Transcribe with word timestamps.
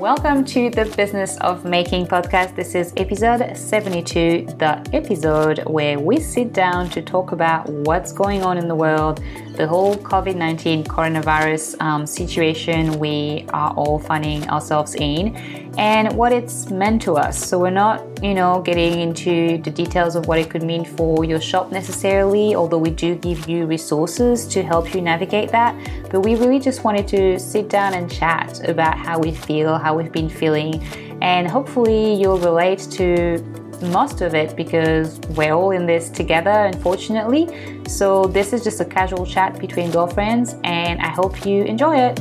Welcome 0.00 0.46
to 0.46 0.70
the 0.70 0.86
Business 0.96 1.36
of 1.42 1.66
Making 1.66 2.06
podcast. 2.06 2.56
This 2.56 2.74
is 2.74 2.94
episode 2.96 3.54
72, 3.54 4.46
the 4.56 4.82
episode 4.94 5.58
where 5.66 6.00
we 6.00 6.18
sit 6.18 6.54
down 6.54 6.88
to 6.88 7.02
talk 7.02 7.32
about 7.32 7.68
what's 7.68 8.10
going 8.10 8.42
on 8.42 8.56
in 8.56 8.66
the 8.66 8.74
world, 8.74 9.22
the 9.56 9.66
whole 9.66 9.96
COVID 9.96 10.36
19 10.36 10.84
coronavirus 10.84 11.80
um, 11.80 12.06
situation 12.06 12.98
we 12.98 13.46
are 13.52 13.72
all 13.74 13.98
finding 13.98 14.48
ourselves 14.48 14.94
in, 14.94 15.36
and 15.78 16.12
what 16.16 16.32
it's 16.32 16.70
meant 16.70 17.02
to 17.02 17.14
us. 17.14 17.42
So, 17.42 17.58
we're 17.58 17.70
not, 17.70 18.02
you 18.22 18.34
know, 18.34 18.62
getting 18.62 19.00
into 19.00 19.58
the 19.58 19.70
details 19.70 20.16
of 20.16 20.26
what 20.26 20.38
it 20.38 20.50
could 20.50 20.62
mean 20.62 20.84
for 20.84 21.24
your 21.24 21.40
shop 21.40 21.72
necessarily, 21.72 22.54
although 22.54 22.78
we 22.78 22.90
do 22.90 23.14
give 23.14 23.48
you 23.48 23.66
resources 23.66 24.46
to 24.48 24.62
help 24.62 24.94
you 24.94 25.00
navigate 25.00 25.50
that. 25.50 25.74
But 26.10 26.20
we 26.20 26.34
really 26.36 26.58
just 26.58 26.84
wanted 26.84 27.08
to 27.08 27.38
sit 27.38 27.68
down 27.68 27.94
and 27.94 28.10
chat 28.10 28.68
about 28.68 28.98
how 28.98 29.18
we 29.18 29.32
feel 29.32 29.78
how 29.78 29.96
we've 29.96 30.12
been 30.12 30.28
feeling, 30.30 30.82
and 31.22 31.48
hopefully 31.48 32.14
you'll 32.14 32.38
relate 32.38 32.86
to 32.92 33.38
most 33.82 34.20
of 34.20 34.34
it 34.34 34.56
because 34.56 35.18
we're 35.36 35.52
all 35.52 35.70
in 35.70 35.86
this 35.86 36.10
together, 36.10 36.50
unfortunately. 36.50 37.48
So, 37.88 38.26
this 38.26 38.52
is 38.52 38.62
just 38.64 38.80
a 38.80 38.84
casual 38.84 39.26
chat 39.26 39.58
between 39.58 39.90
girlfriends, 39.90 40.54
and 40.64 41.00
I 41.00 41.08
hope 41.08 41.44
you 41.44 41.64
enjoy 41.64 41.96
it. 41.98 42.16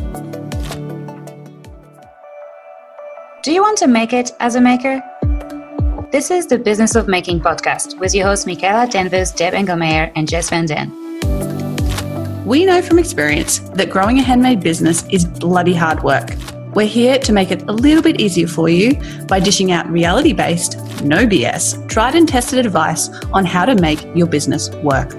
Do 3.44 3.54
you 3.54 3.62
want 3.62 3.78
to 3.80 3.88
make 3.88 4.14
it 4.14 4.32
as 4.40 4.56
a 4.56 4.62
maker? 4.62 5.02
This 6.12 6.32
is 6.32 6.48
the 6.48 6.58
Business 6.58 6.96
of 6.96 7.08
Making 7.08 7.40
podcast 7.40 8.00
with 8.00 8.16
your 8.16 8.26
hosts 8.26 8.46
Michaela 8.46 8.88
Danvers, 8.90 9.32
Deb 9.32 9.54
Engelmeyer, 9.54 10.12
and 10.16 10.28
Jess 10.28 10.50
Van 10.50 10.66
Den. 10.66 10.90
We 12.46 12.66
know 12.66 12.82
from 12.82 12.98
experience 12.98 13.60
that 13.76 13.92
growing 13.92 14.18
a 14.18 14.24
handmade 14.24 14.62
business 14.62 15.06
is 15.12 15.24
bloody 15.24 15.76
hard 15.76 16.02
work. 16.02 16.32
We're 16.76 16.86
here 16.86 17.18
to 17.18 17.34
make 17.34 17.50
it 17.50 17.64
a 17.64 17.74
little 17.74 18.04
bit 18.04 18.22
easier 18.22 18.48
for 18.48 18.70
you 18.70 18.94
by 19.28 19.40
dishing 19.40 19.72
out 19.72 19.90
reality 19.90 20.34
based, 20.34 20.78
no 21.04 21.26
BS, 21.26 21.90
tried 21.90 22.14
and 22.14 22.30
tested 22.30 22.64
advice 22.64 23.10
on 23.34 23.44
how 23.44 23.66
to 23.66 23.74
make 23.76 24.06
your 24.16 24.28
business 24.28 24.70
work. 24.84 25.10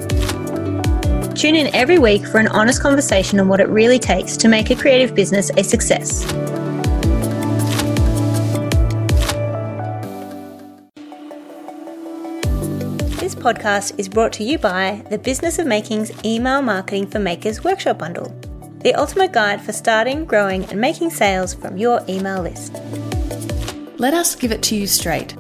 Tune 1.35 1.57
in 1.57 1.75
every 1.75 1.99
week 1.99 2.25
for 2.25 2.39
an 2.39 2.47
honest 2.49 2.81
conversation 2.81 3.41
on 3.41 3.49
what 3.49 3.59
it 3.59 3.69
really 3.69 3.99
takes 3.99 4.37
to 4.37 4.47
make 4.47 4.71
a 4.71 4.77
creative 4.77 5.13
business 5.13 5.51
a 5.57 5.65
success. 5.65 6.23
This 13.19 13.35
podcast 13.35 13.99
is 13.99 14.09
brought 14.09 14.33
to 14.35 14.45
you 14.45 14.57
by 14.57 15.05
the 15.11 15.19
Business 15.19 15.59
of 15.59 15.67
Making's 15.67 16.13
Email 16.25 16.63
Marketing 16.63 17.09
for 17.09 17.19
Makers 17.19 17.65
Workshop 17.65 17.99
Bundle 17.99 18.33
the 18.81 18.95
ultimate 18.95 19.33
guide 19.33 19.61
for 19.61 19.73
starting, 19.73 20.25
growing, 20.25 20.65
and 20.67 20.81
making 20.81 21.11
sales 21.11 21.53
from 21.53 21.77
your 21.77 22.01
email 22.09 22.43
list. 22.43 22.75
Let 23.99 24.15
us 24.15 24.35
give 24.35 24.53
it 24.53 24.63
to 24.65 24.77
you 24.77 24.87
straight. 24.87 25.37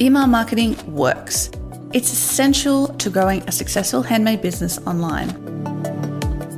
Email 0.00 0.26
marketing 0.26 0.76
works. 0.92 1.50
It's 1.92 2.12
essential 2.12 2.88
to 2.88 3.10
growing 3.10 3.42
a 3.42 3.52
successful 3.52 4.02
handmade 4.02 4.42
business 4.42 4.78
online. 4.86 5.28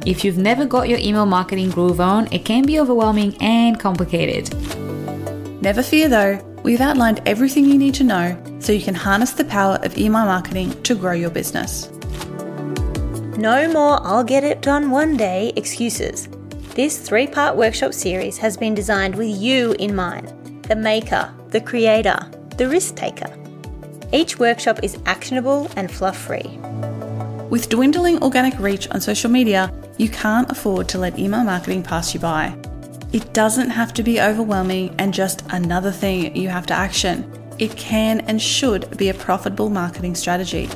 If 0.06 0.24
you've 0.24 0.38
never 0.38 0.64
got 0.64 0.88
your 0.88 0.98
email 0.98 1.26
marketing 1.26 1.70
groove 1.70 2.00
on, 2.00 2.32
it 2.32 2.44
can 2.44 2.64
be 2.64 2.80
overwhelming 2.80 3.36
and 3.40 3.78
complicated. 3.78 4.52
Never 5.62 5.82
fear 5.82 6.08
though, 6.08 6.38
we've 6.64 6.80
outlined 6.80 7.20
everything 7.26 7.66
you 7.66 7.78
need 7.78 7.94
to 7.94 8.04
know 8.04 8.42
so 8.58 8.72
you 8.72 8.82
can 8.82 8.94
harness 8.94 9.32
the 9.32 9.44
power 9.44 9.78
of 9.82 9.96
email 9.98 10.24
marketing 10.24 10.82
to 10.82 10.94
grow 10.94 11.12
your 11.12 11.30
business. 11.30 11.88
No 13.42 13.66
more 13.66 13.98
I'll 14.06 14.22
get 14.22 14.44
it 14.44 14.62
done 14.62 14.88
one 14.92 15.16
day 15.16 15.52
excuses. 15.56 16.28
This 16.76 16.96
three 16.96 17.26
part 17.26 17.56
workshop 17.56 17.92
series 17.92 18.38
has 18.38 18.56
been 18.56 18.72
designed 18.72 19.16
with 19.16 19.36
you 19.36 19.72
in 19.80 19.96
mind 19.96 20.28
the 20.68 20.76
maker, 20.76 21.28
the 21.48 21.60
creator, 21.60 22.30
the 22.56 22.68
risk 22.68 22.94
taker. 22.94 23.26
Each 24.12 24.38
workshop 24.38 24.78
is 24.84 24.96
actionable 25.06 25.68
and 25.74 25.90
fluff 25.90 26.16
free. 26.16 26.56
With 27.50 27.68
dwindling 27.68 28.22
organic 28.22 28.56
reach 28.60 28.88
on 28.90 29.00
social 29.00 29.28
media, 29.28 29.74
you 29.98 30.08
can't 30.08 30.48
afford 30.48 30.88
to 30.90 30.98
let 30.98 31.18
email 31.18 31.42
marketing 31.42 31.82
pass 31.82 32.14
you 32.14 32.20
by. 32.20 32.56
It 33.12 33.32
doesn't 33.32 33.70
have 33.70 33.92
to 33.94 34.04
be 34.04 34.20
overwhelming 34.20 34.94
and 35.00 35.12
just 35.12 35.42
another 35.50 35.90
thing 35.90 36.36
you 36.36 36.48
have 36.48 36.66
to 36.66 36.74
action. 36.74 37.28
It 37.58 37.76
can 37.76 38.20
and 38.20 38.40
should 38.40 38.96
be 38.96 39.08
a 39.08 39.14
profitable 39.14 39.68
marketing 39.68 40.14
strategy. 40.14 40.68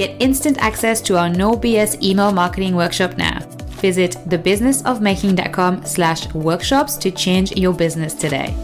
Get 0.00 0.16
instant 0.18 0.56
access 0.62 1.02
to 1.02 1.18
our 1.18 1.28
no 1.28 1.52
BS 1.52 2.02
email 2.02 2.32
marketing 2.32 2.74
workshop 2.74 3.18
now. 3.18 3.40
Visit 3.82 4.12
thebusinessofmaking.com 4.28 5.84
slash 5.84 6.32
workshops 6.32 6.96
to 6.96 7.10
change 7.10 7.52
your 7.52 7.74
business 7.74 8.14
today. 8.14 8.54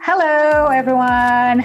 Hello, 0.00 0.66
everyone. 0.66 1.62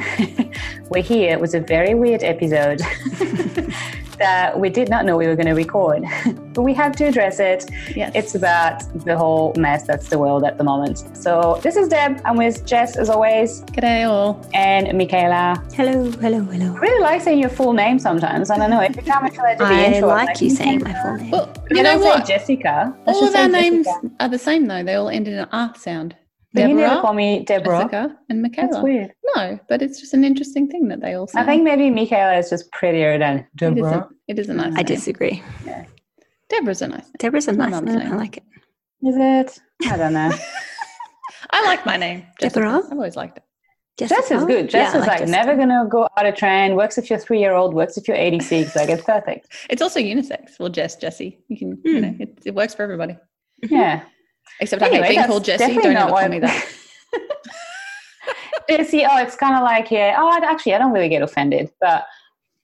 We're 0.92 1.02
here. 1.02 1.32
It 1.32 1.40
was 1.40 1.56
a 1.56 1.60
very 1.60 1.96
weird 1.96 2.22
episode. 2.22 2.82
that 4.18 4.60
we 4.60 4.70
did 4.70 4.90
not 4.90 5.06
know 5.06 5.18
we 5.18 5.28
were 5.28 5.36
going 5.36 5.48
to 5.48 5.54
record, 5.54 6.04
but 6.54 6.62
we 6.62 6.74
have 6.74 6.96
to 6.98 7.06
address 7.06 7.40
it. 7.40 7.70
Yes. 7.96 8.12
It's 8.16 8.36
about 8.36 8.82
the 9.06 9.18
whole 9.18 9.54
mess 9.58 9.84
that's 9.84 10.10
the 10.10 10.18
world 10.18 10.44
at 10.44 10.58
the 10.58 10.64
moment. 10.64 11.04
So 11.16 11.60
this 11.64 11.76
is 11.76 11.88
Deb. 11.88 12.22
I'm 12.26 12.38
with 12.38 12.66
Jess 12.66 12.98
as 12.98 13.10
always. 13.10 13.62
G'day 13.76 14.10
all. 14.10 14.46
And 14.54 14.98
Michaela. 14.98 15.64
Hello, 15.74 16.12
hello, 16.12 16.42
hello. 16.42 16.76
I 16.76 16.80
really 16.80 17.02
like 17.02 17.22
saying 17.22 17.40
your 17.40 17.50
full 17.50 17.74
name 17.74 18.00
sometimes. 18.00 18.50
I 18.50 18.58
don't 18.58 18.70
know. 18.70 18.80
Every 18.80 19.04
time 19.04 19.26
I 19.26 19.30
try 19.30 19.54
to 19.56 19.60
be 19.60 19.66
I 19.66 19.86
intro, 19.86 20.10
like, 20.10 20.28
like 20.28 20.42
you 20.42 20.50
saying 20.50 20.80
my 20.84 20.94
full 21.02 21.16
name. 21.18 21.32
Well, 21.32 21.54
you 21.70 21.84
know 21.84 22.00
what? 22.00 22.26
Jessica. 22.26 22.96
Let's 23.06 23.18
all 23.18 23.28
of 23.28 23.36
our 23.36 23.48
names 23.48 23.88
are 24.20 24.30
the 24.30 24.40
same 24.40 24.66
though. 24.66 24.84
They 24.84 24.96
all 24.96 25.10
end 25.10 25.28
in 25.28 25.36
an 25.36 25.48
R 25.52 25.74
sound. 25.76 26.16
Deborah, 26.58 26.70
you 26.70 26.76
never 26.76 27.02
call 27.02 27.14
me 27.14 27.44
Deborah. 27.44 27.78
Jessica 27.80 28.18
and 28.30 28.42
Michaela. 28.42 28.68
That's 28.72 28.84
weird. 28.84 29.14
No, 29.36 29.60
but 29.70 29.82
it's 29.82 30.00
just 30.00 30.14
an 30.14 30.24
interesting 30.24 30.68
thing 30.68 30.88
that 30.90 31.02
they 31.02 31.14
all 31.14 31.28
say. 31.28 31.40
I 31.40 31.46
think 31.46 31.64
maybe 31.64 31.90
Michaela 31.90 32.38
is 32.38 32.50
just 32.50 32.72
prettier 32.72 33.18
than 33.18 33.48
Deborah. 33.56 34.10
It 34.28 34.40
is 34.40 34.40
a, 34.40 34.40
it 34.40 34.40
is 34.40 34.50
a 34.50 34.54
nice 34.54 34.74
I 34.76 34.84
disagree. 34.84 35.44
Yeah. 35.66 35.86
Deborah's 36.50 36.82
a 36.82 36.88
nice 36.88 37.04
name. 37.04 37.14
Deborah's 37.20 37.48
a 37.48 37.52
nice 37.54 37.82
name. 37.82 38.14
I 38.14 38.16
like 38.16 38.38
it. 38.38 38.44
Is 39.04 39.16
it? 39.18 39.60
I 39.92 39.98
don't 39.98 40.14
know. 40.14 40.32
I 41.52 41.66
like 41.66 41.86
my 41.86 41.98
name. 41.98 42.26
Jessica. 42.40 42.62
Deborah? 42.62 42.82
I've 42.86 42.92
always 42.92 43.16
liked 43.16 43.38
it. 43.38 43.44
Jessica? 43.98 44.22
Jess 44.22 44.32
is 44.32 44.46
good. 44.46 44.70
Jess 44.70 44.94
yeah, 44.94 45.02
is 45.02 45.08
like, 45.08 45.22
like 45.22 45.30
never 45.30 45.56
gonna 45.56 45.88
go 45.90 46.08
out 46.18 46.26
of 46.26 46.36
trend. 46.36 46.76
Works 46.76 46.98
if 46.98 47.10
you're 47.10 47.18
three 47.18 47.40
year 47.40 47.54
old. 47.54 47.74
Works 47.74 47.98
if 47.98 48.08
you're 48.08 48.18
86. 48.18 48.76
Like 48.76 48.90
it's 48.90 49.04
perfect. 49.04 49.48
It's 49.70 49.82
also 49.82 50.00
unisex. 50.00 50.60
Well, 50.60 50.70
Jess, 50.70 50.96
Jessie. 50.96 51.40
You 51.48 51.58
can, 51.58 51.78
mm. 51.78 51.86
you 51.86 51.96
hmm. 51.96 52.02
know, 52.02 52.16
it, 52.20 52.40
it 52.46 52.56
works 52.56 52.76
for 52.76 52.84
everybody. 52.84 53.18
Yeah. 53.64 54.04
Except 54.60 54.82
anyway, 54.82 55.00
I 55.00 55.08
hate 55.08 55.16
being 55.16 55.28
called 55.28 55.46
Jessie. 55.46 55.76
Don't 55.76 55.96
ever 55.96 56.10
call 56.10 56.30
me 56.30 56.40
that. 56.40 56.66
See, 58.88 59.06
oh, 59.06 59.18
it's 59.18 59.36
kind 59.36 59.56
of 59.56 59.64
like, 59.64 59.90
yeah, 59.92 60.18
oh, 60.20 60.40
actually, 60.44 60.74
I 60.74 60.78
don't 60.78 60.92
really 60.92 61.08
get 61.08 61.22
offended, 61.22 61.72
but 61.80 62.06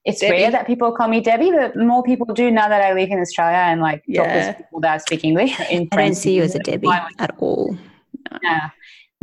it's 0.06 0.20
Debbie. 0.20 0.34
rare 0.34 0.52
that 0.52 0.68
people 0.68 0.92
call 0.92 1.08
me 1.08 1.22
Debbie, 1.22 1.52
but 1.52 1.78
more 1.78 2.04
people 2.04 2.26
do 2.34 2.52
now 2.52 2.68
that 2.68 2.82
I 2.82 2.94
live 2.94 3.10
in 3.10 3.20
Australia 3.20 3.58
and 3.58 3.80
like 3.80 4.04
yeah. 4.06 4.24
talk 4.24 4.34
with 4.36 4.58
people 4.58 4.80
that 4.82 5.02
speak 5.02 5.24
English. 5.24 5.58
In 5.72 5.88
I 5.94 5.96
don't 5.96 6.16
see 6.16 6.36
you 6.36 6.44
as 6.44 6.56
a 6.56 6.60
Debbie 6.60 6.90
at 7.20 7.36
all. 7.38 7.78
Yeah. 8.42 8.70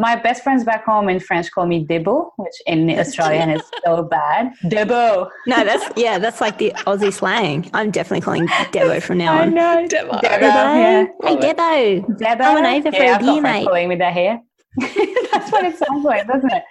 My 0.01 0.17
best 0.17 0.43
friends 0.43 0.65
back 0.65 0.87
home 0.87 1.11
in 1.11 1.21
French 1.21 1.53
call 1.53 1.67
me 1.67 1.85
Debo, 1.85 2.31
which 2.37 2.55
in 2.67 2.89
Australian 2.99 3.51
is 3.51 3.61
so 3.85 4.03
bad. 4.03 4.51
Debo. 4.65 5.29
No, 5.47 5.63
that's 5.63 5.91
yeah, 5.95 6.19
that's 6.19 6.41
like 6.41 6.57
the 6.57 6.73
Aussie 6.87 7.13
slang. 7.13 7.69
I'm 7.75 7.91
definitely 7.91 8.23
calling 8.23 8.49
Debo 8.73 9.03
from 9.03 9.19
now 9.19 9.35
on. 9.35 9.41
I 9.41 9.45
know. 9.51 9.87
Debo. 9.87 10.23
Debo. 10.23 10.41
Yeah. 10.41 11.05
Hey 11.23 11.37
Debo. 11.37 12.19
Debo. 12.19 12.39
Coming 12.39 12.65
over 12.65 12.93
for 12.93 13.03
yeah, 13.03 13.17
a 13.17 13.21
beer, 13.21 13.43
mate. 13.43 13.67
calling 13.67 13.89
me 13.91 13.97
that 13.97 14.15
here. 14.15 14.41
That's 14.79 15.53
what 15.53 15.67
it 15.67 15.77
sounds 15.77 16.03
like, 16.03 16.27
doesn't 16.27 16.51
it? 16.51 16.65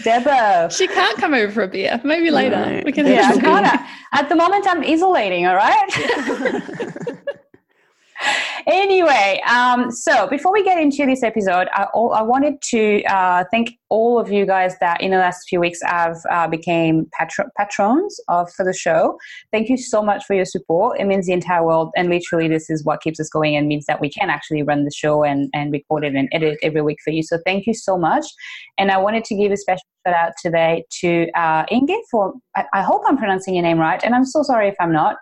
Debo. 0.00 0.76
She 0.76 0.88
can't 0.88 1.16
come 1.18 1.32
over 1.32 1.52
for 1.52 1.62
a 1.62 1.68
beer. 1.68 2.00
Maybe 2.02 2.32
later. 2.32 2.56
No. 2.56 2.82
We 2.84 2.90
can. 2.90 3.06
Yeah, 3.06 3.30
I 3.32 3.38
can't. 3.38 3.80
At 4.12 4.28
the 4.28 4.34
moment, 4.34 4.66
I'm 4.66 4.82
isolating. 4.82 5.46
All 5.46 5.54
right. 5.54 5.90
anyway, 8.66 9.40
um, 9.48 9.90
so 9.90 10.26
before 10.28 10.52
we 10.52 10.64
get 10.64 10.78
into 10.78 11.06
this 11.06 11.22
episode, 11.22 11.68
I, 11.72 11.84
I 11.94 12.22
wanted 12.22 12.60
to 12.62 13.02
uh, 13.04 13.44
thank 13.50 13.78
all 13.88 14.18
of 14.18 14.30
you 14.30 14.46
guys 14.46 14.76
that 14.80 15.00
in 15.00 15.10
the 15.10 15.18
last 15.18 15.48
few 15.48 15.60
weeks 15.60 15.80
have 15.84 16.16
uh, 16.30 16.48
became 16.48 17.08
patro- 17.12 17.50
patrons 17.56 18.18
of 18.28 18.52
for 18.52 18.64
the 18.64 18.72
show. 18.72 19.18
Thank 19.52 19.68
you 19.68 19.76
so 19.76 20.02
much 20.02 20.24
for 20.24 20.34
your 20.34 20.44
support. 20.44 20.98
It 20.98 21.04
means 21.04 21.26
the 21.26 21.32
entire 21.32 21.64
world, 21.64 21.90
and 21.96 22.08
literally, 22.08 22.48
this 22.48 22.70
is 22.70 22.84
what 22.84 23.00
keeps 23.02 23.20
us 23.20 23.28
going 23.28 23.56
and 23.56 23.68
means 23.68 23.86
that 23.86 24.00
we 24.00 24.10
can 24.10 24.30
actually 24.30 24.62
run 24.62 24.84
the 24.84 24.90
show 24.90 25.24
and 25.24 25.50
and 25.54 25.72
record 25.72 26.04
it 26.04 26.14
and 26.14 26.28
edit 26.32 26.58
every 26.62 26.82
week 26.82 26.98
for 27.04 27.10
you. 27.10 27.22
So 27.22 27.38
thank 27.44 27.66
you 27.66 27.74
so 27.74 27.96
much. 27.96 28.26
And 28.78 28.90
I 28.90 28.98
wanted 28.98 29.24
to 29.24 29.36
give 29.36 29.52
a 29.52 29.56
special 29.56 29.84
shout 30.06 30.14
out 30.14 30.32
today 30.40 30.84
to 31.00 31.28
uh, 31.34 31.64
Inge 31.70 31.96
for. 32.10 32.34
I, 32.56 32.64
I 32.72 32.82
hope 32.82 33.02
I'm 33.06 33.16
pronouncing 33.16 33.54
your 33.54 33.62
name 33.62 33.78
right, 33.78 34.02
and 34.02 34.14
I'm 34.14 34.24
so 34.24 34.42
sorry 34.42 34.68
if 34.68 34.76
I'm 34.80 34.92
not. 34.92 35.16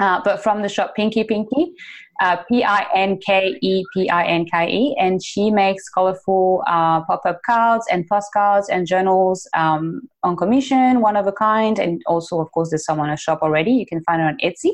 Uh, 0.00 0.20
but 0.24 0.40
from 0.40 0.62
the 0.62 0.68
shop 0.68 0.94
Pinke 0.96 1.28
Pinke, 1.28 1.72
uh, 2.20 2.36
P 2.48 2.64
I 2.64 2.86
N 2.94 3.18
K 3.24 3.56
E 3.60 3.84
P 3.94 4.08
I 4.10 4.24
N 4.24 4.44
K 4.46 4.68
E, 4.68 4.96
and 4.98 5.22
she 5.22 5.50
makes 5.50 5.88
colorful 5.88 6.62
uh, 6.66 7.02
pop 7.04 7.22
up 7.24 7.40
cards 7.46 7.86
and 7.90 8.06
postcards 8.06 8.68
and 8.68 8.86
journals 8.86 9.48
um, 9.54 10.02
on 10.22 10.36
commission, 10.36 11.00
one 11.00 11.16
of 11.16 11.26
a 11.26 11.32
kind, 11.32 11.78
and 11.78 12.02
also, 12.06 12.40
of 12.40 12.50
course, 12.52 12.70
there's 12.70 12.84
someone 12.84 13.10
a 13.10 13.16
shop 13.16 13.40
already. 13.42 13.70
You 13.70 13.86
can 13.86 14.02
find 14.02 14.20
her 14.20 14.28
on 14.28 14.38
Etsy, 14.42 14.72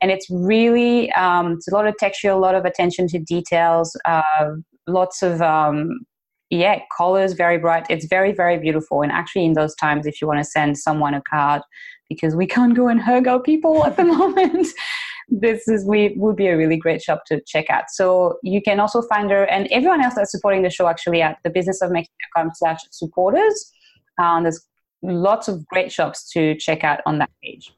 and 0.00 0.10
it's 0.10 0.28
really 0.30 1.12
um, 1.12 1.52
it's 1.52 1.68
a 1.68 1.74
lot 1.74 1.86
of 1.86 1.96
texture, 1.96 2.30
a 2.30 2.36
lot 2.36 2.54
of 2.54 2.64
attention 2.64 3.06
to 3.08 3.18
details, 3.18 3.96
uh, 4.04 4.50
lots 4.86 5.22
of 5.22 5.40
um, 5.40 6.00
yeah, 6.50 6.80
colors 6.96 7.32
very 7.32 7.58
bright. 7.58 7.86
It's 7.88 8.06
very, 8.06 8.32
very 8.32 8.58
beautiful. 8.58 9.02
And 9.02 9.12
actually, 9.12 9.44
in 9.44 9.52
those 9.52 9.74
times, 9.76 10.06
if 10.06 10.20
you 10.20 10.26
want 10.26 10.40
to 10.40 10.44
send 10.44 10.76
someone 10.76 11.14
a 11.14 11.22
card, 11.22 11.62
because 12.08 12.34
we 12.34 12.46
can't 12.46 12.74
go 12.74 12.88
and 12.88 13.00
hug 13.00 13.28
our 13.28 13.40
people 13.40 13.84
at 13.86 13.96
the 13.96 14.04
moment, 14.18 14.66
this 15.30 15.68
is 15.68 15.84
we 15.84 16.14
would 16.16 16.36
be 16.36 16.48
a 16.48 16.56
really 16.56 16.76
great 16.76 17.00
shop 17.00 17.24
to 17.26 17.40
check 17.46 17.70
out. 17.70 17.84
So 17.90 18.38
you 18.42 18.60
can 18.60 18.80
also 18.80 19.02
find 19.02 19.30
her 19.30 19.44
and 19.44 19.68
everyone 19.70 20.02
else 20.02 20.14
that's 20.14 20.32
supporting 20.32 20.62
the 20.62 20.70
show 20.70 20.88
actually 20.88 21.22
at 21.22 21.38
the 21.44 21.50
business 21.50 21.80
of 21.80 21.90
making.com 21.90 22.50
slash 22.54 22.80
supporters. 22.90 23.72
Um, 24.18 24.42
there's 24.42 24.66
lots 25.02 25.48
of 25.48 25.66
great 25.66 25.92
shops 25.92 26.30
to 26.32 26.54
check 26.56 26.84
out 26.84 27.00
on 27.06 27.18
that 27.18 27.30
page. 27.42 27.72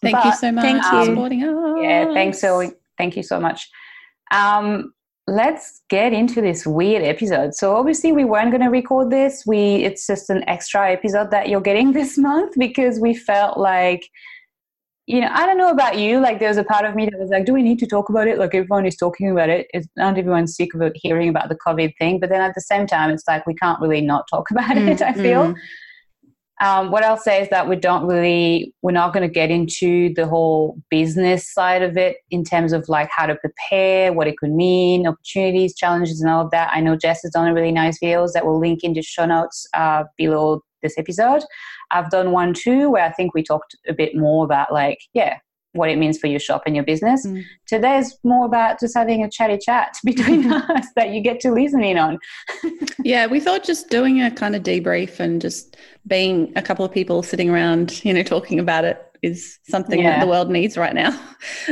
Thank 0.00 0.16
but, 0.16 0.26
you 0.26 0.32
so 0.32 0.52
much 0.52 0.64
thank 0.64 0.84
for 0.84 1.04
supporting 1.04 1.42
us. 1.42 1.78
Yeah, 1.82 2.12
thanks 2.14 2.40
so 2.40 2.72
thank 2.96 3.16
you 3.16 3.22
so 3.22 3.40
much. 3.40 3.68
Um, 4.30 4.92
let's 5.26 5.82
get 5.90 6.12
into 6.12 6.40
this 6.40 6.66
weird 6.66 7.02
episode. 7.02 7.54
So 7.54 7.76
obviously 7.76 8.12
we 8.12 8.24
weren't 8.24 8.50
going 8.50 8.62
to 8.62 8.68
record 8.68 9.10
this. 9.10 9.44
We 9.46 9.84
it's 9.84 10.06
just 10.06 10.30
an 10.30 10.48
extra 10.48 10.92
episode 10.92 11.30
that 11.32 11.48
you're 11.48 11.60
getting 11.60 11.92
this 12.00 12.16
month 12.16 12.54
because 12.56 13.00
we 13.00 13.14
felt 13.14 13.58
like 13.58 14.08
you 15.08 15.22
know, 15.22 15.30
I 15.32 15.46
don't 15.46 15.56
know 15.56 15.70
about 15.70 15.96
you. 15.98 16.20
Like, 16.20 16.38
there 16.38 16.48
was 16.48 16.58
a 16.58 16.64
part 16.64 16.84
of 16.84 16.94
me 16.94 17.06
that 17.06 17.18
was 17.18 17.30
like, 17.30 17.46
"Do 17.46 17.54
we 17.54 17.62
need 17.62 17.78
to 17.78 17.86
talk 17.86 18.10
about 18.10 18.28
it?" 18.28 18.36
Like, 18.36 18.54
everyone 18.54 18.84
is 18.84 18.94
talking 18.94 19.30
about 19.30 19.48
it. 19.48 19.66
It's 19.72 19.88
not 19.96 20.18
everyone's 20.18 20.54
sick 20.54 20.74
of 20.74 20.92
hearing 20.94 21.30
about 21.30 21.48
the 21.48 21.56
COVID 21.56 21.94
thing. 21.98 22.20
But 22.20 22.28
then 22.28 22.42
at 22.42 22.54
the 22.54 22.60
same 22.60 22.86
time, 22.86 23.10
it's 23.10 23.24
like 23.26 23.46
we 23.46 23.54
can't 23.54 23.80
really 23.80 24.02
not 24.02 24.26
talk 24.28 24.50
about 24.52 24.76
mm, 24.76 24.86
it. 24.86 25.00
I 25.00 25.14
feel. 25.14 25.54
Mm. 25.54 25.56
Um, 26.60 26.90
what 26.90 27.04
I'll 27.04 27.16
say 27.16 27.40
is 27.40 27.48
that 27.50 27.68
we 27.68 27.76
don't 27.76 28.06
really, 28.06 28.74
we're 28.82 28.90
not 28.90 29.14
going 29.14 29.26
to 29.26 29.32
get 29.32 29.50
into 29.50 30.12
the 30.14 30.26
whole 30.26 30.76
business 30.90 31.50
side 31.54 31.82
of 31.82 31.96
it 31.96 32.16
in 32.30 32.42
terms 32.44 32.72
of 32.72 32.86
like 32.88 33.08
how 33.10 33.26
to 33.26 33.36
prepare, 33.36 34.12
what 34.12 34.26
it 34.26 34.36
could 34.36 34.50
mean, 34.50 35.06
opportunities, 35.06 35.74
challenges, 35.74 36.20
and 36.20 36.28
all 36.28 36.44
of 36.44 36.50
that. 36.50 36.70
I 36.74 36.80
know 36.80 36.96
Jess 36.96 37.22
has 37.22 37.30
done 37.30 37.46
a 37.46 37.54
really 37.54 37.72
nice 37.72 37.98
videos 38.00 38.32
that 38.32 38.44
will 38.44 38.58
link 38.58 38.82
in 38.82 38.92
the 38.92 39.02
show 39.02 39.24
notes 39.24 39.66
uh, 39.72 40.04
below 40.18 40.62
this 40.82 40.98
episode. 40.98 41.42
I've 41.90 42.10
done 42.10 42.32
one 42.32 42.54
too 42.54 42.90
where 42.90 43.04
I 43.04 43.12
think 43.12 43.34
we 43.34 43.42
talked 43.42 43.76
a 43.88 43.92
bit 43.92 44.16
more 44.16 44.44
about 44.44 44.72
like, 44.72 44.98
yeah, 45.14 45.38
what 45.72 45.90
it 45.90 45.98
means 45.98 46.18
for 46.18 46.26
your 46.26 46.40
shop 46.40 46.62
and 46.66 46.74
your 46.74 46.84
business. 46.84 47.26
Mm. 47.26 47.44
Today's 47.66 48.18
more 48.24 48.46
about 48.46 48.80
just 48.80 48.96
having 48.96 49.22
a 49.22 49.30
chatty 49.30 49.58
chat 49.58 49.96
between 50.04 50.50
us 50.52 50.86
that 50.96 51.10
you 51.10 51.20
get 51.20 51.40
to 51.40 51.52
listen 51.52 51.82
in 51.82 51.98
on. 51.98 52.18
yeah, 53.04 53.26
we 53.26 53.40
thought 53.40 53.64
just 53.64 53.90
doing 53.90 54.22
a 54.22 54.30
kind 54.30 54.56
of 54.56 54.62
debrief 54.62 55.20
and 55.20 55.40
just 55.40 55.76
being 56.06 56.52
a 56.56 56.62
couple 56.62 56.84
of 56.84 56.92
people 56.92 57.22
sitting 57.22 57.50
around, 57.50 58.04
you 58.04 58.12
know, 58.12 58.22
talking 58.22 58.58
about 58.58 58.84
it 58.84 59.02
is 59.22 59.58
something 59.68 60.00
yeah. 60.00 60.10
that 60.10 60.20
the 60.20 60.30
world 60.30 60.48
needs 60.48 60.76
right 60.76 60.94
now. 60.94 61.18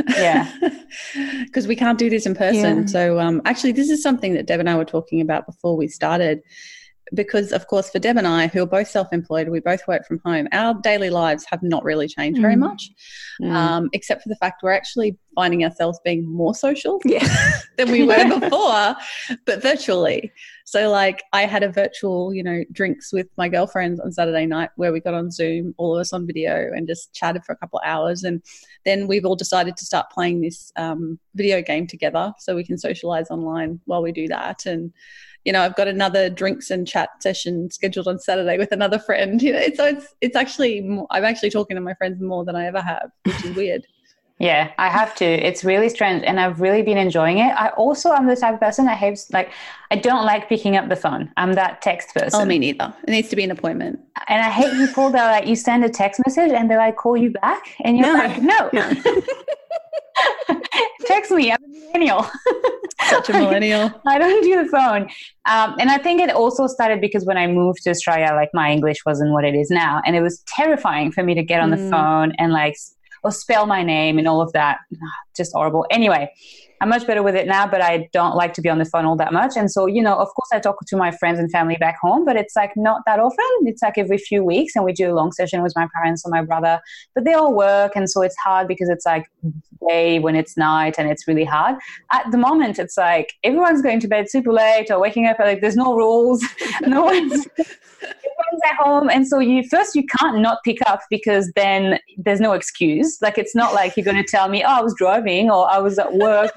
Yeah. 0.09 0.51
Because 1.45 1.65
we 1.65 1.77
can't 1.77 1.97
do 1.97 2.09
this 2.09 2.25
in 2.25 2.35
person. 2.35 2.79
Yeah. 2.81 2.85
So 2.85 3.19
um, 3.19 3.41
actually, 3.45 3.71
this 3.71 3.89
is 3.89 4.03
something 4.03 4.33
that 4.33 4.47
Deb 4.47 4.59
and 4.59 4.69
I 4.69 4.75
were 4.75 4.85
talking 4.85 5.21
about 5.21 5.45
before 5.45 5.77
we 5.77 5.87
started 5.87 6.41
because 7.13 7.51
of 7.51 7.67
course 7.67 7.89
for 7.89 7.99
deb 7.99 8.17
and 8.17 8.27
i 8.27 8.47
who 8.47 8.61
are 8.61 8.67
both 8.67 8.87
self-employed 8.87 9.49
we 9.49 9.59
both 9.59 9.87
work 9.87 10.05
from 10.05 10.19
home 10.25 10.47
our 10.51 10.73
daily 10.81 11.09
lives 11.09 11.45
have 11.49 11.61
not 11.63 11.83
really 11.83 12.07
changed 12.07 12.39
mm. 12.39 12.41
very 12.41 12.55
much 12.55 12.89
mm. 13.41 13.51
um, 13.51 13.89
except 13.93 14.21
for 14.21 14.29
the 14.29 14.35
fact 14.35 14.61
we're 14.63 14.71
actually 14.71 15.17
finding 15.35 15.63
ourselves 15.63 15.99
being 16.03 16.27
more 16.27 16.55
social 16.55 16.99
yeah. 17.05 17.27
than 17.77 17.91
we 17.91 18.03
were 18.03 18.39
before 18.39 18.95
but 19.45 19.61
virtually 19.61 20.31
so 20.65 20.89
like 20.89 21.23
i 21.33 21.45
had 21.45 21.63
a 21.63 21.69
virtual 21.69 22.33
you 22.33 22.43
know 22.43 22.63
drinks 22.71 23.13
with 23.13 23.27
my 23.37 23.47
girlfriends 23.47 23.99
on 23.99 24.11
saturday 24.11 24.45
night 24.45 24.69
where 24.75 24.91
we 24.91 24.99
got 24.99 25.13
on 25.13 25.31
zoom 25.31 25.73
all 25.77 25.95
of 25.95 26.01
us 26.01 26.13
on 26.13 26.27
video 26.27 26.71
and 26.75 26.87
just 26.87 27.13
chatted 27.13 27.43
for 27.45 27.53
a 27.53 27.57
couple 27.57 27.79
of 27.79 27.85
hours 27.85 28.23
and 28.23 28.41
then 28.85 29.07
we've 29.07 29.25
all 29.25 29.35
decided 29.35 29.75
to 29.77 29.85
start 29.85 30.09
playing 30.09 30.41
this 30.41 30.71
um, 30.77 31.19
video 31.35 31.61
game 31.61 31.87
together 31.87 32.33
so 32.39 32.55
we 32.55 32.63
can 32.63 32.77
socialize 32.77 33.29
online 33.29 33.79
while 33.85 34.01
we 34.01 34.11
do 34.11 34.27
that 34.27 34.65
and 34.65 34.91
you 35.47 35.53
know, 35.53 35.61
I've 35.61 35.77
got 35.77 35.87
another 35.87 36.29
drinks 36.29 36.69
and 36.71 36.85
chat 36.85 37.09
session 37.21 37.71
scheduled 37.71 38.05
on 38.09 38.19
Saturday 38.19 38.57
with 38.57 38.73
another 38.73 38.99
friend. 38.99 39.41
You 39.41 39.53
know, 39.53 39.63
so 39.75 39.85
it's 39.85 40.13
it's 40.19 40.35
actually 40.35 40.81
more, 40.81 41.07
I'm 41.09 41.23
actually 41.23 41.51
talking 41.51 41.75
to 41.75 41.81
my 41.81 41.93
friends 41.93 42.21
more 42.21 42.43
than 42.43 42.57
I 42.57 42.65
ever 42.65 42.81
have, 42.81 43.11
which 43.23 43.45
is 43.45 43.55
weird. 43.55 43.87
Yeah, 44.39 44.71
I 44.77 44.89
have 44.89 45.15
to. 45.15 45.25
It's 45.25 45.63
really 45.63 45.89
strange, 45.89 46.23
and 46.23 46.39
I've 46.39 46.61
really 46.61 46.83
been 46.83 46.97
enjoying 46.97 47.39
it. 47.39 47.51
I 47.55 47.69
also 47.69 48.11
am 48.11 48.27
the 48.27 48.35
type 48.35 48.53
of 48.53 48.59
person 48.59 48.87
I 48.87 48.93
hate 48.93 49.25
like 49.33 49.51
I 49.89 49.95
don't 49.95 50.25
like 50.25 50.47
picking 50.47 50.75
up 50.75 50.89
the 50.89 50.95
phone. 50.95 51.31
I'm 51.37 51.53
that 51.53 51.81
text 51.81 52.13
person. 52.13 52.41
Oh, 52.41 52.45
me 52.45 52.59
neither. 52.59 52.93
It 53.07 53.09
needs 53.09 53.29
to 53.29 53.35
be 53.35 53.43
an 53.43 53.49
appointment. 53.49 53.99
And 54.27 54.41
I 54.43 54.49
hate 54.49 54.71
people 54.73 55.09
that 55.09 55.31
like 55.31 55.47
you 55.47 55.55
send 55.55 55.83
a 55.85 55.89
text 55.89 56.21
message 56.25 56.51
and 56.51 56.69
they 56.69 56.77
like 56.77 56.97
call 56.97 57.17
you 57.17 57.31
back, 57.31 57.75
and 57.83 57.97
you're 57.97 58.13
no. 58.13 58.23
like, 58.23 58.41
no. 58.41 58.69
no. 58.73 59.21
text 61.05 61.31
me. 61.31 61.51
I'm 61.51 61.63
a 61.63 61.67
millennial. 61.67 62.29
Such 63.09 63.29
a 63.29 63.33
millennial. 63.33 63.91
I 64.07 64.17
don't 64.17 64.43
do 64.43 64.63
the 64.63 64.69
phone. 64.69 65.03
Um, 65.45 65.75
and 65.79 65.89
I 65.89 65.97
think 65.97 66.21
it 66.21 66.29
also 66.29 66.67
started 66.67 67.01
because 67.01 67.25
when 67.25 67.37
I 67.37 67.47
moved 67.47 67.83
to 67.83 67.89
Australia, 67.89 68.33
like 68.33 68.49
my 68.53 68.71
English 68.71 69.05
wasn't 69.05 69.31
what 69.31 69.45
it 69.45 69.55
is 69.55 69.69
now. 69.69 70.01
And 70.05 70.15
it 70.15 70.21
was 70.21 70.43
terrifying 70.47 71.11
for 71.11 71.23
me 71.23 71.33
to 71.35 71.43
get 71.43 71.61
on 71.61 71.71
mm. 71.71 71.77
the 71.77 71.89
phone 71.89 72.33
and 72.37 72.51
like, 72.51 72.75
or 73.23 73.31
spell 73.31 73.65
my 73.65 73.83
name 73.83 74.17
and 74.17 74.27
all 74.27 74.41
of 74.41 74.51
that. 74.53 74.79
Ah, 74.93 74.97
just 75.35 75.53
horrible. 75.53 75.85
Anyway, 75.91 76.31
I'm 76.79 76.89
much 76.89 77.07
better 77.07 77.23
with 77.23 77.35
it 77.35 77.47
now, 77.47 77.67
but 77.67 77.81
I 77.81 78.07
don't 78.13 78.35
like 78.35 78.53
to 78.53 78.61
be 78.61 78.69
on 78.69 78.77
the 78.77 78.85
phone 78.85 79.05
all 79.05 79.15
that 79.17 79.33
much. 79.33 79.53
And 79.57 79.71
so, 79.71 79.87
you 79.87 80.01
know, 80.01 80.13
of 80.13 80.27
course, 80.27 80.49
I 80.53 80.59
talk 80.59 80.77
to 80.85 80.95
my 80.95 81.09
friends 81.11 81.39
and 81.39 81.51
family 81.51 81.75
back 81.75 81.97
home, 81.99 82.23
but 82.23 82.35
it's 82.35 82.55
like 82.55 82.71
not 82.75 83.01
that 83.07 83.19
often. 83.19 83.45
It's 83.61 83.81
like 83.81 83.97
every 83.97 84.17
few 84.19 84.43
weeks, 84.43 84.75
and 84.75 84.85
we 84.85 84.93
do 84.93 85.11
a 85.11 85.15
long 85.15 85.31
session 85.31 85.63
with 85.63 85.73
my 85.75 85.87
parents 85.95 86.23
or 86.23 86.29
my 86.29 86.43
brother. 86.43 86.79
But 87.15 87.25
they 87.25 87.33
all 87.33 87.53
work, 87.53 87.93
and 87.95 88.09
so 88.09 88.21
it's 88.21 88.37
hard 88.37 88.67
because 88.67 88.89
it's 88.89 89.05
like 89.05 89.25
day 89.87 90.19
when 90.19 90.35
it's 90.35 90.55
night, 90.55 90.95
and 90.99 91.09
it's 91.09 91.27
really 91.27 91.45
hard. 91.45 91.77
At 92.11 92.29
the 92.31 92.37
moment, 92.37 92.77
it's 92.77 92.97
like 92.97 93.33
everyone's 93.43 93.81
going 93.81 93.99
to 94.01 94.07
bed 94.07 94.29
super 94.29 94.53
late 94.53 94.91
or 94.91 94.99
waking 94.99 95.25
up 95.25 95.39
like 95.39 95.61
there's 95.61 95.75
no 95.75 95.95
rules, 95.95 96.45
no 96.81 97.05
one's. 97.05 97.47
at 98.65 98.75
home 98.75 99.09
and 99.09 99.27
so 99.27 99.39
you 99.39 99.63
first 99.69 99.95
you 99.95 100.03
can't 100.19 100.39
not 100.39 100.59
pick 100.63 100.77
up 100.87 101.01
because 101.09 101.51
then 101.55 101.99
there's 102.17 102.39
no 102.39 102.53
excuse 102.53 103.17
like 103.21 103.37
it's 103.37 103.55
not 103.55 103.73
like 103.73 103.95
you're 103.95 104.03
going 104.03 104.17
to 104.17 104.23
tell 104.23 104.49
me 104.49 104.63
oh 104.63 104.67
i 104.67 104.81
was 104.81 104.93
driving 104.97 105.49
or 105.49 105.69
i 105.69 105.77
was 105.77 105.97
at 105.99 106.13
work 106.13 106.51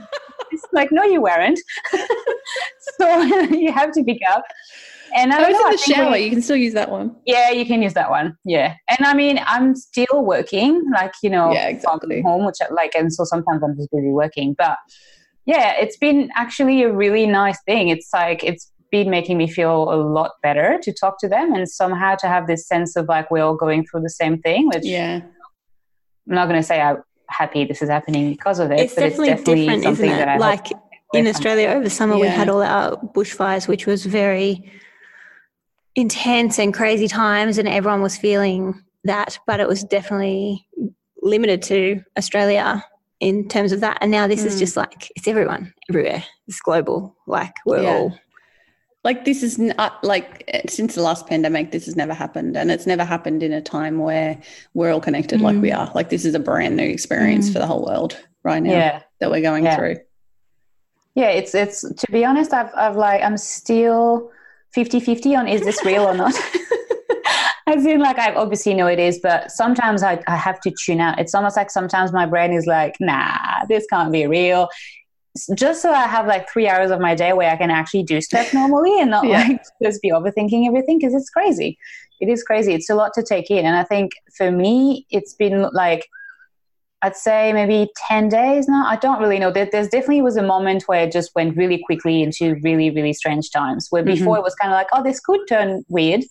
it's 0.65 0.73
like 0.73 0.91
no 0.93 1.03
you 1.05 1.21
weren't 1.21 1.61
so 2.99 3.23
you 3.51 3.73
have 3.73 3.93
to 3.93 4.05
pick 4.05 4.21
up 4.31 4.45
and 5.15 5.33
I, 5.33 5.43
I 5.43 5.49
was 5.49 5.59
know, 5.59 5.67
in 5.67 5.73
the 5.73 5.79
shower. 5.79 6.13
We, 6.13 6.19
you 6.21 6.31
can 6.31 6.43
still 6.43 6.57
use 6.57 6.75
that 6.75 6.89
one. 6.89 7.17
Yeah, 7.27 7.51
you 7.51 7.67
can 7.67 7.83
use 7.83 7.95
that 7.95 8.11
one. 8.11 8.37
Yeah, 8.45 8.77
and 8.89 9.05
I 9.05 9.13
mean, 9.15 9.41
I'm 9.45 9.75
still 9.75 10.25
working, 10.25 10.85
like 10.93 11.13
you 11.23 11.31
know, 11.31 11.53
yeah, 11.53 11.67
exactly. 11.67 12.23
home, 12.23 12.47
which 12.47 12.59
I 12.61 12.73
like, 12.73 12.95
and 12.95 13.13
so 13.13 13.25
sometimes 13.25 13.61
I'm 13.63 13.77
just 13.77 13.91
busy 13.91 14.11
working. 14.11 14.55
But 14.57 14.79
yeah, 15.47 15.75
it's 15.81 15.97
been 15.97 16.31
actually 16.37 16.83
a 16.85 16.93
really 16.93 17.27
nice 17.27 17.59
thing. 17.67 17.89
It's 17.89 18.11
like 18.13 18.45
it's 18.45 18.71
been 18.91 19.11
making 19.11 19.39
me 19.39 19.49
feel 19.49 19.93
a 19.93 19.97
lot 19.97 20.33
better 20.43 20.79
to 20.83 20.93
talk 20.93 21.19
to 21.21 21.29
them 21.29 21.55
and 21.55 21.69
somehow 21.69 22.15
to 22.17 22.27
have 22.27 22.47
this 22.47 22.67
sense 22.67 22.97
of 22.97 23.07
like 23.09 23.31
we're 23.31 23.43
all 23.43 23.55
going 23.55 23.87
through 23.87 24.01
the 24.01 24.11
same 24.11 24.37
thing 24.41 24.67
which 24.67 24.85
yeah 24.85 25.21
i'm 25.23 26.35
not 26.35 26.49
going 26.49 26.61
to 26.61 26.67
say 26.67 26.81
i'm 26.81 26.97
happy 27.31 27.65
this 27.65 27.83
is 27.83 27.89
happening 27.89 28.31
because 28.31 28.59
of 28.59 28.71
it 28.71 28.81
it's 28.81 28.95
but 28.95 29.03
definitely 29.03 29.29
it's 29.31 29.41
definitely 29.41 29.65
different 29.65 29.85
something 29.85 30.11
isn't 30.11 30.17
it? 30.17 30.25
that 30.25 30.29
I 30.29 30.37
like 30.39 30.67
in 31.15 31.27
australia 31.27 31.69
over 31.69 31.89
summer 31.89 32.15
yeah. 32.15 32.21
we 32.21 32.27
had 32.29 32.49
all 32.49 32.63
our 32.63 32.97
bushfires 32.97 33.67
which 33.69 33.87
was 33.87 34.05
very 34.07 34.71
intense 35.97 36.59
and 36.59 36.73
crazy 36.73 37.09
times 37.09 37.59
and 37.59 37.69
everyone 37.69 38.03
was 38.03 38.17
feeling 38.17 38.81
that 39.05 39.39
but 39.47 39.61
it 39.61 39.69
was 39.69 39.83
definitely 39.85 40.67
limited 41.23 41.63
to 41.63 42.03
australia 42.17 42.85
in 43.21 43.49
terms 43.49 43.73
of 43.73 43.81
that 43.81 43.99
and 44.01 44.11
now 44.11 44.27
this 44.27 44.43
mm. 44.43 44.47
is 44.47 44.59
just 44.59 44.77
like 44.77 45.11
it's 45.17 45.29
everyone 45.29 45.73
everywhere 45.91 46.25
it's 46.47 46.61
global 46.61 47.17
like 47.27 47.55
we're 47.67 47.83
yeah. 47.83 47.91
all 47.91 48.19
like 49.03 49.25
this 49.25 49.43
is 49.43 49.59
not 49.59 50.03
like 50.05 50.49
since 50.69 50.95
the 50.95 51.03
last 51.03 51.27
pandemic 51.27 51.71
this 51.71 51.87
has 51.87 51.97
never 51.97 52.15
happened 52.15 52.57
and 52.57 52.71
it's 52.71 52.87
never 52.87 53.05
happened 53.05 53.43
in 53.43 53.53
a 53.53 53.61
time 53.61 53.99
where 53.99 54.39
we're 54.75 54.93
all 54.93 55.01
connected 55.01 55.41
mm. 55.41 55.45
like 55.45 55.57
we 55.61 55.71
mm. 55.71 55.79
are 55.79 55.91
like 55.95 56.11
this 56.11 56.25
is 56.25 56.35
a 56.35 56.39
brand 56.39 56.77
new 56.77 56.89
experience 56.89 57.49
mm. 57.49 57.53
for 57.53 57.59
the 57.59 57.67
whole 57.67 57.85
world 57.85 58.19
right 58.43 58.63
now 58.63 58.71
yeah. 58.71 59.03
that 59.19 59.31
we're 59.31 59.41
going 59.41 59.65
yeah. 59.65 59.77
through 59.77 59.97
yeah 61.15 61.29
it's 61.29 61.55
it's 61.55 61.81
to 61.81 62.13
be 62.13 62.25
honest 62.25 62.53
i've, 62.53 62.71
I've 62.77 62.97
like 62.97 63.23
i'm 63.23 63.37
still 63.37 64.31
50 64.73 65.01
50 65.01 65.35
on 65.35 65.49
is 65.49 65.63
this 65.63 65.85
real 65.85 66.03
or 66.03 66.15
not 66.15 66.35
I 67.67 67.81
feel 67.81 68.01
like 68.01 68.19
I 68.19 68.35
obviously 68.35 68.75
know 68.75 68.89
it 68.89 68.99
is, 68.99 69.21
but 69.23 69.53
sometimes 69.53 70.03
I, 70.03 70.21
I 70.27 70.35
have 70.35 70.61
to 70.63 70.73
tune 70.73 71.01
out. 71.01 71.21
It's 71.21 71.37
almost 71.37 71.57
like 71.57 71.71
sometimes 71.71 72.13
my 72.13 72.27
brain 72.27 72.53
is 72.53 72.67
like, 72.67 72.97
nah, 72.99 73.65
this 73.69 73.87
can't 73.87 74.11
be 74.11 74.27
real 74.27 74.69
just 75.55 75.83
so 75.83 75.93
I 75.93 76.07
have 76.07 76.27
like 76.27 76.49
three 76.51 76.69
hours 76.69 76.91
of 76.91 77.01
my 77.01 77.15
day 77.15 77.33
where 77.33 77.51
I 77.51 77.57
can 77.57 77.71
actually 77.71 78.03
do 78.03 78.21
stuff 78.21 78.53
normally 78.55 79.01
and 79.01 79.11
not 79.11 79.27
yeah. 79.27 79.47
like 79.47 79.63
just 79.83 80.03
be 80.03 80.11
overthinking 80.11 80.67
everything 80.67 80.99
because 80.99 81.15
it's 81.15 81.31
crazy. 81.31 81.79
It 82.21 82.29
is 82.29 82.43
crazy. 82.43 82.75
It's 82.75 82.91
a 82.91 82.95
lot 82.95 83.13
to 83.15 83.23
take 83.23 83.51
in. 83.51 83.65
And 83.65 83.77
I 83.77 83.85
think 83.85 84.13
for 84.37 84.51
me, 84.51 85.07
it's 85.11 85.35
been 85.35 85.69
like, 85.73 86.07
I'd 87.03 87.17
say 87.17 87.53
maybe 87.55 87.89
10 88.09 88.29
days 88.29 88.69
now. 88.69 88.85
I 88.87 88.97
don't 88.97 89.21
really 89.21 89.39
know. 89.39 89.51
There, 89.51 89.67
there's 89.71 89.89
definitely 89.89 90.21
was 90.21 90.37
a 90.37 90.43
moment 90.43 90.83
where 90.87 91.05
it 91.05 91.13
just 91.13 91.35
went 91.35 91.57
really 91.57 91.81
quickly 91.87 92.23
into 92.23 92.57
really, 92.63 92.91
really 92.91 93.15
strange 93.15 93.51
times 93.51 93.87
where 93.89 94.03
Mm-hmm. 94.03 94.19
before 94.19 94.37
it 94.37 94.43
was 94.43 94.55
kind 94.57 94.71
of 94.71 94.77
like, 94.77 94.89
oh, 94.93 95.03
this 95.03 95.19
could 95.21 95.41
turn 95.49 95.83
weird, 95.89 96.25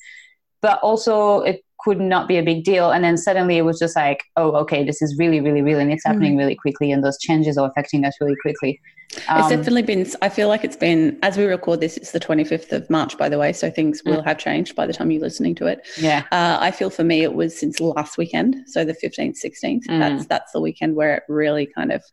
but 0.61 0.79
also 0.79 1.39
it 1.39 1.63
could 1.89 1.99
not 1.99 2.27
be 2.27 2.37
a 2.37 2.43
big 2.43 2.63
deal. 2.63 2.91
And 2.91 3.03
then 3.03 3.17
suddenly 3.17 3.57
it 3.57 3.63
was 3.63 3.79
just 3.79 3.95
like, 3.95 4.23
oh, 4.35 4.51
okay, 4.57 4.83
this 4.83 5.01
is 5.01 5.17
really, 5.17 5.41
really 5.41 5.63
real 5.63 5.79
and 5.79 5.91
it's 5.91 6.05
happening 6.05 6.37
really 6.37 6.53
quickly 6.55 6.91
and 6.91 7.03
those 7.03 7.17
changes 7.17 7.57
are 7.57 7.67
affecting 7.67 8.05
us 8.05 8.13
really 8.21 8.35
quickly. 8.43 8.79
It's 9.11 9.27
Um, 9.27 9.49
definitely 9.49 9.81
been, 9.81 10.05
I 10.21 10.29
feel 10.29 10.49
like 10.49 10.63
it's 10.63 10.75
been, 10.75 11.17
as 11.23 11.35
we 11.35 11.45
record 11.45 11.79
this, 11.79 11.97
it's 11.97 12.11
the 12.11 12.19
25th 12.19 12.71
of 12.73 12.87
March, 12.91 13.17
by 13.17 13.27
the 13.27 13.39
way. 13.39 13.53
So 13.53 13.71
things 13.71 14.03
will 14.05 14.21
have 14.21 14.37
changed 14.37 14.75
by 14.75 14.85
the 14.85 14.93
time 14.93 15.09
you're 15.09 15.19
listening 15.21 15.55
to 15.55 15.65
it. 15.65 15.79
yeah. 15.99 16.25
Uh, 16.31 16.57
I 16.61 16.69
feel 16.69 16.91
for 16.91 17.03
me, 17.03 17.23
it 17.23 17.33
was 17.33 17.59
since 17.59 17.79
last 17.79 18.19
weekend. 18.19 18.55
So 18.67 18.85
the 18.85 18.93
15th, 18.93 19.37
16th. 19.43 19.85
Mm. 19.87 19.99
That's, 19.99 20.27
that's 20.27 20.51
the 20.51 20.61
weekend 20.61 20.95
where 20.95 21.15
it 21.15 21.23
really 21.27 21.65
kind 21.65 21.91
of 21.91 22.03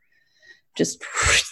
just 0.75 1.05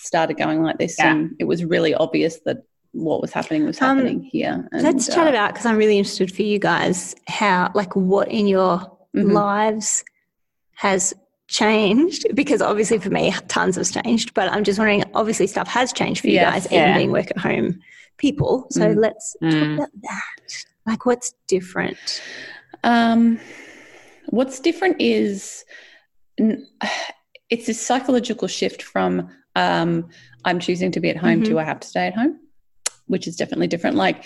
started 0.09 0.38
going 0.38 0.62
like 0.62 0.78
this. 0.78 0.97
Yeah. 0.99 1.12
And 1.12 1.37
it 1.38 1.45
was 1.45 1.62
really 1.62 1.93
obvious 1.95 2.40
that 2.47 2.59
what 2.94 3.20
was 3.20 3.32
happening 3.32 3.64
was 3.66 3.80
Um, 3.80 3.96
happening 3.98 4.22
here. 4.22 4.68
And, 4.72 4.82
Let's 4.82 5.06
chat 5.06 5.26
uh, 5.26 5.30
about 5.30 5.52
because 5.52 5.66
I'm 5.66 5.76
really 5.76 5.98
interested 5.98 6.34
for 6.34 6.42
you 6.42 6.58
guys 6.58 7.14
how 7.28 7.70
like 7.74 7.94
what 7.94 8.28
in 8.28 8.46
your 8.46 8.80
Mhm. 9.14 9.32
lives 9.32 10.04
has 10.76 11.12
changed 11.48 12.24
because 12.34 12.62
obviously 12.62 12.98
for 12.98 13.10
me 13.10 13.32
tons 13.48 13.76
has 13.76 13.90
changed 13.92 14.32
but 14.34 14.50
I'm 14.50 14.64
just 14.64 14.78
wondering 14.78 15.04
obviously 15.14 15.46
stuff 15.46 15.68
has 15.68 15.92
changed 15.92 16.22
for 16.22 16.28
you 16.28 16.34
Yeah, 16.36 16.50
guys 16.52 16.66
yeah. 16.70 16.80
even 16.88 16.94
being 16.94 17.10
work 17.12 17.30
at 17.30 17.38
home 17.38 17.80
people 18.16 18.66
so 18.70 18.80
Mm. 18.80 18.96
let's 18.96 19.36
talk 19.42 19.50
Mm. 19.52 19.74
about 19.74 19.90
that 20.02 20.64
like 20.86 21.04
what's 21.06 21.34
different 21.48 22.22
Um, 22.82 23.38
what's 24.26 24.58
different 24.58 24.96
is 25.00 25.64
it's 27.50 27.68
a 27.68 27.74
psychological 27.74 28.48
shift 28.48 28.82
from 28.82 29.28
um, 29.56 30.08
I'm 30.44 30.58
choosing 30.58 30.90
to 30.92 31.00
be 31.00 31.10
at 31.10 31.16
home 31.16 31.42
to 31.44 31.58
I 31.58 31.64
have 31.64 31.80
to 31.80 31.86
stay 31.88 32.06
at 32.08 32.14
home, 32.14 32.40
which 33.06 33.26
is 33.26 33.37
definitely 33.37 33.66
different. 33.66 33.96
Like 33.96 34.25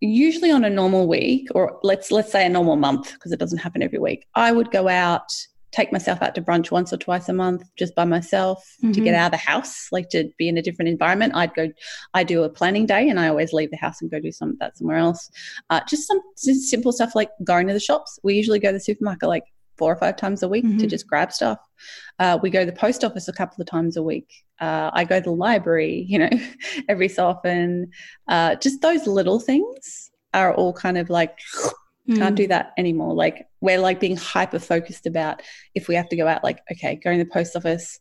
usually 0.00 0.50
on 0.50 0.64
a 0.64 0.70
normal 0.70 1.06
week, 1.08 1.48
or 1.54 1.78
let's 1.82 2.10
let's 2.10 2.30
say 2.32 2.46
a 2.46 2.48
normal 2.48 2.76
month, 2.76 3.12
because 3.12 3.32
it 3.32 3.38
doesn't 3.40 3.58
happen 3.58 3.82
every 3.82 3.98
week, 3.98 4.26
I 4.34 4.52
would 4.52 4.70
go 4.70 4.88
out, 4.88 5.28
take 5.72 5.92
myself 5.92 6.22
out 6.22 6.34
to 6.34 6.40
brunch 6.42 6.70
once 6.70 6.92
or 6.92 6.96
twice 6.96 7.28
a 7.28 7.32
month, 7.32 7.62
just 7.76 7.94
by 7.94 8.04
myself 8.04 8.64
to 8.80 9.00
get 9.00 9.14
Mhm. 9.14 9.18
out 9.18 9.26
of 9.26 9.30
the 9.32 9.36
house, 9.52 9.88
like 9.92 10.08
to 10.10 10.30
be 10.38 10.48
in 10.48 10.56
a 10.56 10.62
different 10.62 10.88
environment. 10.88 11.34
I'd 11.36 11.52
go, 11.54 11.68
I 12.14 12.24
do 12.24 12.42
a 12.44 12.48
planning 12.48 12.86
day, 12.86 13.08
and 13.08 13.20
I 13.20 13.28
always 13.28 13.52
leave 13.52 13.70
the 13.70 13.76
house 13.76 14.00
and 14.00 14.10
go 14.10 14.18
do 14.20 14.32
some 14.32 14.50
of 14.50 14.58
that 14.60 14.78
somewhere 14.78 14.96
else. 14.96 15.30
Uh, 15.68 15.80
just 15.88 16.06
some 16.06 16.20
s- 16.36 16.70
simple 16.70 16.92
stuff 16.92 17.14
like 17.14 17.30
going 17.44 17.66
to 17.66 17.74
the 17.74 17.80
shops. 17.80 18.18
We 18.22 18.34
usually 18.34 18.58
go 18.60 18.68
to 18.68 18.74
the 18.74 18.80
supermarket 18.80 19.28
like 19.28 19.44
four 19.76 19.92
or 19.92 19.96
five 19.96 20.16
times 20.16 20.42
a 20.42 20.48
week 20.48 20.64
to 20.64 20.86
Mhm. 20.86 20.90
just 20.90 21.06
grab 21.06 21.32
stuff. 21.32 21.58
Uh, 22.18 22.38
we 22.42 22.50
go 22.50 22.60
to 22.64 22.66
the 22.70 22.76
post 22.76 23.04
office 23.04 23.28
a 23.28 23.32
couple 23.32 23.60
of 23.60 23.68
times 23.68 23.96
a 23.96 24.02
week. 24.02 24.28
Uh, 24.60 24.90
I 24.92 25.04
go 25.04 25.18
to 25.18 25.24
the 25.24 25.30
library, 25.30 26.04
you 26.08 26.18
know, 26.18 26.30
every 26.88 27.08
so 27.08 27.26
often. 27.26 27.90
Uh, 28.26 28.56
just 28.56 28.80
those 28.80 29.06
little 29.06 29.40
things 29.40 30.10
are 30.34 30.54
all 30.54 30.72
kind 30.72 30.98
of 30.98 31.10
like 31.10 31.38
can't 32.16 32.36
do 32.36 32.46
that 32.46 32.72
anymore. 32.78 33.14
Like 33.14 33.46
we're 33.60 33.78
like 33.78 34.00
being 34.00 34.16
hyper 34.16 34.58
focused 34.58 35.06
about 35.06 35.42
if 35.74 35.88
we 35.88 35.94
have 35.94 36.08
to 36.08 36.16
go 36.16 36.26
out, 36.26 36.42
like, 36.42 36.60
okay, 36.72 36.96
going 36.96 37.18
to 37.18 37.24
the 37.24 37.30
post 37.30 37.54
office. 37.54 38.00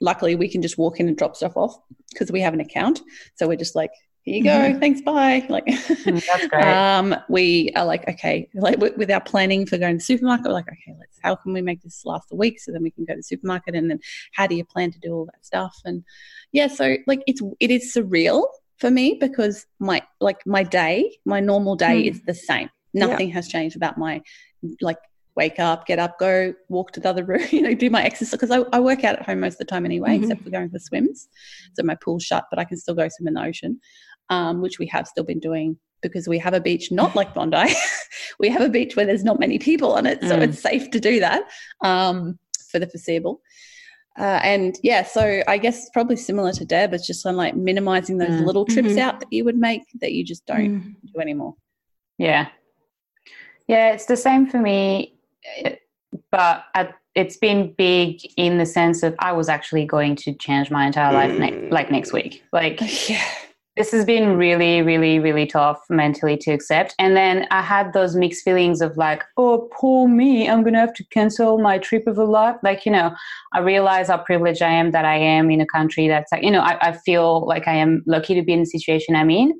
Luckily, 0.00 0.34
we 0.34 0.48
can 0.48 0.62
just 0.62 0.78
walk 0.78 0.98
in 0.98 1.08
and 1.08 1.16
drop 1.16 1.36
stuff 1.36 1.56
off 1.56 1.76
because 2.12 2.32
we 2.32 2.40
have 2.40 2.54
an 2.54 2.60
account. 2.60 3.00
So 3.36 3.46
we're 3.46 3.56
just 3.56 3.74
like, 3.74 3.90
here 4.24 4.36
you 4.36 4.42
go, 4.44 4.50
Mhm. 4.50 4.80
thanks, 4.80 5.00
bye. 5.02 5.44
Like, 5.48 5.66
Mm, 5.66 6.22
that's 6.26 6.46
great. 6.48 6.62
um, 6.66 7.14
we 7.28 7.70
are 7.76 7.84
like, 7.84 8.08
okay, 8.08 8.48
like 8.54 8.78
with, 8.80 9.10
our 9.10 9.20
planning 9.20 9.66
for 9.66 9.76
going 9.78 9.94
to 9.94 9.98
the 9.98 10.04
supermarket, 10.04 10.46
we're 10.46 10.52
like, 10.54 10.68
okay, 10.68 10.94
let's 10.98 11.18
how 11.22 11.34
can 11.36 11.52
we 11.52 11.60
make 11.62 11.82
this 11.82 12.02
last 12.04 12.32
a 12.32 12.36
week 12.36 12.58
so 12.60 12.72
then 12.72 12.82
we 12.82 12.90
can 12.90 13.04
go 13.04 13.12
to 13.14 13.18
the 13.18 13.22
supermarket, 13.22 13.74
and 13.74 13.90
then 13.90 14.00
how 14.32 14.46
do 14.46 14.54
you 14.54 14.64
plan 14.64 14.90
to 14.92 14.98
do 14.98 15.12
all 15.14 15.26
that 15.26 15.44
stuff? 15.44 15.76
And 15.84 16.04
yeah, 16.52 16.66
so 16.68 16.96
like 17.06 17.22
it's 17.26 17.42
it 17.60 17.70
is 17.70 17.94
surreal 17.94 18.44
for 18.78 18.90
me 18.90 19.16
because 19.20 19.66
my 19.78 20.02
like 20.20 20.40
my 20.46 20.62
day, 20.62 21.18
my 21.24 21.40
normal 21.40 21.76
day 21.76 22.04
Mm. 22.04 22.10
is 22.10 22.22
the 22.22 22.34
same. 22.34 22.70
Nothing 22.94 23.30
has 23.30 23.48
changed 23.48 23.76
about 23.76 23.98
my 23.98 24.22
like 24.80 24.98
wake 25.36 25.58
up, 25.58 25.84
get 25.84 25.98
up, 25.98 26.16
go 26.20 26.54
walk 26.68 26.92
to 26.92 27.00
the 27.00 27.08
other 27.08 27.24
room, 27.30 27.42
you 27.50 27.60
know, 27.60 27.74
do 27.74 27.90
my 27.90 28.02
exercise 28.04 28.30
because 28.38 28.50
I, 28.52 28.60
I 28.72 28.78
work 28.80 29.02
out 29.04 29.16
at 29.16 29.26
home 29.26 29.40
most 29.40 29.54
of 29.54 29.58
the 29.58 29.64
time 29.64 29.84
anyway, 29.84 30.16
Mhm. 30.16 30.22
except 30.22 30.42
for 30.44 30.50
going 30.50 30.70
for 30.70 30.78
swims. 30.78 31.28
So 31.74 31.82
my 31.82 31.96
pool's 31.96 32.22
shut, 32.22 32.44
but 32.50 32.58
I 32.60 32.64
can 32.64 32.78
still 32.78 32.94
go 32.94 33.08
swim 33.08 33.26
in 33.28 33.34
the 33.34 33.42
ocean, 33.42 33.80
um, 34.30 34.60
which 34.62 34.78
we 34.78 34.86
have 34.86 35.06
still 35.06 35.24
been 35.24 35.40
doing 35.40 35.76
because 36.02 36.28
we 36.28 36.38
have 36.38 36.52
a 36.54 36.60
beach 36.60 36.92
not 36.92 37.14
like 37.16 37.32
Bondi. 37.34 37.72
we 38.38 38.48
have 38.50 38.60
a 38.62 38.68
beach 38.68 38.94
where 38.96 39.06
there's 39.06 39.24
not 39.24 39.40
many 39.40 39.58
people 39.58 39.92
on 39.92 40.04
it, 40.06 40.20
so 40.20 40.36
Mm. 40.36 40.42
it's 40.42 40.58
safe 40.60 40.90
to 40.90 41.00
do 41.00 41.20
that 41.20 41.44
um, 41.82 42.38
for 42.70 42.78
the 42.78 42.86
foreseeable. 42.86 43.40
Uh, 44.18 44.38
and 44.44 44.76
yeah, 44.84 45.02
so 45.02 45.42
I 45.48 45.58
guess 45.58 45.78
it's 45.78 45.90
probably 45.90 46.16
similar 46.16 46.52
to 46.52 46.64
Deb. 46.64 46.92
It's 46.94 47.06
just 47.06 47.26
on 47.26 47.36
like 47.36 47.56
minimizing 47.56 48.18
those 48.18 48.28
Mm. 48.40 48.44
little 48.46 48.64
trips 48.64 48.90
Mhm. 48.90 48.98
out 48.98 49.18
that 49.20 49.32
you 49.32 49.44
would 49.44 49.56
make 49.58 49.82
that 50.00 50.12
you 50.12 50.24
just 50.24 50.46
don't 50.46 50.82
Mm. 50.82 50.94
do 51.12 51.20
anymore. 51.20 51.54
Yeah. 52.18 52.48
Yeah, 53.66 53.92
it's 53.92 54.06
the 54.06 54.16
same 54.16 54.46
for 54.46 54.58
me, 54.58 55.14
but 56.30 56.64
at, 56.74 56.94
it's 57.14 57.36
been 57.38 57.72
big 57.78 58.20
in 58.36 58.58
the 58.58 58.66
sense 58.66 59.02
of 59.02 59.14
I 59.18 59.32
was 59.32 59.48
actually 59.48 59.84
going 59.86 60.16
to 60.16 60.34
change 60.34 60.70
my 60.70 60.86
entire 60.86 61.12
life 61.12 61.36
ne- 61.38 61.70
like 61.70 61.90
next 61.90 62.12
week. 62.12 62.42
Like 62.52 62.78
yeah. 63.08 63.24
This 63.76 63.90
has 63.90 64.04
been 64.04 64.36
really, 64.36 64.82
really, 64.82 65.18
really 65.18 65.46
tough 65.46 65.84
mentally 65.90 66.36
to 66.36 66.52
accept. 66.52 66.94
And 66.98 67.16
then 67.16 67.46
I 67.50 67.60
had 67.60 67.92
those 67.92 68.14
mixed 68.14 68.44
feelings 68.44 68.80
of 68.80 68.96
like, 68.96 69.24
oh, 69.36 69.68
poor 69.72 70.06
me, 70.06 70.48
I'm 70.48 70.62
going 70.62 70.74
to 70.74 70.80
have 70.80 70.94
to 70.94 71.04
cancel 71.06 71.58
my 71.58 71.78
trip 71.78 72.06
of 72.06 72.16
a 72.16 72.24
life. 72.24 72.56
Like, 72.62 72.86
you 72.86 72.92
know, 72.92 73.14
I 73.52 73.58
realize 73.58 74.08
how 74.08 74.18
privileged 74.18 74.62
I 74.62 74.70
am 74.70 74.92
that 74.92 75.04
I 75.04 75.16
am 75.16 75.50
in 75.50 75.60
a 75.60 75.66
country 75.66 76.06
that's 76.06 76.30
like, 76.30 76.44
you 76.44 76.52
know, 76.52 76.60
I, 76.60 76.88
I 76.88 76.92
feel 76.92 77.46
like 77.46 77.66
I 77.66 77.74
am 77.74 78.04
lucky 78.06 78.34
to 78.34 78.42
be 78.42 78.52
in 78.52 78.60
the 78.60 78.66
situation 78.66 79.16
I'm 79.16 79.30
in. 79.30 79.58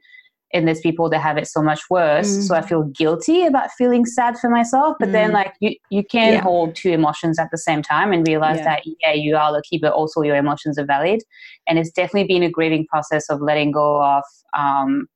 And 0.55 0.67
there's 0.67 0.81
people 0.81 1.11
that 1.11 1.19
have 1.19 1.37
it 1.37 1.47
so 1.47 1.61
much 1.61 1.81
worse. 1.91 2.39
Mm. 2.39 2.43
So 2.45 2.55
I 2.55 2.63
feel 2.63 2.85
guilty 2.85 3.45
about 3.45 3.71
feeling 3.77 4.07
sad 4.07 4.39
for 4.39 4.49
myself. 4.49 4.97
But 5.01 5.13
then, 5.13 5.31
Mm. 5.31 5.35
like, 5.35 5.55
you, 5.61 5.75
you 5.91 6.05
can 6.05 6.35
Yeah. 6.35 6.41
hold 6.41 6.77
two 6.77 6.91
emotions 6.91 7.39
at 7.39 7.51
the 7.51 7.59
same 7.59 7.83
time 7.83 8.13
and 8.13 8.27
realize 8.27 8.59
Yeah. 8.59 8.65
that, 8.77 8.83
yeah, 9.03 9.13
you 9.13 9.37
are 9.37 9.53
lucky, 9.53 9.79
but 9.79 9.93
also 9.93 10.23
your 10.23 10.37
emotions 10.37 10.79
are 10.79 10.87
valid 10.87 11.21
and 11.67 11.79
it's 11.79 11.91
definitely 11.91 12.29
been 12.29 12.43
a 12.43 12.51
grieving 12.51 12.87
process 12.87 13.29
of 13.29 13.41
letting 13.41 13.73
go 13.73 14.03
of 14.03 14.23
um, 14.57 15.07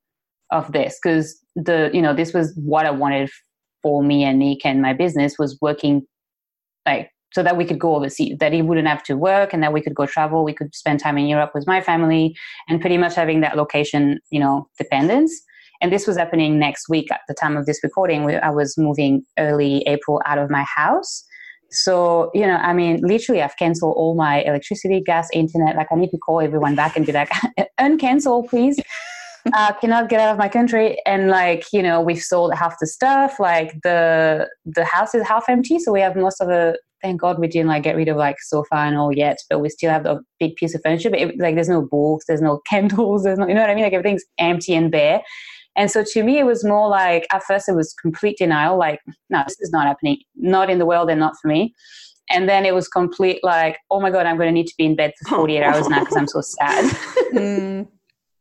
of 0.51 0.71
this 0.71 0.99
because 1.01 1.39
the 1.55 1.89
you 1.93 2.01
know 2.01 2.13
this 2.13 2.33
was 2.33 2.53
what 2.55 2.85
I 2.85 2.91
wanted 2.91 3.29
for 3.81 4.03
me 4.03 4.23
and 4.23 4.39
Nick 4.39 4.65
and 4.65 4.81
my 4.81 4.93
business 4.93 5.37
was 5.37 5.57
working 5.61 6.01
like 6.85 7.11
so 7.31 7.43
that 7.43 7.57
we 7.57 7.65
could 7.65 7.79
go 7.79 7.95
overseas 7.95 8.37
that 8.39 8.53
he 8.53 8.61
wouldn't 8.61 8.87
have 8.87 9.03
to 9.03 9.15
work 9.15 9.53
and 9.53 9.61
that 9.61 9.73
we 9.73 9.81
could 9.81 9.95
go 9.95 10.05
travel 10.05 10.43
we 10.43 10.53
could 10.53 10.73
spend 10.75 10.99
time 10.99 11.17
in 11.17 11.27
Europe 11.27 11.51
with 11.53 11.67
my 11.67 11.81
family 11.81 12.35
and 12.67 12.81
pretty 12.81 12.97
much 12.97 13.15
having 13.15 13.41
that 13.41 13.57
location 13.57 14.19
you 14.31 14.39
know 14.39 14.67
dependence 14.77 15.41
and 15.81 15.93
this 15.93 16.05
was 16.05 16.17
happening 16.17 16.59
next 16.59 16.89
week 16.89 17.11
at 17.11 17.21
the 17.27 17.33
time 17.33 17.55
of 17.55 17.65
this 17.65 17.79
recording 17.83 18.23
we, 18.23 18.35
I 18.35 18.49
was 18.49 18.77
moving 18.77 19.23
early 19.37 19.83
April 19.87 20.21
out 20.25 20.37
of 20.37 20.49
my 20.49 20.65
house 20.75 21.23
so, 21.71 22.31
you 22.33 22.47
know, 22.47 22.55
I 22.55 22.73
mean, 22.73 22.99
literally, 23.01 23.41
I've 23.41 23.55
canceled 23.57 23.93
all 23.95 24.15
my 24.15 24.41
electricity, 24.41 25.01
gas, 25.01 25.29
internet. 25.33 25.75
Like, 25.75 25.87
I 25.91 25.95
need 25.95 26.09
to 26.09 26.17
call 26.17 26.41
everyone 26.41 26.75
back 26.75 26.97
and 26.97 27.05
be 27.05 27.11
like, 27.11 27.29
uncancel, 27.79 28.47
please. 28.49 28.79
uh, 29.53 29.73
cannot 29.73 30.09
get 30.09 30.19
out 30.19 30.31
of 30.31 30.37
my 30.37 30.49
country. 30.49 30.97
And, 31.05 31.29
like, 31.29 31.65
you 31.71 31.83
know, 31.83 32.01
we've 32.01 32.21
sold 32.21 32.53
half 32.55 32.77
the 32.79 32.87
stuff. 32.87 33.39
Like, 33.39 33.73
the 33.83 34.47
the 34.65 34.83
house 34.83 35.13
is 35.13 35.27
half 35.27 35.45
empty. 35.47 35.79
So, 35.79 35.91
we 35.91 36.01
have 36.01 36.15
most 36.15 36.41
of 36.41 36.47
the, 36.47 36.77
thank 37.01 37.21
God 37.21 37.39
we 37.39 37.47
didn't, 37.47 37.67
like, 37.67 37.83
get 37.83 37.95
rid 37.95 38.07
of, 38.07 38.17
like, 38.17 38.41
sofa 38.41 38.75
and 38.75 38.97
all 38.97 39.13
yet. 39.13 39.37
But 39.49 39.59
we 39.59 39.69
still 39.69 39.91
have 39.91 40.05
a 40.05 40.19
big 40.39 40.55
piece 40.55 40.75
of 40.75 40.81
furniture. 40.83 41.09
But, 41.09 41.19
it, 41.19 41.39
like, 41.39 41.55
there's 41.55 41.69
no 41.69 41.81
books, 41.81 42.25
there's 42.27 42.41
no 42.41 42.61
candles, 42.69 43.23
there's 43.23 43.39
no, 43.39 43.47
you 43.47 43.53
know 43.53 43.61
what 43.61 43.69
I 43.69 43.75
mean? 43.75 43.83
Like, 43.83 43.93
everything's 43.93 44.25
empty 44.37 44.75
and 44.75 44.91
bare. 44.91 45.21
And 45.75 45.89
so 45.89 46.03
to 46.03 46.23
me, 46.23 46.39
it 46.39 46.45
was 46.45 46.65
more 46.65 46.89
like 46.89 47.25
at 47.31 47.43
first 47.43 47.69
it 47.69 47.75
was 47.75 47.93
complete 47.93 48.37
denial, 48.37 48.77
like, 48.77 48.99
no, 49.29 49.43
this 49.47 49.55
is 49.61 49.71
not 49.71 49.87
happening, 49.87 50.17
not 50.35 50.69
in 50.69 50.77
the 50.77 50.85
world 50.85 51.09
and 51.09 51.19
not 51.19 51.35
for 51.41 51.47
me. 51.47 51.73
And 52.29 52.49
then 52.49 52.65
it 52.65 52.75
was 52.75 52.87
complete, 52.87 53.39
like, 53.43 53.77
oh 53.89 53.99
my 54.01 54.11
God, 54.11 54.25
I'm 54.25 54.35
going 54.35 54.49
to 54.49 54.53
need 54.53 54.67
to 54.67 54.73
be 54.77 54.85
in 54.85 54.95
bed 54.95 55.13
for 55.23 55.37
48 55.37 55.63
hours 55.63 55.87
now 55.87 56.01
because 56.01 56.17
I'm 56.17 56.27
so 56.27 56.41
sad. 56.43 56.85
Mm, 57.33 57.87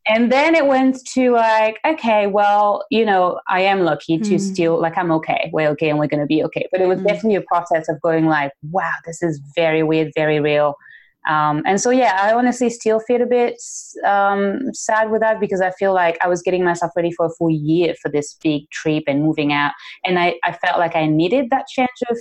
And 0.08 0.32
then 0.32 0.54
it 0.54 0.66
went 0.66 1.04
to 1.14 1.32
like, 1.32 1.78
okay, 1.86 2.26
well, 2.26 2.84
you 2.90 3.04
know, 3.04 3.40
I 3.48 3.60
am 3.62 3.80
lucky 3.80 4.18
to 4.18 4.34
Mm. 4.36 4.40
still, 4.40 4.80
like, 4.80 4.96
I'm 4.96 5.12
okay. 5.12 5.50
We're 5.52 5.68
okay 5.70 5.90
and 5.90 5.98
we're 5.98 6.06
going 6.06 6.20
to 6.20 6.26
be 6.26 6.42
okay. 6.44 6.66
But 6.72 6.80
it 6.80 6.86
was 6.88 7.00
Mm. 7.00 7.06
definitely 7.08 7.34
a 7.36 7.42
process 7.42 7.88
of 7.88 8.00
going, 8.00 8.26
like, 8.26 8.52
wow, 8.70 8.90
this 9.04 9.22
is 9.22 9.40
very 9.54 9.82
weird, 9.82 10.12
very 10.16 10.40
real. 10.40 10.76
Um, 11.28 11.62
and 11.66 11.78
so, 11.78 11.90
yeah, 11.90 12.18
I 12.22 12.32
honestly 12.32 12.70
still 12.70 13.00
feel 13.00 13.20
a 13.20 13.26
bit 13.26 13.60
um, 14.06 14.72
sad 14.72 15.10
with 15.10 15.20
that 15.20 15.40
because 15.40 15.60
I 15.60 15.72
feel 15.72 15.92
like 15.92 16.16
I 16.22 16.28
was 16.28 16.40
getting 16.40 16.64
myself 16.64 16.92
ready 16.96 17.12
for 17.12 17.26
a 17.26 17.30
full 17.36 17.50
year 17.50 17.94
for 18.00 18.10
this 18.10 18.34
big 18.42 18.70
trip 18.70 19.04
and 19.06 19.22
moving 19.22 19.52
out. 19.52 19.72
And 20.06 20.18
I, 20.18 20.36
I 20.42 20.52
felt 20.52 20.78
like 20.78 20.96
I 20.96 21.06
needed 21.06 21.50
that 21.50 21.66
change 21.66 21.88
of 22.08 22.16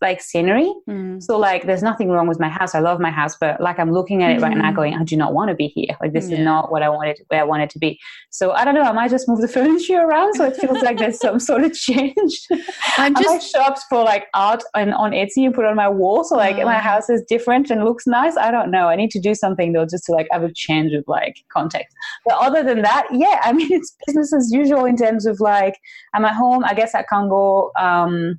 like 0.00 0.20
scenery. 0.20 0.72
Mm. 0.88 1.22
So 1.22 1.38
like 1.38 1.66
there's 1.66 1.82
nothing 1.82 2.08
wrong 2.10 2.26
with 2.28 2.38
my 2.40 2.48
house. 2.48 2.74
I 2.74 2.80
love 2.80 3.00
my 3.00 3.10
house, 3.10 3.36
but 3.40 3.60
like 3.60 3.78
I'm 3.78 3.92
looking 3.92 4.22
at 4.22 4.30
it 4.32 4.40
right 4.40 4.56
now 4.56 4.70
Mhm. 4.70 4.76
going, 4.76 4.94
I 4.94 5.04
do 5.04 5.16
not 5.16 5.34
want 5.34 5.48
to 5.50 5.54
be 5.54 5.68
here. 5.68 5.96
Like 6.00 6.12
this 6.12 6.30
is 6.30 6.38
not 6.38 6.70
what 6.70 6.82
I 6.82 6.88
wanted 6.88 7.20
where 7.28 7.40
I 7.40 7.44
wanted 7.44 7.70
to 7.70 7.78
be. 7.78 7.98
So 8.30 8.52
I 8.52 8.64
don't 8.64 8.74
know, 8.74 8.82
I 8.82 8.92
might 8.92 9.10
just 9.10 9.28
move 9.28 9.40
the 9.40 9.48
furniture 9.58 10.00
around 10.00 10.34
so 10.34 10.44
it 10.44 10.56
feels 10.56 10.82
like 10.82 10.98
there's 10.98 11.18
some 11.18 11.38
sort 11.40 11.64
of 11.64 11.72
change. 11.72 12.14
I'm 12.98 13.16
I 13.16 13.20
just 13.22 13.28
like 13.28 13.42
shops 13.42 13.82
for 13.88 14.02
like 14.04 14.26
art 14.34 14.62
and 14.74 14.94
on 14.94 15.10
Etsy 15.12 15.44
and 15.44 15.54
put 15.54 15.64
on 15.64 15.76
my 15.76 15.88
wall. 15.88 16.24
So 16.24 16.36
like 16.36 16.56
my 16.56 16.76
Ah. 16.76 16.80
house 16.80 17.08
is 17.10 17.22
different 17.28 17.70
and 17.70 17.84
looks 17.84 18.06
nice. 18.06 18.36
I 18.36 18.50
don't 18.50 18.70
know. 18.70 18.88
I 18.88 18.96
need 18.96 19.10
to 19.12 19.20
do 19.20 19.34
something 19.34 19.72
though 19.72 19.86
just 19.86 20.04
to 20.06 20.12
like 20.12 20.28
have 20.30 20.42
a 20.42 20.52
change 20.52 20.92
of 20.92 21.04
like 21.06 21.36
context. 21.52 21.94
But 22.24 22.34
other 22.38 22.62
than 22.62 22.82
that, 22.82 23.06
yeah, 23.12 23.40
I 23.42 23.52
mean 23.52 23.68
it's 23.72 23.94
business 24.06 24.32
as 24.34 24.50
usual 24.52 24.84
in 24.84 24.96
terms 24.96 25.26
of 25.26 25.40
like 25.40 25.78
I'm 26.14 26.24
at 26.24 26.34
home. 26.34 26.64
I 26.64 26.74
guess 26.74 26.94
I 26.94 27.02
can't 27.02 27.28
go 27.30 27.70
um 27.78 28.38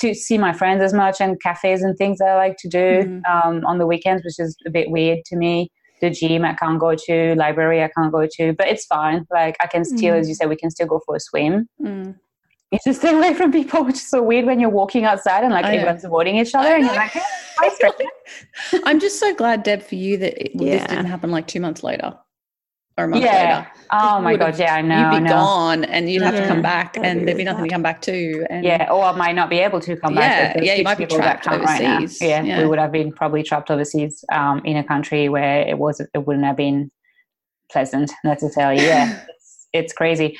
to 0.00 0.14
see 0.14 0.38
my 0.38 0.52
friends 0.52 0.82
as 0.82 0.92
much 0.92 1.20
and 1.20 1.40
cafes 1.42 1.82
and 1.82 1.96
things 1.96 2.18
that 2.18 2.28
I 2.28 2.36
like 2.36 2.56
to 2.58 2.68
do 2.68 3.02
Mhm. 3.02 3.22
um, 3.28 3.64
on 3.66 3.78
the 3.78 3.86
weekends, 3.86 4.24
which 4.24 4.38
is 4.38 4.56
a 4.66 4.70
bit 4.70 4.90
weird 4.90 5.18
to 5.26 5.36
me. 5.36 5.70
The 6.00 6.10
gym 6.10 6.44
I 6.44 6.54
can't 6.54 6.78
go 6.80 6.94
to, 6.94 7.34
library 7.34 7.82
I 7.82 7.90
can't 7.96 8.10
go 8.10 8.26
to, 8.36 8.52
but 8.54 8.68
it's 8.68 8.86
fine. 8.86 9.26
Like 9.30 9.56
I 9.60 9.66
can 9.66 9.84
still, 9.84 10.14
Mm. 10.14 10.20
as 10.20 10.28
you 10.28 10.34
said, 10.34 10.48
we 10.48 10.56
can 10.56 10.70
still 10.70 10.86
go 10.86 11.00
for 11.04 11.16
a 11.16 11.20
swim. 11.20 11.68
Mm. 11.82 12.14
You 12.70 12.78
just 12.86 13.00
stay 13.00 13.14
away 13.14 13.34
from 13.34 13.50
people, 13.52 13.84
which 13.84 13.96
is 13.96 14.08
so 14.08 14.22
weird 14.22 14.46
when 14.46 14.60
you're 14.60 14.70
walking 14.70 15.04
outside 15.04 15.42
and 15.44 15.52
like 15.52 15.64
everyone's 15.66 16.04
avoiding 16.04 16.36
each 16.36 16.54
other, 16.54 16.74
and 16.76 16.84
you're 16.84 16.94
like, 16.94 17.10
"Hey. 17.60 18.06
I'm 18.84 19.00
just 19.00 19.18
so 19.18 19.34
glad, 19.34 19.64
Deb, 19.64 19.82
for 19.82 19.96
you 19.96 20.16
that 20.18 20.40
it, 20.40 20.56
this 20.56 20.86
didn't 20.86 21.06
happen 21.06 21.30
like 21.30 21.46
two 21.46 21.60
months 21.60 21.82
later 21.82 22.14
or 22.98 23.04
a 23.04 23.08
month 23.08 23.22
Yeah. 23.24 23.32
later. 23.58 23.66
Oh 23.92 24.20
my 24.20 24.32
would've- 24.32 24.38
god, 24.52 24.58
yeah, 24.58 24.74
I 24.74 24.82
know, 24.82 25.10
You'd 25.12 25.18
be 25.18 25.24
know. 25.24 25.30
gone 25.30 25.84
and 25.84 26.10
you'd 26.10 26.22
have 26.22 26.36
to 26.36 26.46
come 26.46 26.62
back 26.62 26.94
That'd 26.94 27.10
and 27.10 27.26
there'd 27.26 27.38
be 27.38 27.44
nothing 27.44 27.64
to 27.64 27.70
come 27.70 27.82
back 27.82 28.00
to. 28.02 28.46
And 28.50 28.64
Yeah, 28.64 28.88
or 28.90 29.04
I 29.04 29.12
might 29.12 29.34
not 29.34 29.48
be 29.50 29.58
able 29.58 29.80
to 29.80 29.96
come 29.96 30.14
back. 30.14 30.56
Yeah, 30.56 30.62
yeah, 30.62 30.72
you 30.72 30.76
six 30.78 30.84
might 30.84 30.98
be 30.98 31.06
trapped 31.06 31.44
can't 31.44 31.62
right 31.64 31.80
overseas. 31.82 32.20
Yeah, 32.20 32.42
Yeah. 32.42 32.58
we 32.62 32.66
would 32.68 32.78
have 32.78 32.92
been 32.92 33.12
probably 33.12 33.42
trapped 33.42 33.70
overseas 33.70 34.24
um, 34.32 34.60
in 34.64 34.76
a 34.76 34.84
country 34.84 35.28
where 35.28 35.62
it 35.66 35.78
was 35.78 36.00
it 36.00 36.26
wouldn't 36.26 36.44
have 36.44 36.56
been 36.56 36.90
pleasant 37.72 38.12
necessarily. 38.24 38.82
Yeah, 38.84 39.20
it's, 39.28 39.66
it's 39.72 39.92
crazy. 39.92 40.36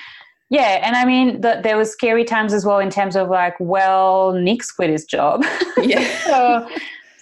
Yeah, 0.52 0.80
and 0.85 0.97
I 0.97 1.04
mean, 1.04 1.42
the, 1.42 1.61
there 1.62 1.76
was 1.76 1.92
scary 1.92 2.25
times 2.25 2.52
as 2.52 2.66
well 2.66 2.80
in 2.80 2.90
terms 2.90 3.14
of 3.14 3.28
like, 3.28 3.54
well, 3.61 4.33
Nick's 4.33 4.73
quit 4.73 4.90
his 4.90 5.04
job. 5.04 5.45
Yeah. 5.80 6.04
so, 6.26 6.69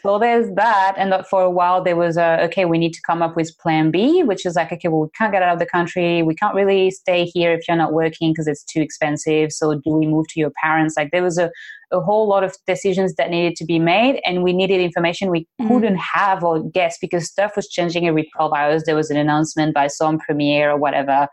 so 0.03 0.19
there's 0.19 0.51
that. 0.55 0.95
And 0.97 1.11
that 1.13 1.29
for 1.29 1.43
a 1.43 1.51
while 1.51 1.83
there 1.83 1.97
was 1.97 2.17
a, 2.17 2.41
okay, 2.45 2.65
we 2.65 2.79
need 2.79 2.93
to 2.95 3.01
come 3.07 3.23
up 3.23 3.37
with 3.37 3.57
plan 3.59 3.91
B, 3.91 4.23
which 4.23 4.47
is 4.47 4.55
like, 4.57 4.73
okay, 4.73 4.89
well, 4.89 5.01
we 5.03 5.09
can't 5.17 5.33
get 5.33 5.43
out 5.43 5.53
of 5.53 5.59
the 5.59 5.67
country. 5.67 6.23
We 6.23 6.35
can't 6.35 6.55
really 6.55 6.91
stay 6.91 7.25
here 7.25 7.53
if 7.53 7.67
you're 7.67 7.77
not 7.77 7.93
working 7.93 8.33
because 8.33 8.47
it's 8.47 8.63
too 8.65 8.81
expensive. 8.81 9.53
So 9.53 9.75
do 9.75 9.91
we 9.91 10.07
move 10.07 10.27
to 10.29 10.41
your 10.41 10.53
parents? 10.63 10.95
Like 10.97 11.11
there 11.11 11.23
was 11.23 11.39
a, 11.39 11.51
a 11.91 12.01
whole 12.01 12.29
lot 12.29 12.45
of 12.45 12.55
decisions 12.67 13.15
that 13.15 13.31
needed 13.31 13.57
to 13.57 13.65
be 13.65 13.79
made 13.79 14.21
and 14.25 14.43
we 14.43 14.53
needed 14.53 14.81
information 14.81 15.31
we 15.31 15.47
Mm. 15.61 15.69
couldn't 15.69 15.97
have 15.97 16.45
or 16.45 16.63
guess 16.71 16.97
because 17.01 17.27
stuff 17.27 17.57
was 17.57 17.69
changing 17.69 18.07
every 18.07 18.29
12 18.37 18.53
hours. 18.53 18.85
There 18.85 18.95
was 18.95 19.11
an 19.11 19.17
announcement 19.17 19.75
by 19.75 19.89
some 19.89 20.19
premier 20.19 20.71
or 20.71 20.77
whatever 20.77 21.27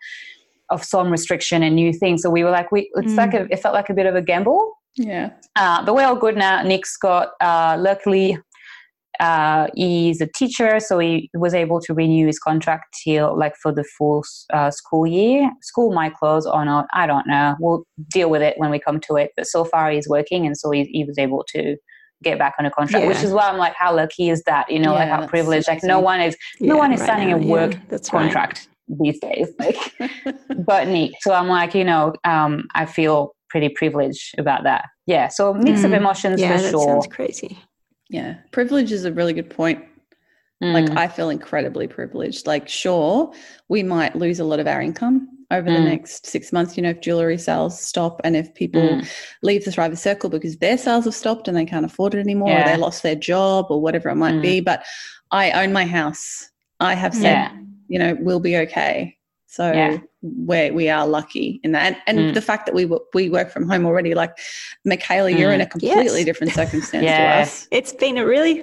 of 0.71 0.83
some 0.83 1.11
restriction 1.11 1.61
and 1.61 1.75
new 1.75 1.93
things. 1.93 2.23
So 2.23 2.29
we 2.31 2.43
were 2.43 2.49
like, 2.49 2.71
we, 2.71 2.89
it's 2.95 3.13
Mm. 3.13 3.17
like 3.17 3.33
a, 3.35 3.47
it 3.51 3.59
felt 3.59 3.75
like 3.75 3.89
a 3.89 3.93
bit 3.93 4.07
of 4.07 4.15
a 4.15 4.21
gamble. 4.21 4.71
Yeah. 4.95 5.31
Uh, 5.57 5.85
but 5.85 5.93
we're 5.93 6.05
all 6.05 6.15
good 6.15 6.37
now. 6.37 6.63
Nick's 6.63 6.95
got, 6.97 7.31
uh, 7.41 7.75
luckily, 7.77 8.37
uh, 9.19 9.67
he's 9.75 10.21
a 10.21 10.27
teacher, 10.27 10.79
so 10.79 10.99
he 10.99 11.29
was 11.33 11.53
able 11.53 11.79
to 11.81 11.93
renew 11.93 12.27
his 12.27 12.39
contract 12.39 12.85
till 13.03 13.37
like 13.37 13.53
for 13.61 13.71
the 13.71 13.83
full 13.97 14.23
uh, 14.53 14.71
school 14.71 15.07
year. 15.07 15.49
School 15.61 15.93
might 15.93 16.13
close 16.15 16.45
or 16.45 16.65
not, 16.65 16.85
I 16.93 17.07
don't 17.07 17.27
know. 17.27 17.55
We'll 17.59 17.83
deal 18.11 18.29
with 18.29 18.41
it 18.41 18.55
when 18.57 18.71
we 18.71 18.79
come 18.79 18.99
to 19.01 19.15
it. 19.15 19.31
But 19.35 19.47
so 19.47 19.63
far, 19.65 19.91
he's 19.91 20.07
working, 20.09 20.45
and 20.45 20.57
so 20.57 20.71
he, 20.71 20.83
he 20.85 21.03
was 21.05 21.17
able 21.17 21.43
to 21.49 21.75
get 22.23 22.39
back 22.39 22.53
on 22.57 22.65
a 22.65 22.71
contract, 22.71 23.05
which 23.07 23.23
is 23.23 23.31
why 23.31 23.49
I'm 23.49 23.57
like, 23.57 23.73
how 23.77 23.93
lucky 23.95 24.29
is 24.29 24.41
that? 24.43 24.71
You 24.71 24.79
know, 24.79 24.93
like 24.93 25.09
how 25.09 25.27
privileged. 25.27 25.67
Like 25.67 25.83
no 25.83 25.99
one 25.99 26.21
is, 26.21 26.35
no 26.59 26.77
one 26.77 26.91
is 26.93 27.01
right 27.01 27.07
signing 27.07 27.29
now, 27.29 27.37
a 27.37 27.39
yeah, 27.39 27.51
work 27.51 27.77
that's 27.89 28.11
right. 28.13 28.21
contract 28.23 28.67
these 29.01 29.19
days. 29.19 29.49
Like, 29.59 29.77
but 30.65 30.87
Nick. 30.87 31.11
So 31.21 31.33
I'm 31.33 31.47
like, 31.47 31.75
you 31.75 31.83
know, 31.83 32.13
um, 32.23 32.65
I 32.73 32.85
feel 32.85 33.35
pretty 33.49 33.69
privileged 33.69 34.37
about 34.39 34.63
that. 34.63 34.85
Yeah. 35.07 35.27
So 35.27 35.53
mix 35.53 35.83
of 35.83 35.91
Mm. 35.91 35.97
emotions 35.97 36.41
Yeah, 36.41 36.55
for 36.57 36.63
that 36.63 36.71
sure. 36.71 36.87
sounds 36.87 37.07
crazy. 37.07 37.57
Yeah. 38.09 38.35
Privilege 38.51 38.91
is 38.91 39.05
a 39.05 39.11
really 39.11 39.33
good 39.33 39.49
point. 39.49 39.83
Mm. 40.63 40.73
Like 40.73 40.97
I 40.97 41.07
feel 41.07 41.29
incredibly 41.29 41.87
privileged. 41.87 42.47
Like 42.47 42.67
sure, 42.69 43.33
we 43.67 43.83
might 43.83 44.15
lose 44.15 44.39
a 44.39 44.45
lot 44.45 44.59
of 44.59 44.67
our 44.67 44.81
income 44.81 45.27
over 45.51 45.69
the 45.69 45.77
Mm. 45.77 45.85
next 45.85 46.25
six 46.25 46.51
months, 46.51 46.75
you 46.75 46.81
know, 46.83 46.89
if 46.89 47.01
jewelry 47.01 47.37
sales 47.37 47.79
stop 47.79 48.19
and 48.23 48.35
if 48.35 48.53
people 48.55 48.81
Mm. 48.81 49.07
leave 49.43 49.63
the 49.65 49.71
Thriver 49.71 49.97
Circle 49.97 50.29
because 50.29 50.57
their 50.57 50.77
sales 50.77 51.05
have 51.05 51.13
stopped 51.13 51.47
and 51.47 51.55
they 51.55 51.65
can't 51.65 51.85
afford 51.85 52.15
it 52.15 52.19
anymore 52.19 52.51
or 52.57 52.63
they 52.63 52.77
lost 52.77 53.03
their 53.03 53.15
job 53.15 53.67
or 53.69 53.79
whatever 53.81 54.09
it 54.09 54.15
might 54.15 54.35
Mm. 54.35 54.41
be. 54.41 54.59
But 54.61 54.83
I 55.31 55.51
own 55.51 55.71
my 55.73 55.85
house. 55.85 56.49
I 56.79 56.93
have 56.95 57.13
said, 57.13 57.23
Yeah. 57.23 57.51
you 57.87 57.99
know, 57.99 58.17
we'll 58.21 58.39
be 58.39 58.57
okay. 58.57 59.17
So 59.55 59.63
Yeah. 59.71 59.97
we 60.21 60.71
we 60.79 60.85
are 60.89 61.05
lucky 61.07 61.47
in 61.63 61.71
that, 61.75 61.83
and, 61.85 61.95
and 62.07 62.17
Mm. 62.17 62.33
the 62.33 62.41
fact 62.49 62.63
that 62.65 62.75
we 62.75 62.83
we 63.17 63.23
work 63.37 63.49
from 63.55 63.63
home 63.71 63.85
already. 63.89 64.13
Like 64.21 64.33
Michaela, 64.91 65.29
you're 65.37 65.53
in 65.57 65.61
a 65.61 65.69
completely 65.75 66.21
Yes. 66.21 66.25
different 66.29 66.51
circumstance 66.53 67.05
Yeah. 67.05 67.17
to 67.35 67.41
us. 67.41 67.67
It's 67.71 67.93
been 67.93 68.17
a 68.17 68.25
really 68.25 68.55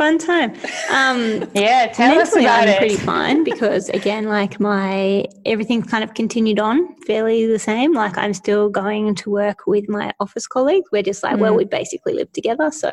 fun 0.00 0.18
time. 0.18 0.50
Um, 0.98 1.20
Yeah, 1.54 1.86
tell 1.86 2.18
us 2.20 2.34
mentally, 2.34 2.44
about 2.44 2.62
I'm 2.64 2.68
it. 2.74 2.78
pretty 2.82 2.96
fine 3.12 3.38
because 3.44 3.88
again, 4.00 4.24
like 4.38 4.60
my 4.60 5.24
everything's 5.46 5.86
kind 5.92 6.04
of 6.04 6.12
continued 6.12 6.60
on 6.60 6.76
fairly 7.06 7.46
the 7.46 7.58
same. 7.70 7.90
Like 7.94 8.18
I'm 8.18 8.34
still 8.34 8.68
going 8.68 9.14
to 9.22 9.30
work 9.30 9.60
with 9.66 9.88
my 9.88 10.12
office 10.20 10.46
colleagues. 10.46 10.86
We're 10.92 11.02
just 11.12 11.22
like, 11.22 11.38
well, 11.42 11.54
Mm. 11.54 11.60
we 11.60 11.64
basically 11.80 12.12
live 12.20 12.30
together, 12.32 12.70
so 12.70 12.90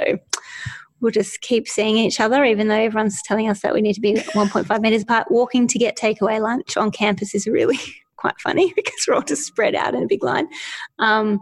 we'll 1.03 1.11
just 1.11 1.41
keep 1.41 1.67
seeing 1.67 1.97
each 1.97 2.19
other, 2.19 2.43
even 2.45 2.69
though 2.69 2.75
everyone's 2.75 3.21
telling 3.23 3.49
us 3.49 3.61
that 3.61 3.73
we 3.73 3.81
need 3.81 3.93
to 3.93 4.01
be 4.01 4.13
1.5 4.13 4.81
meters 4.81 5.03
apart. 5.03 5.29
Walking 5.29 5.67
to 5.67 5.77
get 5.77 5.97
takeaway 5.97 6.41
lunch 6.41 6.77
on 6.77 6.89
campus 6.89 7.35
is 7.35 7.45
really 7.45 7.77
quite 8.15 8.39
funny 8.39 8.73
because 8.75 9.05
we're 9.07 9.15
all 9.15 9.21
just 9.21 9.45
spread 9.45 9.75
out 9.75 9.93
in 9.93 10.01
a 10.01 10.07
big 10.07 10.23
line. 10.23 10.47
Um, 10.97 11.41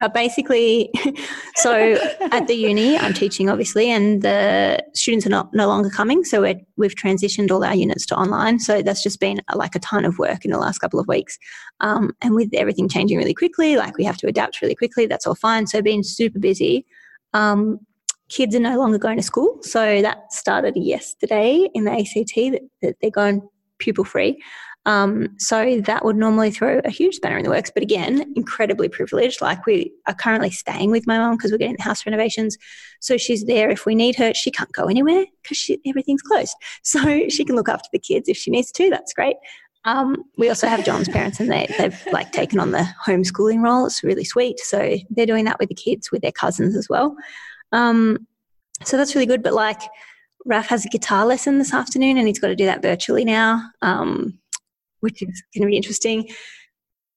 but 0.00 0.14
basically, 0.14 0.90
so 1.56 1.98
at 2.32 2.46
the 2.48 2.54
uni, 2.54 2.98
I'm 2.98 3.12
teaching 3.12 3.50
obviously, 3.50 3.90
and 3.90 4.22
the 4.22 4.82
students 4.94 5.26
are 5.26 5.30
not 5.30 5.52
no 5.52 5.68
longer 5.68 5.90
coming. 5.90 6.24
So 6.24 6.40
we're, 6.40 6.58
we've 6.78 6.94
transitioned 6.94 7.50
all 7.50 7.62
our 7.62 7.74
units 7.74 8.06
to 8.06 8.16
online. 8.16 8.58
So 8.60 8.80
that's 8.82 9.02
just 9.02 9.20
been 9.20 9.42
uh, 9.48 9.56
like 9.56 9.74
a 9.74 9.78
ton 9.78 10.06
of 10.06 10.18
work 10.18 10.44
in 10.44 10.50
the 10.50 10.58
last 10.58 10.78
couple 10.78 10.98
of 10.98 11.06
weeks. 11.06 11.38
Um, 11.80 12.12
and 12.22 12.34
with 12.34 12.48
everything 12.54 12.88
changing 12.88 13.18
really 13.18 13.34
quickly, 13.34 13.76
like 13.76 13.98
we 13.98 14.04
have 14.04 14.16
to 14.16 14.26
adapt 14.26 14.62
really 14.62 14.74
quickly. 14.74 15.04
That's 15.04 15.26
all 15.26 15.34
fine. 15.34 15.66
So 15.66 15.82
being 15.82 16.02
super 16.02 16.38
busy. 16.38 16.86
Um, 17.34 17.78
kids 18.30 18.54
are 18.54 18.60
no 18.60 18.78
longer 18.78 18.98
going 18.98 19.18
to 19.18 19.22
school. 19.22 19.58
So 19.62 20.00
that 20.02 20.32
started 20.32 20.76
yesterday 20.76 21.68
in 21.74 21.84
the 21.84 21.92
ACT 21.92 22.62
that, 22.80 22.96
they're 23.00 23.10
going 23.10 23.46
pupil 23.78 24.04
free. 24.04 24.42
Um, 24.86 25.34
so 25.38 25.80
that 25.82 26.04
would 26.06 26.16
normally 26.16 26.50
throw 26.50 26.80
a 26.84 26.90
huge 26.90 27.16
spanner 27.16 27.36
in 27.36 27.44
the 27.44 27.50
works. 27.50 27.70
But 27.72 27.82
again, 27.82 28.32
incredibly 28.34 28.88
privileged. 28.88 29.42
Like 29.42 29.66
we 29.66 29.92
are 30.06 30.14
currently 30.14 30.50
staying 30.50 30.90
with 30.90 31.06
my 31.06 31.18
mum 31.18 31.36
because 31.36 31.52
we're 31.52 31.58
getting 31.58 31.76
the 31.76 31.82
house 31.82 32.06
renovations. 32.06 32.56
So 33.00 33.18
she's 33.18 33.44
there 33.44 33.68
if 33.68 33.84
we 33.84 33.94
need 33.94 34.16
her. 34.16 34.32
She 34.32 34.50
can't 34.50 34.72
go 34.72 34.86
anywhere 34.86 35.26
because 35.42 35.70
everything's 35.86 36.22
closed. 36.22 36.56
So 36.82 37.28
she 37.28 37.44
can 37.44 37.56
look 37.56 37.68
after 37.68 37.88
the 37.92 37.98
kids 37.98 38.28
if 38.28 38.36
she 38.36 38.50
needs 38.50 38.72
to. 38.72 38.88
That's 38.90 39.12
great. 39.12 39.36
Um, 39.84 40.24
we 40.36 40.48
also 40.48 40.66
have 40.66 40.84
John's 40.84 41.08
parents, 41.08 41.40
and 41.40 41.50
they, 41.50 41.66
they've 41.78 42.06
like 42.12 42.32
taken 42.32 42.58
on 42.58 42.70
the 42.70 42.86
homeschooling 43.06 43.62
role. 43.62 43.86
It's 43.86 44.02
really 44.02 44.24
sweet. 44.24 44.60
So 44.60 44.96
they're 45.10 45.26
doing 45.26 45.44
that 45.46 45.58
with 45.58 45.68
the 45.68 45.74
kids, 45.74 46.10
with 46.10 46.22
their 46.22 46.32
cousins 46.32 46.76
as 46.76 46.88
well. 46.88 47.16
Um, 47.72 48.26
so 48.84 48.96
that's 48.96 49.14
really 49.14 49.26
good. 49.26 49.42
But 49.42 49.52
like, 49.54 49.80
Raf 50.46 50.68
has 50.68 50.84
a 50.84 50.88
guitar 50.88 51.26
lesson 51.26 51.58
this 51.58 51.74
afternoon, 51.74 52.16
and 52.18 52.26
he's 52.26 52.38
got 52.38 52.48
to 52.48 52.56
do 52.56 52.66
that 52.66 52.82
virtually 52.82 53.24
now, 53.24 53.62
um, 53.82 54.38
which 55.00 55.22
is 55.22 55.42
going 55.54 55.62
to 55.62 55.70
be 55.70 55.76
interesting. 55.76 56.28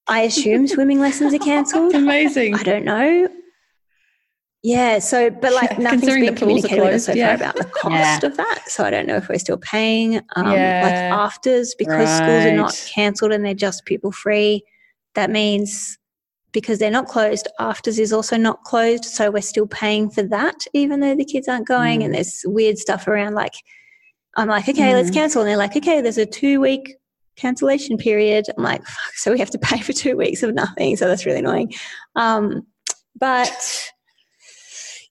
I 0.07 0.21
assume 0.21 0.67
swimming 0.67 0.99
lessons 0.99 1.33
are 1.33 1.39
cancelled. 1.39 1.93
Amazing. 1.95 2.55
I 2.55 2.63
don't 2.63 2.83
know. 2.83 3.29
Yeah, 4.65 4.99
so 4.99 5.29
but 5.29 5.53
like 5.53 5.71
Yeah, 5.71 5.77
nothing's 5.79 6.01
considering 6.01 6.25
been 6.25 6.35
the 6.35 6.39
pools 6.39 6.65
communicated 6.65 6.83
with 6.83 6.93
us 6.95 7.05
so 7.05 7.11
closed, 7.13 7.17
yeah. 7.17 7.35
far 7.37 7.49
about 7.49 7.55
the 7.57 7.65
cost 7.81 8.23
Yeah. 8.23 8.29
of 8.29 8.37
that. 8.37 8.63
So 8.67 8.83
I 8.85 8.89
don't 8.89 9.05
know 9.07 9.17
if 9.17 9.27
we're 9.29 9.37
still 9.39 9.57
paying 9.57 10.17
um, 10.35 10.45
like 10.45 10.55
afters 10.55 11.75
because 11.77 12.09
schools 12.17 12.45
are 12.45 12.55
not 12.55 12.89
cancelled 12.93 13.31
and 13.33 13.45
they're 13.45 13.53
just 13.53 13.85
pupil 13.85 14.11
free. 14.11 14.63
That 15.15 15.29
means 15.29 15.97
because 16.53 16.79
they're 16.79 16.89
not 16.91 17.07
closed, 17.07 17.47
afters 17.59 17.99
is 17.99 18.13
also 18.13 18.37
not 18.37 18.63
closed. 18.63 19.03
So 19.05 19.31
we're 19.31 19.41
still 19.41 19.67
paying 19.67 20.09
for 20.09 20.23
that, 20.23 20.55
even 20.73 21.01
though 21.01 21.15
the 21.15 21.25
kids 21.25 21.47
aren't 21.47 21.67
going. 21.67 21.99
Mm. 21.99 22.05
And 22.05 22.13
there's 22.13 22.41
weird 22.45 22.77
stuff 22.77 23.07
around 23.07 23.33
like 23.33 23.53
I'm 24.35 24.47
like, 24.47 24.67
okay, 24.67 24.93
let's 24.95 25.11
Mm. 25.11 25.13
cancel. 25.15 25.41
And 25.41 25.49
they're 25.49 25.57
like, 25.57 25.75
okay, 25.75 26.01
there's 26.01 26.17
a 26.17 26.25
two 26.25 26.59
week 26.61 26.95
cancellation 27.35 27.97
period. 27.97 28.45
I'm 28.57 28.63
like, 28.63 28.83
fuck, 28.83 29.13
so 29.15 29.31
we 29.31 29.39
have 29.39 29.49
to 29.51 29.59
pay 29.59 29.79
for 29.79 29.93
two 29.93 30.15
weeks 30.15 30.43
of 30.43 30.53
nothing. 30.53 30.95
So 30.95 31.07
that's 31.07 31.25
really 31.25 31.39
annoying. 31.39 31.73
Um, 32.15 32.65
but 33.19 33.91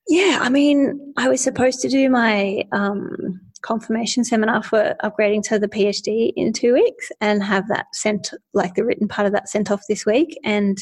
yeah, 0.09 0.39
I 0.41 0.49
mean, 0.49 1.15
I 1.17 1.29
was 1.29 1.41
supposed 1.41 1.81
to 1.81 1.89
do 1.89 2.11
my 2.11 2.65
um, 2.73 3.41
confirmation 3.63 4.25
seminar 4.25 4.63
for 4.63 4.97
upgrading 5.05 5.43
to 5.45 5.59
the 5.59 5.69
PhD 5.69 6.33
in 6.37 6.53
two 6.53 6.75
weeks 6.75 7.11
and 7.21 7.43
have 7.43 7.69
that 7.69 7.87
sent, 7.95 8.33
like 8.53 8.75
the 8.75 8.85
written 8.85 9.07
part 9.09 9.27
of 9.27 9.33
that 9.33 9.49
sent 9.49 9.71
off 9.71 9.83
this 9.89 10.05
week. 10.05 10.37
And 10.45 10.79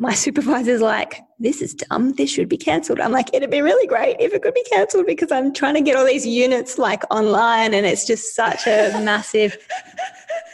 my 0.00 0.14
supervisor's 0.14 0.80
like, 0.80 1.20
this 1.40 1.60
is 1.60 1.74
dumb. 1.74 2.12
This 2.12 2.30
should 2.30 2.48
be 2.48 2.56
cancelled. 2.56 3.00
I'm 3.00 3.10
like, 3.10 3.30
it'd 3.34 3.50
be 3.50 3.62
really 3.62 3.86
great 3.86 4.16
if 4.20 4.32
it 4.32 4.42
could 4.42 4.54
be 4.54 4.62
cancelled 4.70 5.06
because 5.06 5.32
I'm 5.32 5.52
trying 5.52 5.74
to 5.74 5.80
get 5.80 5.96
all 5.96 6.06
these 6.06 6.24
units 6.26 6.78
like 6.78 7.02
online 7.12 7.74
and 7.74 7.84
it's 7.84 8.06
just 8.06 8.34
such 8.36 8.66
a 8.66 8.92
massive 9.02 9.56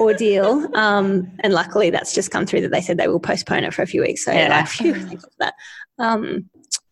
ordeal. 0.00 0.74
Um, 0.76 1.30
and 1.40 1.52
luckily 1.52 1.90
that's 1.90 2.14
just 2.14 2.30
come 2.30 2.46
through 2.46 2.62
that 2.62 2.70
they 2.70 2.80
said 2.80 2.96
they 2.96 3.08
will 3.08 3.20
postpone 3.20 3.64
it 3.64 3.74
for 3.74 3.82
a 3.82 3.86
few 3.86 4.00
weeks. 4.02 4.24
So 4.24 4.32
Yeah. 4.32 4.48
like, 4.48 4.68
phew, 4.68 4.94
thank 4.94 5.20
for 5.20 5.28
that. 5.40 5.54
Um, 5.98 6.48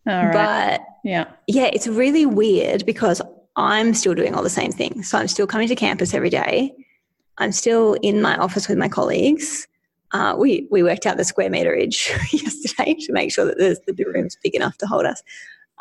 All 0.07 0.25
right. 0.27 0.33
but 0.79 0.81
yeah. 1.03 1.25
yeah, 1.47 1.69
it's 1.73 1.87
really 1.87 2.25
weird 2.25 2.85
because 2.85 3.21
I'm 3.55 3.93
still 3.93 4.13
doing 4.13 4.33
all 4.35 4.43
the 4.43 4.49
same 4.49 4.71
things. 4.71 5.09
So 5.09 5.17
I'm 5.17 5.27
still 5.27 5.47
coming 5.47 5.67
to 5.67 5.75
campus 5.75 6.13
every 6.13 6.29
day. 6.29 6.73
I'm 7.37 7.51
still 7.51 7.95
in 8.03 8.21
my 8.21 8.37
office 8.37 8.67
with 8.67 8.77
my 8.77 8.89
colleagues. 8.89 9.67
Uh, 10.13 10.35
we 10.37 10.67
we 10.69 10.83
worked 10.83 11.05
out 11.05 11.17
the 11.17 11.23
square 11.23 11.49
meterage 11.49 12.09
yesterday 12.33 12.93
to 12.93 13.11
make 13.11 13.31
sure 13.31 13.45
that 13.45 13.57
the, 13.57 13.77
the 13.91 14.05
room's 14.05 14.37
big 14.43 14.55
enough 14.55 14.77
to 14.77 14.85
hold 14.85 15.05
us. 15.05 15.21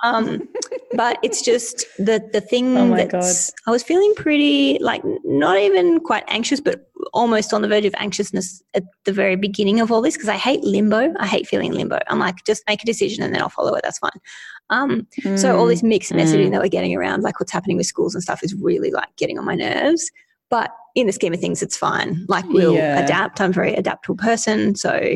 Um, 0.02 0.48
but 0.94 1.18
it's 1.22 1.42
just 1.42 1.84
the 1.98 2.28
the 2.32 2.40
thing 2.40 2.76
Oh 2.76 2.96
that's 2.96 3.52
I 3.66 3.70
was 3.70 3.82
feeling 3.82 4.14
pretty 4.16 4.78
like 4.80 5.02
not 5.24 5.58
even 5.58 6.00
quite 6.00 6.24
anxious, 6.28 6.60
but 6.60 6.90
almost 7.12 7.52
on 7.52 7.62
the 7.62 7.68
verge 7.68 7.84
of 7.84 7.94
anxiousness 7.98 8.62
at 8.74 8.84
the 9.04 9.12
very 9.12 9.36
beginning 9.36 9.80
of 9.80 9.92
all 9.92 10.00
this 10.00 10.16
because 10.16 10.28
I 10.28 10.36
hate 10.36 10.64
limbo. 10.64 11.12
I 11.18 11.26
hate 11.26 11.46
feeling 11.46 11.72
limbo. 11.72 11.98
I'm 12.08 12.18
like, 12.18 12.44
just 12.44 12.62
make 12.66 12.82
a 12.82 12.86
decision 12.86 13.22
and 13.22 13.34
then 13.34 13.42
I'll 13.42 13.48
follow 13.48 13.74
it. 13.74 13.82
That's 13.84 13.98
fine. 13.98 14.10
Um, 14.70 15.06
so 15.36 15.58
all 15.58 15.66
this 15.66 15.82
mixed 15.82 16.12
messaging 16.12 16.50
that 16.52 16.62
we're 16.62 16.68
getting 16.68 16.96
around, 16.96 17.22
like 17.22 17.38
what's 17.38 17.52
happening 17.52 17.76
with 17.76 17.86
schools 17.86 18.14
and 18.14 18.22
stuff, 18.22 18.42
is 18.42 18.54
really 18.54 18.90
like 18.90 19.14
getting 19.16 19.38
on 19.38 19.44
my 19.44 19.54
nerves. 19.54 20.10
But 20.52 20.70
in 20.94 21.06
the 21.06 21.12
scheme 21.12 21.32
of 21.32 21.40
things, 21.40 21.62
it's 21.62 21.76
fine. 21.76 22.26
Like 22.28 22.44
we'll 22.48 22.74
Yeah. 22.74 22.98
adapt. 23.02 23.40
I'm 23.40 23.50
a 23.50 23.54
very 23.54 23.74
adaptable 23.74 24.16
person, 24.16 24.76
so 24.76 25.14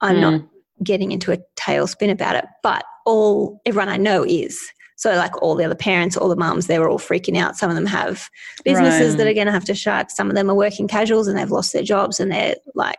I'm 0.00 0.20
not 0.20 0.40
mm. 0.40 0.48
getting 0.82 1.12
into 1.12 1.30
a 1.32 1.38
tailspin 1.56 2.10
about 2.10 2.36
it. 2.36 2.46
But 2.62 2.84
all 3.04 3.60
everyone 3.66 3.90
I 3.90 3.98
know 3.98 4.24
is. 4.26 4.58
So 4.96 5.14
like 5.14 5.40
all 5.42 5.54
the 5.56 5.64
other 5.66 5.74
parents, 5.74 6.16
all 6.16 6.30
the 6.30 6.36
mums, 6.36 6.68
they 6.68 6.78
were 6.78 6.88
all 6.88 6.98
freaking 6.98 7.36
out. 7.36 7.56
Some 7.58 7.68
of 7.68 7.76
them 7.76 7.84
have 7.84 8.30
businesses 8.64 9.10
Right. 9.10 9.18
that 9.18 9.26
are 9.26 9.34
going 9.34 9.46
to 9.46 9.52
have 9.52 9.66
to 9.66 9.74
shut. 9.74 10.10
Some 10.10 10.30
of 10.30 10.36
them 10.36 10.50
are 10.50 10.54
working 10.54 10.88
casuals 10.88 11.28
and 11.28 11.36
they've 11.38 11.50
lost 11.50 11.74
their 11.74 11.82
jobs 11.82 12.18
and 12.18 12.32
they're 12.32 12.56
like 12.74 12.98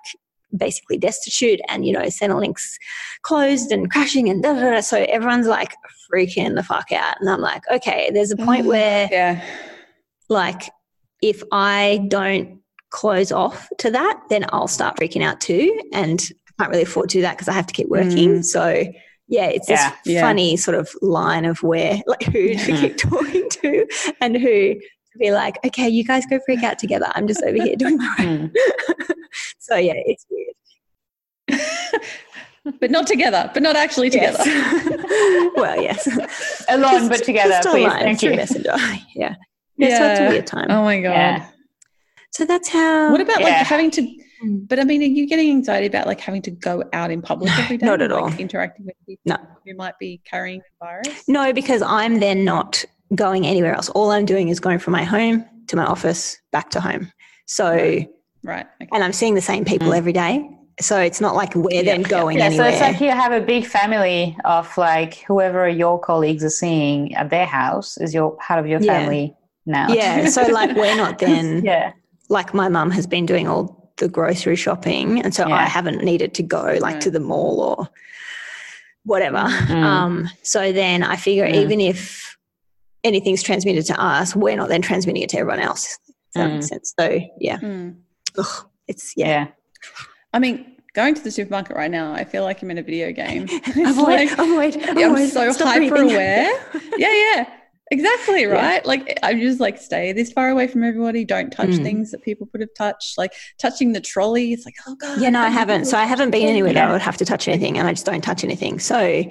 basically 0.56 1.00
destitute. 1.00 1.60
And 1.70 1.88
you 1.88 1.94
know, 1.94 2.04
Centrelink's 2.04 2.78
closed 3.24 3.72
and 3.72 3.90
crashing 3.92 4.30
and 4.30 4.44
da 4.44 4.54
da 4.54 4.70
da. 4.74 4.82
So 4.82 5.08
everyone's 5.10 5.48
like 5.48 5.74
freaking 6.14 6.54
the 6.54 6.62
fuck 6.62 6.92
out. 6.92 7.16
And 7.20 7.28
I'm 7.32 7.42
like, 7.42 7.64
okay, 7.72 8.12
there's 8.14 8.32
a 8.32 8.38
point 8.38 8.66
mm. 8.66 8.70
where 8.70 9.10
Yeah. 9.12 9.42
like 10.30 10.70
if 11.22 11.44
I 11.52 12.06
don't 12.08 12.60
close 12.90 13.32
off 13.32 13.68
to 13.80 13.92
that, 13.92 14.22
then 14.30 14.46
I'll 14.50 14.68
start 14.68 14.98
freaking 14.98 15.24
out 15.24 15.42
too. 15.42 15.80
And 15.94 16.22
I 16.48 16.64
can't 16.64 16.72
really 16.72 16.84
afford 16.84 17.10
to 17.10 17.18
do 17.18 17.22
that 17.24 17.34
because 17.36 17.48
I 17.48 17.54
have 17.54 17.68
to 17.68 17.74
keep 17.74 17.88
working. 17.90 18.40
Mm. 18.40 18.46
So 18.46 18.86
yeah, 19.28 19.46
it's 19.48 19.68
this 19.68 19.80
Yeah. 19.80 19.94
Yeah. 20.06 20.22
funny 20.22 20.56
sort 20.58 20.76
of 20.78 20.90
line 21.02 21.44
of 21.46 21.62
where 21.64 22.00
like 22.08 22.24
who 22.24 22.56
to 22.56 22.78
keep 22.78 22.98
talking 23.10 23.50
to 23.50 23.86
and 24.22 24.38
who 24.38 24.74
to 24.76 25.18
be 25.20 25.32
like, 25.32 25.58
okay, 25.66 25.90
you 25.90 26.04
guys 26.04 26.26
go 26.30 26.40
freak 26.46 26.64
out 26.64 26.80
together. 26.80 27.08
I'm 27.16 27.28
just 27.28 27.44
over 27.44 27.62
here 27.62 27.76
doing 27.76 27.98
my 27.98 28.16
own. 28.20 28.52
Mm. 28.98 29.14
so 29.60 29.76
yeah, 29.76 29.94
it's 29.96 30.26
weird. 30.30 30.54
But 32.82 32.92
not 32.92 33.08
together, 33.08 33.50
but 33.54 33.64
not 33.64 33.76
actually 33.78 34.10
together. 34.10 34.40
Yes. 34.44 35.52
well, 35.56 35.82
yes. 35.82 36.66
Alone 36.68 37.08
but 37.08 37.24
together, 37.24 37.52
just 37.52 37.70
please. 37.70 37.86
online 37.86 38.04
Thank 38.04 38.22
you. 38.24 38.32
Messenger. 38.36 38.76
Yeah. 39.16 39.36
Yeah, 39.78 39.98
so 39.98 40.06
it's 40.12 40.20
a 40.20 40.28
weird 40.30 40.48
time. 40.48 40.68
Oh 40.70 40.84
my 40.84 41.00
god. 41.02 41.12
Yeah. 41.12 41.48
So 42.32 42.46
that's 42.46 42.68
how. 42.68 43.12
What 43.12 43.22
about 43.22 43.42
like 43.42 43.54
having 43.54 43.92
to? 43.92 44.02
Mm. 44.44 44.68
But 44.68 44.80
I 44.80 44.84
mean, 44.84 45.02
are 45.02 45.06
you 45.06 45.26
getting 45.28 45.50
anxiety 45.50 45.88
about 45.88 46.06
like 46.06 46.20
having 46.20 46.42
to 46.44 46.52
go 46.52 46.84
out 46.94 47.10
in 47.10 47.22
public 47.22 47.50
No, 47.50 47.64
every 47.64 47.78
day? 47.78 47.86
not 47.86 48.02
at 48.02 48.12
like, 48.12 48.22
all. 48.22 48.34
Interacting 48.40 48.86
with 48.86 48.96
people 49.08 49.22
No. 49.26 49.38
who 49.66 49.76
might 49.76 49.98
be 50.00 50.22
carrying 50.30 50.60
the 50.60 50.86
virus. 50.86 51.24
No, 51.28 51.54
because 51.54 51.82
I'm 51.82 52.20
then 52.20 52.46
not 52.46 52.84
going 53.16 53.46
anywhere 53.48 53.74
else. 53.74 53.90
All 53.90 54.12
I'm 54.12 54.26
doing 54.26 54.50
is 54.50 54.60
going 54.60 54.78
from 54.80 54.92
my 54.94 55.04
home 55.04 55.46
to 55.68 55.76
my 55.76 55.86
office 55.86 56.38
back 56.52 56.70
to 56.72 56.80
home. 56.82 57.12
So, 57.48 57.72
Right. 57.74 58.10
Right. 58.44 58.66
Okay. 58.82 58.90
and 58.94 59.04
I'm 59.04 59.14
seeing 59.14 59.34
the 59.34 59.42
same 59.42 59.66
people 59.66 59.90
Mm. 59.90 59.98
every 59.98 60.14
day. 60.14 60.48
So 60.80 61.00
it's 61.00 61.20
not 61.20 61.34
like 61.36 61.56
we're 61.56 61.72
Yeah, 61.74 61.82
then 61.84 62.02
yeah. 62.02 62.08
going 62.08 62.38
Yeah, 62.38 62.50
so 62.52 62.64
it's 62.64 62.80
like 62.80 63.02
you 63.02 63.10
have 63.10 63.32
a 63.32 63.42
big 63.42 63.66
family 63.66 64.38
of 64.46 64.78
like 64.78 65.16
whoever 65.28 65.68
your 65.68 66.00
colleagues 66.00 66.44
are 66.44 66.52
seeing 66.52 67.16
at 67.16 67.32
their 67.32 67.48
house 67.48 67.98
is 67.98 68.14
your 68.14 68.36
part 68.38 68.60
of 68.60 68.68
your 68.68 68.80
Yeah. 68.82 69.00
Now. 69.68 69.88
yeah. 69.90 70.28
So 70.30 70.44
like 70.48 70.76
we're 70.76 70.96
not 70.96 71.20
then 71.26 71.64
yeah. 71.64 71.92
like 72.30 72.54
my 72.54 72.70
mum 72.70 72.90
has 72.92 73.06
been 73.08 73.26
doing 73.26 73.48
all 73.48 73.92
the 73.98 74.08
grocery 74.08 74.56
shopping, 74.56 75.22
and 75.24 75.34
so 75.34 75.48
Yeah. 75.48 75.56
I 75.56 75.64
haven't 75.66 76.04
needed 76.04 76.34
to 76.36 76.44
go 76.44 76.78
like 76.80 76.94
Right. 76.96 77.02
to 77.02 77.12
the 77.12 77.20
mall 77.20 77.62
or 77.62 77.90
whatever. 79.04 79.38
Mm. 79.38 79.84
Um, 79.84 80.30
so 80.44 80.72
then 80.72 81.04
I 81.04 81.16
figure 81.16 81.46
Mm. 81.48 81.56
even 81.56 81.82
if 81.82 82.38
anything's 83.04 83.42
transmitted 83.44 83.86
to 83.86 84.00
us, 84.02 84.36
we're 84.36 84.56
not 84.58 84.70
then 84.70 84.82
transmitting 84.82 85.22
it 85.24 85.30
to 85.30 85.38
everyone 85.40 85.60
else. 85.62 85.98
If 86.08 86.16
that 86.36 86.50
Mm. 86.50 86.54
makes 86.56 86.68
sense. 86.68 86.94
So 87.00 87.20
yeah, 87.40 87.58
Mm. 87.60 87.96
Ugh, 88.38 88.66
it's 88.88 89.14
yeah. 89.16 89.28
Yeah. 89.28 89.48
I 90.34 90.40
mean, 90.40 90.76
going 90.94 91.16
to 91.16 91.24
the 91.24 91.32
supermarket 91.32 91.76
right 91.76 91.90
now, 91.90 92.12
I 92.14 92.24
feel 92.24 92.44
like 92.44 92.62
I'm 92.62 92.70
in 92.70 92.78
a 92.78 92.84
video 92.84 93.12
game. 93.12 93.44
Avoid, 93.68 94.06
like, 94.08 94.32
avoid, 94.34 94.76
avoid. 94.76 95.38
I'm 95.38 95.54
so 95.54 95.66
hyper 95.66 95.96
aware. 96.04 96.52
yeah, 96.98 97.14
yeah. 97.14 97.46
Exactly, 97.90 98.42
Yeah. 98.42 98.48
right? 98.48 98.86
Like 98.86 99.18
I'm 99.24 99.40
just 99.40 99.60
like 99.60 99.78
stay 99.80 100.12
this 100.12 100.32
far 100.32 100.50
away 100.50 100.68
from 100.68 100.84
everybody. 100.84 101.24
Don't 101.24 101.52
touch 101.52 101.70
Mm. 101.70 101.84
things 101.84 102.12
that 102.12 102.22
people 102.22 102.48
could 102.48 102.60
have 102.62 102.74
touched. 102.78 103.18
Like 103.18 103.34
touching 103.60 103.94
the 103.94 104.02
trolley. 104.02 104.52
It's 104.54 104.66
like, 104.66 104.76
oh 104.88 104.96
god. 104.96 105.22
Yeah, 105.22 105.30
no, 105.30 105.40
I 105.42 105.50
haven't. 105.50 105.86
So 105.86 105.98
I 105.98 106.04
haven't 106.06 106.32
been 106.32 106.48
anywhere 106.48 106.74
that 106.74 106.90
I 106.90 106.92
would 106.92 107.02
have 107.02 107.18
to 107.18 107.26
touch 107.26 107.48
anything, 107.48 107.78
and 107.78 107.88
I 107.88 107.94
just 107.94 108.06
don't 108.06 108.22
touch 108.22 108.44
anything. 108.44 108.80
So 108.80 109.24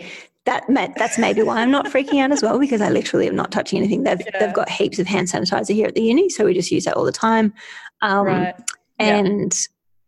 that 0.46 0.64
that's 0.96 1.18
maybe 1.18 1.42
why 1.42 1.60
I'm 1.60 1.70
not 1.70 1.86
freaking 1.86 2.22
out 2.22 2.30
as 2.32 2.42
well 2.42 2.58
because 2.58 2.80
I 2.80 2.88
literally 2.88 3.26
am 3.26 3.36
not 3.36 3.50
touching 3.52 3.78
anything. 3.78 4.04
They've 4.04 4.20
Yeah. 4.20 4.38
they've 4.46 4.54
got 4.54 4.70
heaps 4.70 4.98
of 4.98 5.06
hand 5.06 5.28
sanitizer 5.28 5.74
here 5.74 5.88
at 5.88 5.94
the 5.94 6.02
uni, 6.02 6.28
so 6.30 6.44
we 6.44 6.54
just 6.54 6.70
use 6.70 6.84
that 6.84 6.96
all 6.96 7.04
the 7.04 7.12
time. 7.12 7.52
Um, 8.00 8.26
right. 8.26 8.54
Yeah. 9.00 9.16
And 9.16 9.54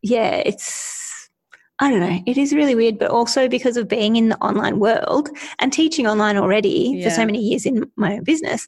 yeah, 0.02 0.36
it's 0.46 1.07
I 1.80 1.90
don't 1.90 2.00
know. 2.00 2.20
It 2.26 2.36
is 2.36 2.52
really 2.52 2.74
weird, 2.74 2.98
but 2.98 3.10
also 3.10 3.48
because 3.48 3.76
of 3.76 3.86
being 3.88 4.16
in 4.16 4.30
the 4.30 4.38
online 4.38 4.80
world 4.80 5.28
and 5.60 5.72
teaching 5.72 6.06
online 6.08 6.36
already 6.36 7.00
for 7.02 7.10
so 7.10 7.24
many 7.24 7.38
years 7.40 7.64
in 7.66 7.88
my 7.96 8.14
own 8.14 8.24
business, 8.24 8.66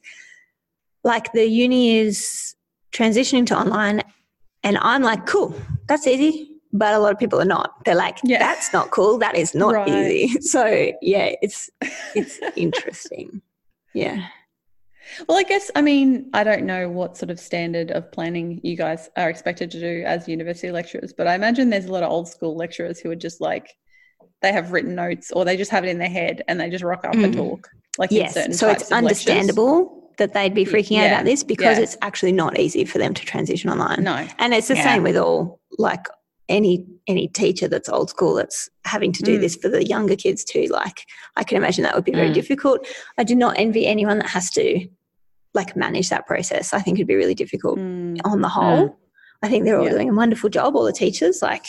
like 1.03 1.31
the 1.33 1.45
uni 1.45 1.97
is 1.97 2.55
transitioning 2.93 3.45
to 3.47 3.57
online, 3.57 4.01
and 4.63 4.77
I'm 4.77 5.01
like, 5.01 5.25
cool, 5.25 5.53
that's 5.87 6.07
easy. 6.07 6.47
But 6.73 6.93
a 6.93 6.99
lot 6.99 7.11
of 7.11 7.19
people 7.19 7.41
are 7.41 7.45
not. 7.45 7.83
They're 7.83 7.95
like, 7.95 8.19
Yeah. 8.23 8.39
that's 8.39 8.71
not 8.71 8.91
cool. 8.91 9.17
That 9.17 9.35
is 9.35 9.53
not 9.53 9.73
Right. 9.73 9.89
easy. 9.89 10.39
So 10.41 10.65
yeah, 11.01 11.31
it's 11.41 11.69
it's 12.15 12.39
interesting. 12.55 13.41
Yeah. 13.93 14.27
Well, 15.27 15.37
I 15.37 15.43
guess 15.43 15.71
I 15.75 15.81
mean 15.81 16.29
I 16.33 16.43
don't 16.43 16.63
know 16.65 16.89
what 16.89 17.17
sort 17.17 17.29
of 17.31 17.39
standard 17.39 17.91
of 17.91 18.11
planning 18.11 18.59
you 18.63 18.75
guys 18.75 19.09
are 19.17 19.29
expected 19.29 19.71
to 19.71 19.79
do 19.79 20.03
as 20.05 20.27
university 20.27 20.71
lecturers, 20.71 21.13
but 21.13 21.27
I 21.27 21.35
imagine 21.35 21.69
there's 21.69 21.85
a 21.85 21.91
lot 21.91 22.03
of 22.03 22.11
old 22.11 22.27
school 22.27 22.55
lecturers 22.55 22.99
who 22.99 23.09
are 23.11 23.15
just 23.15 23.41
like 23.41 23.67
they 24.41 24.51
have 24.51 24.71
written 24.71 24.95
notes 24.95 25.31
or 25.31 25.45
they 25.45 25.57
just 25.57 25.71
have 25.71 25.83
it 25.83 25.89
in 25.89 25.97
their 25.99 26.09
head 26.09 26.43
and 26.47 26.59
they 26.59 26.69
just 26.69 26.83
rock 26.83 27.05
up 27.05 27.13
and 27.13 27.33
Mm. 27.33 27.37
talk 27.37 27.69
like 27.97 28.11
Yes. 28.11 28.33
certain 28.33 28.53
So 28.53 28.69
it's 28.69 28.83
of 28.83 28.89
lectures. 28.91 29.27
understandable 29.27 30.11
that 30.17 30.33
they'd 30.33 30.53
be 30.53 30.65
freaking 30.65 30.97
out 30.97 31.03
Yeah. 31.03 31.13
about 31.13 31.25
this 31.25 31.43
because 31.43 31.77
Yeah. 31.77 31.83
it's 31.83 31.97
actually 32.01 32.31
not 32.31 32.59
easy 32.59 32.85
for 32.85 32.97
them 32.97 33.13
to 33.13 33.25
transition 33.25 33.69
online. 33.69 34.03
No. 34.03 34.27
And 34.39 34.53
it's 34.53 34.67
the 34.67 34.75
Yeah. 34.75 34.83
same 34.83 35.03
with 35.03 35.17
all 35.17 35.59
like 35.77 36.05
any 36.49 36.85
any 37.07 37.27
teacher 37.29 37.67
that's 37.67 37.87
old 37.89 38.09
school 38.09 38.33
that's 38.35 38.69
having 38.85 39.11
to 39.13 39.23
do 39.23 39.37
Mm. 39.37 39.41
this 39.41 39.55
for 39.55 39.69
the 39.69 39.85
younger 39.85 40.15
kids 40.15 40.43
too. 40.43 40.67
Like 40.69 41.05
I 41.35 41.43
can 41.43 41.57
imagine 41.57 41.83
that 41.83 41.95
would 41.95 42.03
be 42.05 42.11
very 42.11 42.29
Mm. 42.29 42.33
difficult. 42.35 42.85
I 43.17 43.23
do 43.23 43.35
not 43.35 43.57
envy 43.57 43.85
anyone 43.87 44.17
that 44.19 44.27
has 44.29 44.49
to 44.51 44.87
like 45.53 45.75
manage 45.75 46.09
that 46.09 46.25
process. 46.27 46.73
I 46.73 46.79
think 46.79 46.97
it'd 46.97 47.07
be 47.07 47.15
really 47.15 47.35
difficult 47.35 47.77
Mm. 47.79 48.19
on 48.23 48.41
the 48.41 48.49
whole. 48.49 48.97
I 49.43 49.49
think 49.49 49.65
they're 49.65 49.77
all 49.77 49.85
Yeah. 49.85 49.91
doing 49.91 50.09
a 50.09 50.13
wonderful 50.13 50.49
job, 50.49 50.75
all 50.75 50.83
the 50.85 50.93
teachers. 50.93 51.41
Like 51.41 51.65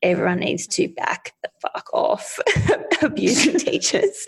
everyone 0.00 0.38
needs 0.38 0.64
to 0.68 0.86
back 0.90 1.32
the 1.42 1.50
fuck 1.60 1.88
off 1.92 2.38
abusing 3.02 3.58
teachers. 3.58 4.26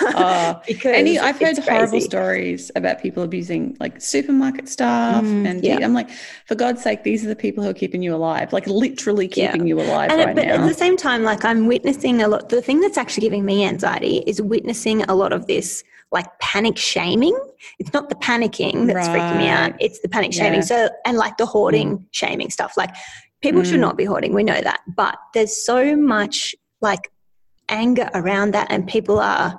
Oh, 0.00 0.60
because 0.66 0.96
Any, 0.96 1.16
I've 1.18 1.38
heard 1.38 1.56
it's 1.58 1.68
horrible 1.68 2.00
stories 2.00 2.72
about 2.74 3.00
people 3.00 3.22
abusing 3.22 3.76
like 3.78 4.00
supermarket 4.00 4.68
staff, 4.68 5.22
Mm, 5.22 5.46
and 5.46 5.64
yeah. 5.64 5.78
I'm 5.80 5.94
like, 5.94 6.10
for 6.46 6.56
God's 6.56 6.82
sake, 6.82 7.04
these 7.04 7.24
are 7.24 7.28
the 7.28 7.36
people 7.36 7.62
who 7.62 7.70
are 7.70 7.74
keeping 7.74 8.02
you 8.02 8.12
alive, 8.14 8.52
like 8.52 8.66
literally 8.66 9.30
Yeah. 9.32 9.52
keeping 9.52 9.68
you 9.68 9.80
alive 9.80 10.10
And 10.10 10.18
right 10.18 10.30
it, 10.30 10.34
but 10.34 10.46
now. 10.46 10.54
at 10.64 10.66
the 10.68 10.74
same 10.74 10.96
time, 10.96 11.22
like 11.22 11.44
I'm 11.44 11.68
witnessing 11.68 12.20
a 12.22 12.26
lot. 12.26 12.48
The 12.48 12.60
thing 12.62 12.80
that's 12.80 12.98
actually 12.98 13.20
giving 13.22 13.44
me 13.44 13.64
anxiety 13.64 14.24
is 14.26 14.42
witnessing 14.42 15.04
a 15.04 15.14
lot 15.14 15.32
of 15.32 15.46
this 15.46 15.84
like 16.12 16.26
panic 16.40 16.76
shaming. 16.76 17.36
It's 17.78 17.92
not 17.92 18.08
the 18.10 18.14
panicking 18.16 18.86
that's 18.86 19.08
freaking 19.08 19.38
me 19.38 19.48
out. 19.48 19.72
It's 19.80 20.00
the 20.00 20.08
panic 20.08 20.34
Yeah. 20.34 20.44
shaming. 20.44 20.62
So 20.62 20.88
and 21.06 21.16
like 21.16 21.36
the 21.38 21.46
hoarding 21.46 22.06
shaming 22.12 22.50
stuff. 22.50 22.76
Like 22.76 22.90
people 23.42 23.64
should 23.64 23.78
Mm. 23.78 23.80
not 23.88 23.96
be 23.96 24.04
hoarding. 24.04 24.34
We 24.34 24.44
know 24.44 24.60
that, 24.60 24.80
but 24.94 25.16
there's 25.34 25.64
so 25.64 25.96
much 25.96 26.54
like 26.80 27.10
anger 27.68 28.10
around 28.14 28.52
that, 28.54 28.66
and 28.70 28.86
people 28.86 29.18
are, 29.18 29.58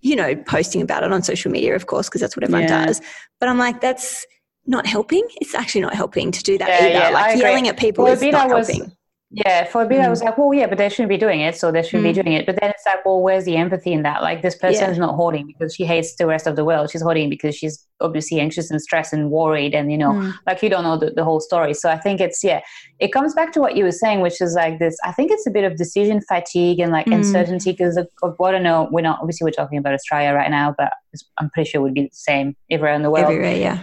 you 0.00 0.16
know, 0.16 0.34
posting 0.34 0.80
about 0.82 1.02
it 1.02 1.12
on 1.12 1.22
social 1.22 1.50
media, 1.50 1.74
of 1.76 1.86
course, 1.86 2.08
because 2.08 2.20
that's 2.22 2.36
what 2.36 2.44
everyone 2.44 2.62
Yeah. 2.68 2.86
does. 2.86 3.00
But 3.38 3.48
I'm 3.50 3.58
like, 3.58 3.80
that's 3.80 4.24
not 4.66 4.86
helping. 4.86 5.22
It's 5.42 5.54
actually 5.54 5.82
not 5.82 5.94
helping 5.94 6.30
to 6.32 6.42
do 6.42 6.56
that 6.58 6.68
Yeah, 6.68 6.86
either. 6.88 7.04
I 7.06 7.10
like 7.10 7.38
yelling 7.38 7.68
at 7.68 7.76
people 7.76 8.04
Well, 8.04 8.14
is 8.14 8.22
not 8.22 8.48
was- 8.48 8.68
helping. 8.68 8.92
Yeah, 9.36 9.64
for 9.64 9.82
a 9.82 9.86
bit, 9.86 10.00
I 10.00 10.08
was 10.08 10.22
like, 10.22 10.38
well, 10.38 10.54
yeah, 10.54 10.68
but 10.68 10.78
they 10.78 10.88
shouldn't 10.88 11.08
be 11.08 11.16
doing 11.16 11.40
it, 11.40 11.56
so 11.56 11.72
they 11.72 11.82
should 11.82 12.04
be 12.04 12.10
Mm. 12.12 12.22
doing 12.22 12.32
it. 12.34 12.46
But 12.46 12.60
then 12.60 12.70
it's 12.70 12.86
like, 12.86 13.04
well, 13.04 13.20
where's 13.20 13.44
the 13.44 13.56
empathy 13.56 13.92
in 13.92 14.02
that? 14.02 14.22
Like, 14.22 14.42
this 14.42 14.54
person 14.54 14.84
Yeah. 14.84 14.90
is 14.92 14.98
not 14.98 15.16
hoarding 15.16 15.44
because 15.48 15.74
she 15.74 15.84
hates 15.84 16.14
the 16.14 16.26
rest 16.26 16.46
of 16.46 16.54
the 16.54 16.64
world. 16.64 16.90
She's 16.92 17.02
hoarding 17.02 17.28
because 17.30 17.56
she's 17.56 17.84
obviously 18.00 18.38
anxious 18.38 18.70
and 18.70 18.80
stressed 18.80 19.12
and 19.12 19.32
worried, 19.32 19.74
and 19.74 19.90
you 19.90 19.98
know, 19.98 20.12
Mm. 20.12 20.34
like 20.46 20.62
you 20.62 20.68
don't 20.68 20.84
know 20.84 20.96
the, 20.96 21.10
the 21.10 21.24
whole 21.24 21.40
story. 21.40 21.74
So 21.74 21.90
I 21.90 21.98
think 21.98 22.20
it's 22.20 22.44
yeah, 22.44 22.60
it 23.00 23.08
comes 23.12 23.34
back 23.34 23.50
to 23.54 23.60
what 23.60 23.76
you 23.76 23.82
were 23.82 23.90
saying, 24.02 24.20
which 24.20 24.40
is 24.40 24.54
like 24.54 24.78
this. 24.78 24.96
I 25.04 25.10
think 25.10 25.32
it's 25.32 25.48
a 25.48 25.50
bit 25.50 25.64
of 25.64 25.76
decision 25.76 26.20
fatigue 26.20 26.78
and 26.78 26.92
like 26.92 27.06
Mm. 27.06 27.14
uncertainty 27.16 27.72
because 27.72 27.96
of, 27.96 28.06
of 28.22 28.34
what 28.38 28.54
I 28.54 28.58
know. 28.60 28.88
We're 28.92 29.00
not 29.02 29.18
obviously 29.20 29.46
we're 29.46 29.50
talking 29.50 29.78
about 29.78 29.94
Australia 29.94 30.32
right 30.32 30.50
now, 30.50 30.76
but 30.78 30.92
I'm 31.38 31.50
pretty 31.50 31.70
sure 31.70 31.80
it 31.80 31.82
would 31.82 31.94
be 31.94 32.02
the 32.02 32.08
same 32.12 32.54
everywhere 32.70 32.94
in 32.94 33.02
the 33.02 33.10
world 33.10 33.24
Everywhere, 33.24 33.56
yeah. 33.56 33.78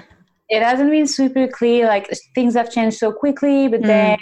it 0.50 0.64
hasn't 0.64 0.92
been 0.92 1.08
super 1.08 1.46
clear. 1.48 1.88
Like 1.88 2.10
things 2.36 2.54
have 2.54 2.72
changed 2.72 2.98
so 3.00 3.12
quickly, 3.12 3.68
but 3.68 3.82
Mm. 3.82 3.88
then 3.88 4.18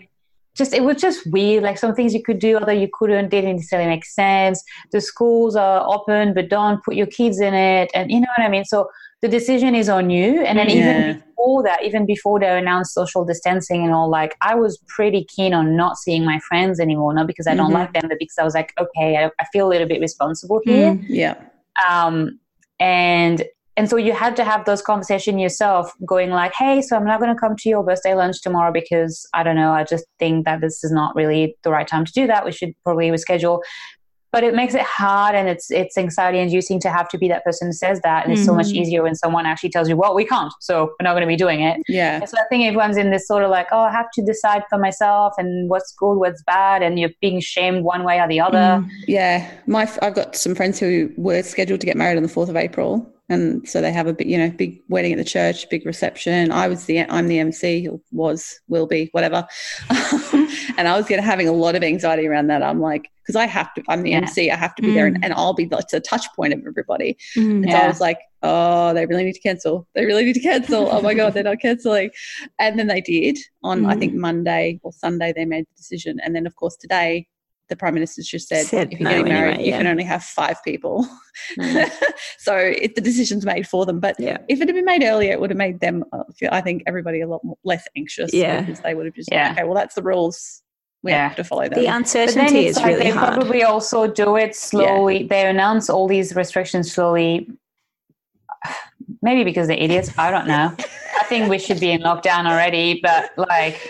just 0.59 0.73
it 0.79 0.83
was 0.83 0.97
just 1.01 1.19
weird. 1.31 1.63
Like 1.63 1.77
some 1.79 1.95
things 1.95 2.13
you 2.13 2.21
could 2.21 2.37
do, 2.39 2.57
other 2.57 2.73
you 2.73 2.89
couldn't. 2.97 3.29
Didn't 3.29 3.55
necessarily 3.55 3.89
make 3.89 4.05
sense. 4.05 4.63
The 4.91 5.01
schools 5.01 5.55
are 5.55 5.79
open, 5.95 6.33
but 6.35 6.49
don't 6.49 6.83
put 6.83 6.95
your 6.95 7.07
kids 7.07 7.39
in 7.39 7.53
it, 7.55 7.89
and 7.95 8.11
you 8.11 8.19
know 8.19 8.27
what 8.37 8.45
I 8.45 8.49
mean. 8.49 8.65
So 8.65 8.87
the 9.21 9.27
decision 9.27 9.75
is 9.75 9.89
on 9.89 10.09
you. 10.09 10.41
And 10.47 10.57
then 10.57 10.69
Yeah. 10.69 10.77
even 10.79 10.95
before 11.27 11.63
that, 11.63 11.83
even 11.83 12.05
before 12.05 12.39
they 12.39 12.47
announced 12.57 12.93
social 12.93 13.25
distancing 13.25 13.83
and 13.83 13.93
all, 13.93 14.09
like 14.09 14.33
I 14.41 14.53
was 14.55 14.77
pretty 14.95 15.25
keen 15.35 15.53
on 15.53 15.75
not 15.75 15.97
seeing 15.97 16.23
my 16.23 16.39
friends 16.47 16.79
anymore, 16.79 17.13
not 17.13 17.27
because 17.27 17.47
I 17.47 17.53
don't 17.55 17.71
Mhm. 17.71 17.79
like 17.81 17.91
them, 17.93 18.05
but 18.07 18.17
because 18.19 18.37
I 18.39 18.45
was 18.45 18.53
like, 18.53 18.71
okay, 18.79 19.17
I, 19.17 19.25
I 19.41 19.45
feel 19.51 19.67
a 19.67 19.71
little 19.73 19.87
bit 19.89 19.99
responsible 19.99 20.61
here 20.63 20.91
Mm. 20.93 21.03
Yeah. 21.09 21.33
um, 21.89 22.39
and 22.79 23.43
and 23.79 23.89
so 23.89 23.95
you 23.95 24.11
had 24.11 24.35
to 24.35 24.43
have 24.43 24.65
those 24.65 24.81
conversations 24.81 25.39
yourself 25.41 25.91
going 26.05 26.29
like 26.41 26.53
hey 26.61 26.81
so 26.81 26.95
i'm 26.97 27.05
not 27.05 27.19
going 27.21 27.33
to 27.33 27.39
come 27.39 27.55
to 27.55 27.69
your 27.69 27.83
birthday 27.83 28.13
lunch 28.13 28.41
tomorrow 28.41 28.71
because 28.73 29.13
i 29.33 29.41
don't 29.43 29.55
know 29.55 29.71
i 29.71 29.83
just 29.83 30.05
think 30.19 30.43
that 30.45 30.59
this 30.61 30.83
is 30.83 30.91
not 30.91 31.15
really 31.15 31.55
the 31.63 31.71
right 31.71 31.87
time 31.87 32.03
to 32.03 32.11
do 32.11 32.27
that 32.27 32.43
we 32.45 32.51
should 32.51 32.73
probably 32.83 33.09
reschedule 33.09 33.61
but 34.31 34.43
it 34.43 34.53
makes 34.53 34.75
it 34.75 34.81
hard 34.81 35.33
and 35.33 35.49
it's 35.49 35.71
it's 35.71 35.97
anxiety 35.97 36.37
inducing 36.39 36.79
to 36.79 36.89
have 36.97 37.07
to 37.09 37.17
be 37.17 37.27
that 37.27 37.43
person 37.43 37.69
who 37.69 37.73
says 37.73 37.99
that 38.03 38.23
and 38.25 38.33
it's 38.33 38.45
so 38.45 38.53
much 38.53 38.67
Mhm. 38.67 38.75
easier 38.81 39.01
when 39.01 39.15
someone 39.15 39.45
actually 39.47 39.71
tells 39.71 39.89
you 39.89 39.95
well 40.01 40.13
we 40.13 40.23
can't 40.33 40.53
so 40.59 40.73
we're 40.85 41.03
not 41.07 41.13
going 41.13 41.21
to 41.27 41.27
be 41.35 41.35
doing 41.45 41.61
it 41.61 41.81
Yeah. 41.87 42.17
and 42.19 42.29
so 42.29 42.37
I 42.37 42.43
think 42.49 42.63
everyone's 42.65 42.97
in 42.97 43.09
this 43.15 43.25
sort 43.27 43.43
of 43.43 43.49
like, 43.49 43.67
oh, 43.71 43.85
I 43.89 43.91
have 43.91 44.05
to 44.17 44.21
decide 44.23 44.63
for 44.69 44.77
myself 44.77 45.33
and 45.39 45.67
what's 45.71 45.91
good, 46.01 46.17
what's 46.23 46.43
bad, 46.43 46.83
and 46.83 46.99
you're 46.99 47.15
being 47.21 47.39
shamed 47.39 47.83
one 47.83 48.03
way 48.03 48.19
or 48.19 48.27
the 48.27 48.39
other. 48.47 48.57
Mm. 48.83 48.89
Yeah, 49.07 49.49
my 49.65 49.83
I've 50.03 50.13
got 50.21 50.35
some 50.35 50.53
friends 50.53 50.79
who 50.79 51.09
were 51.17 51.41
scheduled 51.41 51.79
to 51.81 51.87
get 51.87 51.97
married 51.97 52.17
on 52.17 52.23
the 52.23 52.29
fourth 52.37 52.49
of 52.49 52.55
April, 52.55 53.11
and 53.29 53.67
so 53.67 53.81
they 53.81 53.91
have 53.91 54.07
a 54.07 54.13
big, 54.13 54.29
you 54.29 54.37
know, 54.37 54.49
big 54.49 54.81
wedding 54.89 55.13
at 55.13 55.17
the 55.17 55.23
church, 55.23 55.69
big 55.69 55.85
reception. 55.85 56.51
I 56.51 56.67
was 56.67 56.85
the 56.85 57.01
I'm 57.01 57.27
the 57.27 57.39
MC, 57.39 57.87
was, 58.11 58.59
will 58.67 58.87
be, 58.87 59.09
whatever, 59.11 59.47
and 60.77 60.87
I 60.87 60.97
was 60.97 61.07
getting 61.07 61.23
having 61.23 61.47
a 61.47 61.53
lot 61.53 61.75
of 61.75 61.83
anxiety 61.83 62.27
around 62.27 62.47
that. 62.47 62.63
I'm 62.63 62.81
like, 62.81 63.09
because 63.21 63.35
I 63.35 63.45
have 63.45 63.71
to, 63.75 63.83
I'm 63.87 64.01
the 64.01 64.11
Yeah. 64.11 64.17
MC, 64.17 64.49
I 64.49 64.55
have 64.55 64.73
to 64.75 64.81
be 64.81 64.91
there, 64.91 65.05
and, 65.05 65.23
and 65.23 65.33
I'll 65.33 65.53
be 65.53 65.65
the, 65.65 65.83
the 65.91 65.99
touch 65.99 66.25
point 66.35 66.51
of 66.53 66.63
everybody. 66.65 67.15
Mm. 67.37 67.63
And 67.63 67.71
so 67.71 67.77
I 67.77 67.87
was 67.87 68.01
like, 68.01 68.19
oh, 68.41 68.93
they 68.95 69.05
really 69.05 69.23
need 69.23 69.35
to 69.35 69.39
cancel. 69.39 69.87
They 69.93 70.05
really 70.05 70.25
need 70.25 70.33
to 70.33 70.39
cancel. 70.39 70.89
Oh 70.91 71.01
my 71.01 71.13
God, 71.13 71.33
they're 71.35 71.43
not 71.43 71.59
canceling. 71.59 72.09
And 72.57 72.79
then 72.79 72.87
they 72.87 73.01
did 73.01 73.37
on, 73.63 73.85
I 73.85 73.95
think, 73.95 74.15
Monday 74.15 74.79
or 74.81 74.91
Sunday, 74.91 75.31
they 75.35 75.45
made 75.45 75.65
the 75.65 75.75
decision. 75.77 76.19
And 76.23 76.35
then, 76.35 76.47
of 76.47 76.55
course, 76.55 76.75
today, 76.75 77.27
the 77.69 77.75
Prime 77.75 77.93
Minister's 77.93 78.27
just 78.27 78.47
said, 78.47 78.65
Said 78.65 78.91
if 78.91 78.99
you're 78.99 79.09
no 79.09 79.17
getting 79.17 79.33
married, 79.33 79.53
anyway, 79.55 79.65
you 79.67 79.71
can 79.73 79.87
only 79.87 80.03
have 80.03 80.23
five 80.23 80.57
people. 80.63 81.07
Mm. 81.59 81.89
so 82.39 82.55
it, 82.57 82.95
the 82.95 83.01
decision's 83.01 83.45
made 83.45 83.67
for 83.67 83.85
them. 83.85 83.99
But 83.99 84.19
Yeah. 84.19 84.37
if 84.47 84.59
it 84.61 84.67
had 84.67 84.75
been 84.75 84.85
made 84.85 85.03
earlier, 85.03 85.31
it 85.31 85.39
would 85.39 85.49
have 85.51 85.57
made 85.57 85.79
them, 85.79 86.03
uh, 86.11 86.23
feel, 86.37 86.49
I 86.51 86.61
think, 86.61 86.83
everybody 86.87 87.21
a 87.21 87.27
lot 87.27 87.43
more, 87.43 87.57
less 87.63 87.87
anxious. 87.95 88.33
Yeah. 88.33 88.61
Because 88.61 88.81
they 88.81 88.95
would 88.95 89.05
have 89.05 89.15
just, 89.15 89.29
Yeah. 89.31 89.51
okay, 89.51 89.63
well, 89.63 89.75
that's 89.75 89.95
the 89.95 90.03
rules. 90.03 90.63
We 91.03 91.11
Yeah. 91.11 91.27
have 91.27 91.37
to 91.37 91.43
follow 91.43 91.61
them. 91.63 91.69
The 91.71 91.75
But 91.75 91.81
then 91.83 91.95
uncertainty 91.95 92.59
it's 92.65 92.77
is 92.77 92.83
like 92.83 92.85
really 92.93 93.03
they 93.05 93.09
hard. 93.11 93.35
probably 93.35 93.63
also 93.63 94.07
do 94.07 94.35
it 94.35 94.55
slowly. 94.55 95.23
They 95.27 95.47
announce 95.47 95.89
all 95.89 96.07
these 96.07 96.35
restrictions 96.35 96.91
slowly. 96.91 97.47
Maybe 99.21 99.43
because 99.43 99.67
they're 99.67 99.77
idiots. 99.77 100.11
I 100.17 100.31
don't 100.31 100.47
know. 100.47 100.75
I 101.19 101.23
think 101.25 101.49
we 101.49 101.59
should 101.59 101.79
be 101.79 101.91
in 101.91 102.01
lockdown 102.01 102.45
already, 102.45 102.99
but 103.01 103.31
like, 103.37 103.89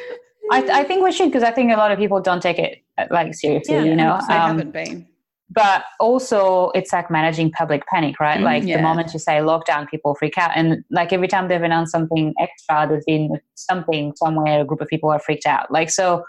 I, 0.52 0.82
I 0.82 0.84
think 0.84 1.04
we 1.04 1.12
should 1.12 1.26
because 1.30 1.44
I 1.44 1.52
think 1.52 1.72
a 1.72 1.76
lot 1.78 1.92
of 1.92 2.00
people 2.00 2.20
don't 2.22 2.42
take 2.42 2.58
it 2.60 2.84
like 3.10 3.34
seriously. 3.34 3.76
Yeah, 3.76 3.84
you 3.84 3.96
know, 3.96 4.14
Um, 4.14 4.28
haven't 4.30 4.72
been. 4.72 5.08
but 5.52 5.84
also 6.00 6.70
it's 6.76 6.94
like 6.94 7.10
managing 7.10 7.52
public 7.52 7.86
panic, 7.88 8.20
right? 8.20 8.40
Mm, 8.40 8.44
like 8.44 8.64
yeah. 8.64 8.78
the 8.78 8.84
moment 8.84 9.14
you 9.14 9.20
say 9.20 9.34
lockdown, 9.40 9.90
people 9.90 10.16
freak 10.16 10.38
out, 10.38 10.52
and 10.56 10.84
like 10.92 11.12
every 11.12 11.28
time 11.28 11.48
they've 11.48 11.62
announced 11.62 11.92
something 11.92 12.34
extra, 12.40 12.88
there's 12.88 13.06
been 13.06 13.40
something 13.56 14.14
somewhere 14.16 14.62
a 14.62 14.66
group 14.66 14.82
of 14.82 14.88
people 14.88 15.10
are 15.10 15.20
freaked 15.20 15.46
out. 15.46 15.72
Like 15.72 15.90
so, 15.90 16.24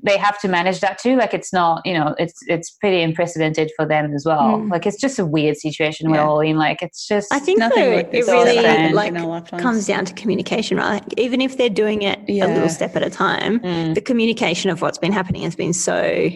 they 0.00 0.16
have 0.16 0.38
to 0.40 0.48
manage 0.48 0.78
that 0.80 0.98
too. 0.98 1.16
Like 1.16 1.34
it's 1.34 1.52
not, 1.52 1.82
you 1.84 1.92
know, 1.92 2.14
it's 2.18 2.34
it's 2.46 2.70
pretty 2.70 3.02
unprecedented 3.02 3.72
for 3.76 3.84
them 3.84 4.14
as 4.14 4.24
well. 4.24 4.58
Mm. 4.58 4.70
Like 4.70 4.86
it's 4.86 5.00
just 5.00 5.18
a 5.18 5.26
weird 5.26 5.56
situation 5.56 6.10
we're 6.10 6.20
all 6.20 6.40
in. 6.40 6.56
Like 6.56 6.82
it's 6.82 7.06
just 7.06 7.32
I 7.32 7.40
think 7.40 7.58
Nothing 7.58 7.94
like 7.94 8.08
it 8.12 8.26
really 8.26 8.92
like 8.92 9.48
comes 9.58 9.86
down 9.86 10.04
to 10.04 10.14
communication, 10.14 10.76
right? 10.76 11.02
Like, 11.02 11.18
even 11.18 11.40
if 11.40 11.56
they're 11.58 11.68
doing 11.68 12.02
it 12.02 12.20
a 12.28 12.46
little 12.46 12.68
step 12.68 12.94
at 12.94 13.02
a 13.02 13.10
time, 13.10 13.58
Mm. 13.60 13.94
the 13.94 14.00
communication 14.00 14.70
of 14.70 14.82
what's 14.82 14.98
been 14.98 15.12
happening 15.12 15.42
has 15.42 15.56
been 15.56 15.72
so 15.72 16.30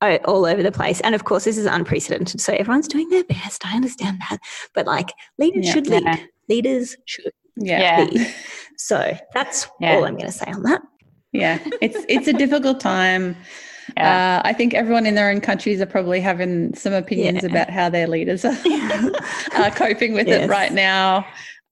all 0.00 0.46
over 0.46 0.62
the 0.62 0.72
place. 0.72 1.00
And 1.00 1.14
of 1.14 1.24
course, 1.24 1.44
this 1.44 1.58
is 1.58 1.66
unprecedented. 1.66 2.40
So 2.40 2.52
everyone's 2.54 2.88
doing 2.88 3.08
their 3.10 3.24
best. 3.24 3.66
I 3.66 3.74
understand 3.76 4.20
that. 4.30 4.38
But 4.74 4.86
like 4.86 5.10
leaders 5.38 5.66
Yeah. 5.66 5.72
should 5.72 5.86
lead. 5.86 6.02
Yeah. 6.04 6.16
Leaders 6.48 6.96
should 7.04 7.32
Yeah. 7.56 7.80
yeah. 8.00 8.04
lead. 8.04 8.34
So 8.80 9.16
that's 9.34 9.66
Yeah. 9.80 9.96
all 9.96 10.04
I'm 10.04 10.14
going 10.14 10.26
to 10.26 10.32
say 10.32 10.46
on 10.52 10.62
that. 10.62 10.80
Yeah. 11.32 11.58
It's, 11.80 11.98
it's 12.08 12.28
a 12.28 12.32
difficult 12.32 12.80
time. 12.80 13.36
yeah. 13.96 14.38
Uh, 14.44 14.48
I 14.48 14.52
think 14.52 14.74
everyone 14.74 15.06
in 15.06 15.14
their 15.14 15.30
own 15.30 15.40
countries 15.40 15.80
are 15.80 15.86
probably 15.86 16.20
having 16.20 16.74
some 16.74 16.92
opinions 16.92 17.42
Yeah. 17.42 17.50
about 17.50 17.70
how 17.70 17.88
their 17.90 18.06
leaders 18.06 18.44
are, 18.44 18.56
are 19.56 19.70
coping 19.70 20.12
with 20.14 20.26
Yes. 20.28 20.44
it 20.44 20.50
right 20.50 20.72
now. 20.72 21.26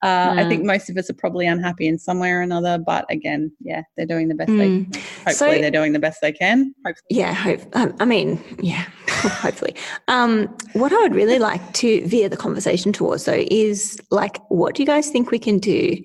Uh, 0.05 0.35
I 0.37 0.43
Mm. 0.45 0.49
think 0.51 0.65
most 0.65 0.91
of 0.91 0.97
us 0.99 1.09
are 1.09 1.15
probably 1.15 1.47
unhappy 1.47 1.87
in 1.89 1.99
some 1.99 2.19
way 2.21 2.31
or 2.31 2.43
another, 2.43 2.77
but 2.79 3.07
again, 3.11 3.51
yeah, 3.61 3.81
they're 3.97 4.05
doing 4.07 4.29
the 4.29 4.35
best 4.35 4.49
they. 4.51 4.69
Mm. 4.69 4.95
Hopefully, 5.25 5.33
So- 5.57 5.61
they're 5.63 5.71
doing 5.71 5.95
the 5.95 5.99
best 5.99 6.21
they 6.21 6.33
can. 6.33 6.75
Hopefully, 6.85 7.07
Yeah, 7.09 7.33
hope, 7.33 7.61
um, 7.75 7.97
I 7.99 8.05
mean, 8.05 8.39
yeah, 8.61 8.85
hopefully. 9.09 9.75
Um, 10.09 10.55
what 10.75 10.93
I 10.93 10.97
would 11.01 11.15
really 11.15 11.39
like 11.39 11.73
to 11.75 12.07
veer 12.07 12.29
the 12.29 12.37
conversation 12.37 12.93
towards, 12.93 13.25
though, 13.25 13.45
is 13.51 13.99
like, 14.11 14.39
what 14.51 14.75
do 14.75 14.83
you 14.83 14.87
guys 14.87 15.09
think 15.09 15.31
we 15.31 15.39
can 15.39 15.59
do 15.59 15.97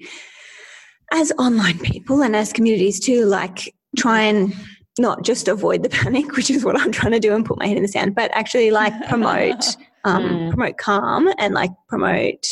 as 1.11 1.31
online 1.37 1.79
people 1.79 2.21
and 2.23 2.35
as 2.35 2.51
communities 2.53 2.99
to 3.01 3.25
like 3.25 3.73
try 3.97 4.21
and 4.21 4.53
not 4.99 5.23
just 5.23 5.47
avoid 5.47 5.83
the 5.83 5.89
panic, 5.89 6.35
which 6.35 6.49
is 6.49 6.63
what 6.65 6.79
I'm 6.79 6.91
trying 6.91 7.11
to 7.13 7.19
do 7.19 7.33
and 7.33 7.45
put 7.45 7.59
my 7.59 7.67
head 7.67 7.77
in 7.77 7.83
the 7.83 7.89
sand, 7.89 8.15
but 8.15 8.31
actually 8.33 8.71
like 8.71 8.93
promote 9.07 9.77
um, 10.03 10.23
Mm. 10.23 10.49
promote 10.49 10.77
calm 10.77 11.29
and 11.37 11.53
like 11.53 11.71
promote 11.87 12.45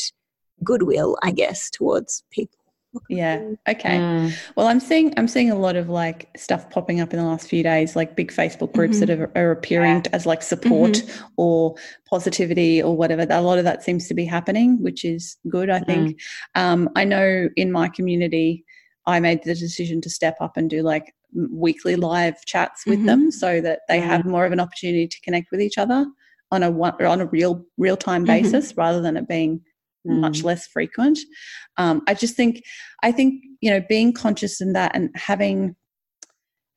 goodwill, 0.64 1.18
I 1.24 1.32
guess, 1.32 1.70
towards 1.72 2.24
people. 2.32 2.59
Yeah. 3.08 3.42
Okay. 3.70 4.00
Mm. 4.00 4.34
Well, 4.56 4.68
I'm 4.68 4.80
seeing 4.80 5.14
I'm 5.18 5.28
seeing 5.28 5.52
a 5.52 5.56
lot 5.56 5.76
of 5.76 5.90
like 5.90 6.30
stuff 6.36 6.70
popping 6.70 7.00
up 7.02 7.14
in 7.14 7.20
the 7.20 7.26
last 7.26 7.48
few 7.48 7.62
days, 7.64 7.96
like 7.96 8.16
big 8.16 8.32
Facebook 8.32 8.74
groups 8.74 9.00
that 9.00 9.10
are, 9.10 9.32
are 9.36 9.52
appearing 9.52 10.04
as 10.12 10.26
like 10.26 10.42
support 10.42 11.04
or 11.38 11.76
positivity 12.10 12.82
or 12.82 12.96
whatever. 12.98 13.26
A 13.30 13.42
lot 13.42 13.58
of 13.60 13.64
that 13.64 13.84
seems 13.84 14.08
to 14.08 14.14
be 14.14 14.26
happening, 14.26 14.82
which 14.82 15.06
is 15.06 15.38
good. 15.48 15.70
I 15.70 15.80
think. 15.80 16.20
Um, 16.56 16.90
I 16.96 17.04
know 17.04 17.50
in 17.56 17.72
my 17.72 17.90
community, 17.90 18.66
I 19.06 19.20
made 19.20 19.44
the 19.44 19.54
decision 19.56 20.02
to 20.02 20.10
step 20.10 20.38
up 20.42 20.58
and 20.58 20.70
do 20.70 20.82
like 20.82 21.14
weekly 21.34 21.96
live 21.96 22.44
chats 22.46 22.84
with 22.88 23.00
Mhm. 23.00 23.06
them, 23.06 23.32
so 23.32 23.62
that 23.62 23.82
they 23.88 23.98
Yeah. 23.98 24.08
have 24.08 24.26
more 24.26 24.46
of 24.46 24.52
an 24.52 24.60
opportunity 24.60 25.08
to 25.08 25.22
connect 25.22 25.52
with 25.52 25.62
each 25.62 25.78
other 25.78 26.06
on 26.52 26.64
a 26.64 26.72
one, 26.72 26.94
on 27.06 27.22
a 27.22 27.26
real 27.28 27.64
real 27.78 27.96
time 27.98 28.24
Mhm. 28.24 28.28
basis, 28.28 28.76
rather 28.76 29.00
than 29.02 29.16
it 29.16 29.28
being 29.28 29.62
much 30.10 30.40
Mm. 30.40 30.44
less 30.46 30.68
frequent. 30.68 31.20
Um, 31.78 32.02
I 32.08 32.14
just 32.14 32.36
think, 32.36 32.62
I 33.04 33.12
think 33.12 33.44
you 33.62 33.70
know, 33.70 33.82
being 33.90 34.14
conscious 34.14 34.62
in 34.62 34.74
that 34.74 34.92
and 34.96 35.10
having 35.16 35.76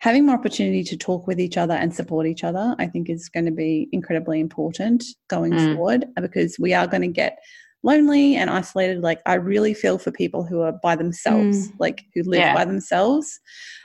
having 0.00 0.26
more 0.26 0.34
opportunity 0.34 0.82
to 0.82 0.96
talk 0.96 1.28
with 1.28 1.38
each 1.38 1.56
other 1.56 1.74
and 1.74 1.94
support 1.94 2.26
each 2.26 2.42
other, 2.42 2.74
I 2.80 2.88
think 2.88 3.08
is 3.08 3.28
going 3.28 3.46
to 3.46 3.52
be 3.52 3.88
incredibly 3.92 4.40
important 4.40 5.04
going 5.28 5.52
Mm. 5.52 5.74
forward 5.74 6.06
because 6.20 6.56
we 6.58 6.74
are 6.74 6.88
going 6.88 7.02
to 7.02 7.08
get 7.08 7.38
lonely 7.84 8.34
and 8.34 8.50
isolated. 8.50 9.00
Like 9.00 9.20
I 9.26 9.34
really 9.34 9.74
feel 9.74 9.98
for 9.98 10.10
people 10.10 10.42
who 10.44 10.60
are 10.60 10.72
by 10.82 10.96
themselves, 10.96 11.70
like 11.78 12.02
who 12.14 12.22
live 12.24 12.40
Yeah. 12.40 12.54
by 12.54 12.64
themselves. 12.64 13.38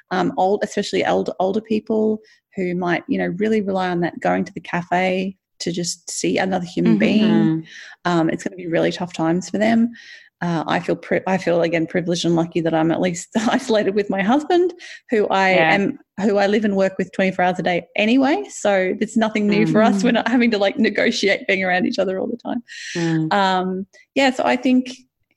Um, 0.09 0.33
old, 0.37 0.63
especially 0.63 1.05
older 1.05 1.33
older 1.39 1.61
people 1.61 2.19
who 2.55 2.73
might, 2.73 3.03
you 3.07 3.17
know, 3.19 3.35
really 3.37 3.61
rely 3.61 3.89
on 3.89 3.99
that 4.01 4.19
going 4.19 4.43
to 4.45 4.53
the 4.53 4.61
cafe 4.61 5.37
to 5.59 5.71
just 5.71 6.09
see 6.09 6.37
another 6.37 6.65
human 6.65 6.95
Mhm. 6.95 6.99
being 6.99 7.23
Mm. 7.31 7.63
um, 8.05 8.29
it's 8.29 8.43
going 8.43 8.51
to 8.51 8.57
be 8.57 8.67
really 8.67 8.91
tough 8.91 9.13
times 9.13 9.49
for 9.49 9.57
them. 9.57 9.91
Uh, 10.39 10.63
I 10.67 10.79
feel 10.79 10.95
pri- 10.95 11.23
I 11.25 11.37
feel 11.39 11.63
again 11.63 11.87
privileged 11.87 12.23
and 12.23 12.35
lucky 12.35 12.61
that 12.61 12.73
I'm 12.73 12.91
at 12.91 13.01
least 13.01 13.29
isolated 13.49 13.95
with 13.95 14.09
my 14.11 14.21
husband, 14.21 14.71
who 15.09 15.27
I 15.29 15.49
Yeah. 15.55 15.73
am, 15.73 15.99
who 16.21 16.37
I 16.37 16.45
live 16.45 16.63
and 16.63 16.75
work 16.75 16.97
with 16.99 17.11
24 17.11 17.43
hours 17.43 17.57
a 17.59 17.63
day 17.63 17.87
anyway. 17.95 18.43
So 18.49 18.95
it's 19.01 19.17
nothing 19.17 19.47
new 19.47 19.65
for 19.65 19.81
us. 19.81 19.97
Mm. 19.97 20.03
We're 20.03 20.11
not 20.11 20.27
having 20.27 20.51
to 20.51 20.59
like 20.59 20.77
negotiate 20.77 21.47
being 21.47 21.63
around 21.63 21.87
each 21.87 21.97
other 21.97 22.19
all 22.19 22.27
the 22.27 22.37
time. 22.37 22.61
Mm. 22.95 23.33
Um, 23.33 23.87
yeah, 24.13 24.29
so 24.31 24.43
I 24.45 24.57
think 24.57 24.95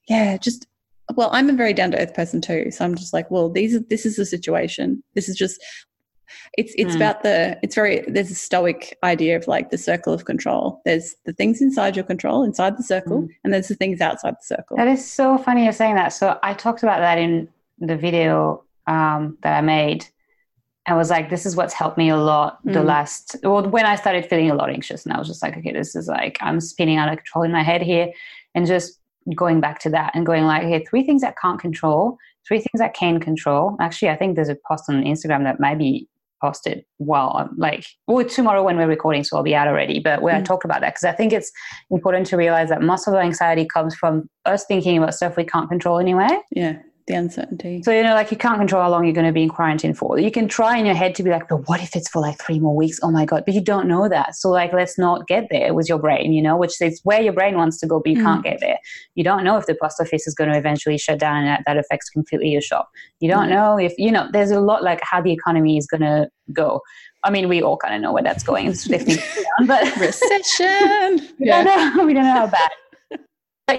yeah, 0.09 0.37
just 0.37 0.67
well, 1.17 1.31
I'm 1.33 1.49
a 1.51 1.55
very 1.55 1.73
down 1.73 1.91
to 1.93 1.99
earth 1.99 2.15
person 2.15 2.41
too. 2.41 2.71
So 2.71 2.85
I'm 2.85 2.95
just 2.95 3.13
like, 3.13 3.31
well, 3.31 3.49
these 3.49 3.75
are 3.75 3.81
this 3.89 4.05
is 4.05 4.17
the 4.17 4.27
situation. 4.27 5.03
This 5.15 5.29
is 5.31 5.37
just 5.37 5.61
It's 6.59 6.75
it's 6.77 6.93
Mm. 6.95 6.97
about 6.97 7.23
the 7.23 7.59
it's 7.63 7.75
very 7.75 8.05
there's 8.09 8.31
a 8.31 8.35
stoic 8.35 8.97
idea 9.03 9.37
of 9.37 9.47
like 9.49 9.71
the 9.71 9.79
circle 9.79 10.13
of 10.13 10.25
control. 10.25 10.81
There's 10.85 11.15
the 11.25 11.33
things 11.33 11.61
inside 11.61 11.97
your 11.97 12.05
control, 12.05 12.43
inside 12.45 12.77
the 12.77 12.83
circle, 12.83 13.23
Mm. 13.23 13.29
and 13.45 13.53
there's 13.53 13.69
the 13.69 13.75
things 13.75 14.01
outside 14.01 14.35
the 14.35 14.45
circle. 14.57 14.77
That 14.77 14.89
is 14.89 15.05
so 15.11 15.39
funny 15.39 15.65
you're 15.65 15.73
saying 15.73 15.95
that. 15.97 16.13
So 16.13 16.39
I 16.43 16.55
talked 16.55 16.83
about 16.83 17.01
that 17.01 17.19
in 17.19 17.49
the 17.79 17.97
video 17.97 18.65
um, 18.87 19.39
that 19.43 19.57
I 19.57 19.61
made. 19.61 20.07
I 20.87 20.95
was 20.95 21.11
like, 21.11 21.31
this 21.31 21.47
is 21.47 21.55
what's 21.55 21.75
helped 21.75 21.99
me 21.99 22.09
a 22.09 22.17
lot 22.17 22.59
the 22.65 22.81
Mm. 22.81 22.87
last, 22.87 23.37
well, 23.45 23.69
when 23.69 23.87
I 23.87 23.95
started 23.95 24.27
feeling 24.27 24.51
a 24.51 24.55
lot 24.55 24.71
anxious. 24.71 25.05
And 25.05 25.13
I 25.15 25.19
was 25.19 25.29
just 25.29 25.43
like, 25.43 25.57
okay, 25.57 25.73
this 25.73 25.95
is 25.95 26.09
like, 26.09 26.39
I'm 26.41 26.59
spinning 26.61 26.97
out 26.97 27.09
of 27.13 27.19
control 27.19 27.45
in 27.45 27.53
my 27.53 27.63
head 27.63 27.83
here. 27.83 28.11
And 28.55 28.67
just 28.67 28.99
going 29.37 29.61
back 29.61 29.79
to 29.81 29.91
that 29.91 30.11
and 30.15 30.27
going 30.27 30.45
like, 30.45 30.65
okay, 30.65 30.85
three 30.85 31.05
things 31.05 31.23
I 31.23 31.33
can't 31.41 31.61
control, 31.61 32.17
three 32.49 32.59
things 32.61 32.81
I 32.81 32.89
can 32.89 33.21
control. 33.21 33.77
Actually, 33.79 34.09
I 34.09 34.17
think 34.17 34.35
there's 34.35 34.49
a 34.49 34.57
post 34.67 34.85
on 34.89 35.05
Instagram 35.05 35.45
that 35.45 35.61
might 35.61 35.79
posted 36.41 36.85
while 36.99 37.33
I'm 37.37 37.55
like, 37.57 37.85
well, 38.07 38.25
tomorrow 38.25 38.63
when 38.63 38.77
we're 38.77 38.87
recording, 38.87 39.25
so 39.25 39.37
I'll 39.37 39.43
be 39.43 39.55
out 39.55 39.69
already, 39.69 40.01
but 40.01 40.23
where 40.23 40.35
I 40.37 40.41
Mm. 40.41 40.45
talk 40.45 40.65
about 40.65 40.81
that, 40.81 40.95
because 40.95 41.05
I 41.05 41.13
think 41.13 41.33
it's 41.33 41.51
important 41.91 42.27
to 42.29 42.37
realize 42.37 42.69
that 42.71 42.83
most 42.83 43.07
of 43.07 43.15
our 43.15 43.21
anxiety 43.21 43.67
comes 43.67 43.95
from 43.95 44.29
us 44.47 44.65
thinking 44.67 44.99
about 44.99 45.15
stuff 45.15 45.37
we 45.37 45.45
can't 45.45 45.69
control 45.69 45.99
anyway. 45.99 46.29
yeah, 46.53 46.77
the 47.07 47.15
uncertainty. 47.15 47.83
So, 47.83 47.91
you 47.93 48.03
know, 48.03 48.15
like 48.15 48.31
you 48.31 48.37
can't 48.37 48.59
control 48.59 48.83
how 48.83 48.91
long 48.91 49.05
you're 49.05 49.15
going 49.15 49.27
to 49.27 49.33
be 49.33 49.43
in 49.43 49.49
quarantine 49.49 49.95
for. 49.95 50.19
You 50.19 50.31
can 50.31 50.47
try 50.49 50.77
in 50.77 50.87
your 50.87 50.95
head 50.95 51.15
to 51.17 51.23
be 51.23 51.31
like, 51.31 51.49
but 51.49 51.69
what 51.69 51.83
if 51.83 51.97
it's 51.97 52.09
for 52.09 52.21
like 52.21 52.39
three 52.41 52.59
more 52.61 52.77
weeks? 52.77 53.01
Oh 53.03 53.11
my 53.11 53.25
God. 53.25 53.43
But 53.47 53.55
you 53.55 53.61
don't 53.61 53.89
know 53.89 54.09
that. 54.09 54.35
So, 54.37 54.51
like, 54.51 54.73
let's 54.73 54.99
not 54.99 55.27
get 55.27 55.49
there 55.51 55.75
with 55.75 55.89
your 55.89 55.99
brain, 55.99 56.33
you 56.33 56.43
know, 56.43 56.57
which 56.57 56.81
is 56.81 57.01
where 57.05 57.21
your 57.21 57.33
brain 57.33 57.57
wants 57.57 57.79
to 57.81 57.87
go, 57.87 58.01
but 58.01 58.11
you 58.11 58.19
Mm. 58.19 58.23
can't 58.25 58.45
get 58.45 58.61
there. 58.61 58.79
You 59.15 59.25
don't 59.25 59.45
know 59.45 59.57
if 59.57 59.67
the 59.67 59.75
post 59.81 60.01
office 60.01 60.27
is 60.27 60.35
going 60.35 60.51
to 60.51 60.59
eventually 60.59 60.99
shut 60.99 61.19
down 61.19 61.39
and 61.39 61.49
that, 61.49 61.63
that 61.67 61.77
affects 61.79 62.11
completely 62.11 62.49
your 62.51 62.61
shop. 62.63 62.89
You 63.21 63.31
don't 63.31 63.47
Mm. 63.49 63.51
know 63.55 63.79
if, 63.79 63.95
you 63.99 64.13
know, 64.13 64.29
there's 64.33 64.51
a 64.51 64.61
lot 64.61 64.83
like 64.83 65.01
how 65.03 65.21
the 65.21 65.33
economy 65.33 65.77
is 65.79 65.87
going 65.87 66.03
to 66.03 66.29
go. 66.53 66.81
I 67.23 67.31
mean, 67.31 67.49
we 67.49 67.61
all 67.63 67.77
kind 67.77 67.95
of 67.95 68.01
know 68.01 68.13
where 68.13 68.23
that's 68.23 68.43
going. 68.43 68.67
It's 68.67 68.85
definitely 68.85 69.17
down, 69.17 69.67
but 69.67 69.97
Recession. 69.99 71.35
we 71.39 71.47
yeah. 71.47 71.63
don't 71.65 71.97
know. 71.97 72.05
We 72.07 72.15
don't 72.15 72.25
know 72.25 72.33
how 72.33 72.47
bad. 72.47 72.71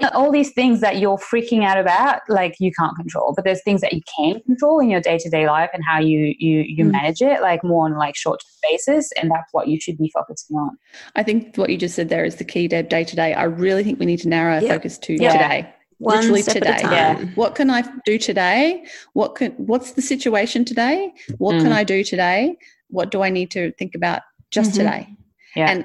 But 0.00 0.14
all 0.14 0.30
these 0.32 0.52
things 0.52 0.80
that 0.80 0.98
you're 0.98 1.18
freaking 1.18 1.64
out 1.64 1.78
about, 1.78 2.20
like 2.28 2.54
you 2.58 2.72
can't 2.72 2.96
control. 2.96 3.32
But 3.34 3.44
there's 3.44 3.62
things 3.62 3.80
that 3.82 3.92
you 3.92 4.00
can 4.16 4.40
control 4.42 4.80
in 4.80 4.90
your 4.90 5.00
day 5.00 5.18
to 5.18 5.28
day 5.30 5.46
life 5.46 5.70
and 5.74 5.82
how 5.86 5.98
you 6.00 6.34
you 6.38 6.60
you 6.60 6.84
Mm. 6.84 6.92
manage 6.92 7.20
it, 7.20 7.40
like 7.42 7.62
more 7.64 7.84
on 7.86 7.96
like 7.96 8.16
short 8.16 8.40
term 8.40 8.70
basis, 8.72 9.10
and 9.20 9.30
that's 9.30 9.52
what 9.52 9.68
you 9.68 9.80
should 9.80 9.98
be 9.98 10.10
focusing 10.14 10.56
on. 10.56 10.76
I 11.16 11.22
think 11.22 11.56
what 11.56 11.70
you 11.70 11.76
just 11.76 11.94
said 11.94 12.08
there 12.08 12.24
is 12.24 12.36
the 12.36 12.44
key, 12.44 12.68
Deb, 12.68 12.88
day 12.88 13.04
to 13.04 13.16
day. 13.16 13.34
I 13.34 13.44
really 13.44 13.82
think 13.84 13.98
we 13.98 14.06
need 14.06 14.20
to 14.20 14.28
narrow 14.28 14.54
our 14.54 14.62
Yep. 14.62 14.70
focus 14.70 14.98
to 14.98 15.14
Yeah. 15.14 15.32
today. 15.32 15.68
One 15.98 16.16
Literally 16.16 16.42
step 16.42 16.54
today. 16.54 16.68
at 16.70 16.84
a 16.84 16.90
Yeah. 16.94 17.24
What 17.36 17.54
can 17.54 17.70
I 17.70 17.84
do 18.04 18.18
today? 18.18 18.84
What 19.12 19.36
can 19.36 19.52
what's 19.52 19.92
the 19.92 20.02
situation 20.02 20.64
today? 20.64 21.12
What 21.38 21.52
can 21.62 21.70
Mm. 21.70 21.80
I 21.80 21.84
do 21.84 22.02
today? 22.02 22.56
What 22.88 23.10
do 23.10 23.22
I 23.22 23.30
need 23.30 23.50
to 23.52 23.72
think 23.78 23.94
about 23.94 24.22
just 24.50 24.72
Mhm. 24.72 24.76
today? 24.78 25.06
Yeah. 25.54 25.70
And 25.70 25.84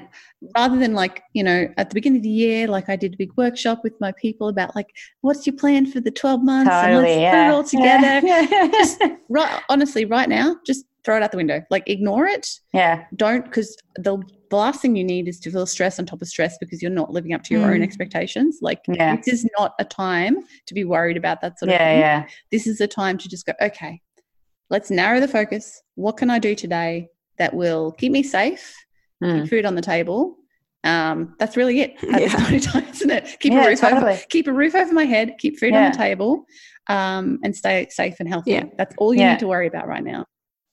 rather 0.54 0.78
than 0.78 0.94
like, 0.94 1.22
you 1.34 1.42
know, 1.42 1.68
at 1.76 1.90
the 1.90 1.94
beginning 1.94 2.18
of 2.18 2.22
the 2.22 2.28
year, 2.28 2.68
like 2.68 2.88
I 2.88 2.96
did 2.96 3.14
a 3.14 3.16
big 3.16 3.32
workshop 3.36 3.80
with 3.82 3.94
my 4.00 4.12
people 4.12 4.48
about 4.48 4.74
like, 4.76 4.86
what's 5.22 5.46
your 5.46 5.56
plan 5.56 5.86
for 5.86 6.00
the 6.00 6.10
12 6.10 6.42
months? 6.42 6.70
and 6.70 6.96
let's 6.96 7.12
Totally, 7.12 7.30
put 7.30 7.46
it 7.46 7.50
all 7.50 7.64
together. 7.64 8.20
Yeah. 8.26 8.68
Just 8.72 9.02
right 9.28 9.62
honestly, 9.68 10.04
right 10.04 10.28
now, 10.28 10.56
just 10.66 10.84
throw 11.04 11.16
it 11.16 11.22
out 11.22 11.30
the 11.30 11.36
window. 11.38 11.62
Like 11.70 11.88
ignore 11.88 12.26
it. 12.26 12.48
yeah. 12.72 13.04
Don't 13.16 13.44
because 13.44 13.76
the 13.96 14.18
the 14.50 14.56
last 14.56 14.80
thing 14.80 14.96
you 14.96 15.04
need 15.04 15.28
is 15.28 15.38
to 15.40 15.50
feel 15.50 15.66
stress 15.66 15.98
on 15.98 16.06
top 16.06 16.22
of 16.22 16.28
stress 16.28 16.56
because 16.58 16.80
you're 16.80 16.90
not 16.90 17.10
living 17.12 17.34
up 17.34 17.42
to 17.44 17.54
your 17.54 17.70
own 17.70 17.80
Mm. 17.80 17.84
expectations. 17.84 18.58
Like 18.62 18.80
Yeah. 18.88 19.16
this 19.16 19.28
is 19.28 19.46
not 19.58 19.74
a 19.78 19.84
time 19.84 20.38
to 20.66 20.72
be 20.74 20.84
worried 20.84 21.18
about 21.18 21.42
that 21.42 21.58
sort 21.58 21.68
of 21.68 21.74
Yeah, 21.74 21.78
thing. 21.90 22.00
yeah, 22.00 22.26
This 22.50 22.66
is 22.66 22.80
a 22.80 22.86
time 22.86 23.18
to 23.18 23.28
just 23.28 23.44
go, 23.44 23.52
okay, 23.60 24.00
let's 24.70 24.90
narrow 24.90 25.20
the 25.20 25.28
focus. 25.28 25.82
What 25.96 26.16
can 26.16 26.30
I 26.30 26.38
do 26.38 26.54
today 26.54 27.08
that 27.36 27.52
will 27.52 27.92
keep 27.92 28.10
me 28.10 28.22
safe, 28.22 28.74
Mm. 29.22 29.48
food 29.48 29.64
on 29.64 29.74
the 29.74 29.82
table? 29.82 30.36
Um, 30.84 31.34
that's 31.38 31.56
really 31.56 31.80
it 31.80 31.96
at 32.12 32.18
this 32.20 32.34
point 32.34 32.54
in 32.54 32.60
time, 32.60 32.88
isn't 32.90 33.10
it? 33.10 33.36
Keep 33.40 33.52
Yeah, 33.52 33.64
a 33.64 33.68
roof 33.68 33.84
over 33.84 34.18
keep 34.30 34.46
a 34.46 34.52
roof 34.52 34.74
over 34.74 34.92
my 34.92 35.04
head, 35.04 35.34
keep 35.38 35.58
food 35.58 35.74
on 35.74 35.90
the 35.90 35.96
table, 35.96 36.46
um, 36.88 37.40
and 37.42 37.54
stay 37.56 37.88
safe 37.90 38.20
and 38.20 38.28
healthy. 38.28 38.52
Yeah. 38.52 38.64
That's 38.76 38.94
all 38.98 39.12
you 39.12 39.20
Yeah. 39.20 39.32
need 39.32 39.40
to 39.40 39.48
worry 39.48 39.66
about 39.66 39.88
right 39.88 40.04
now. 40.04 40.24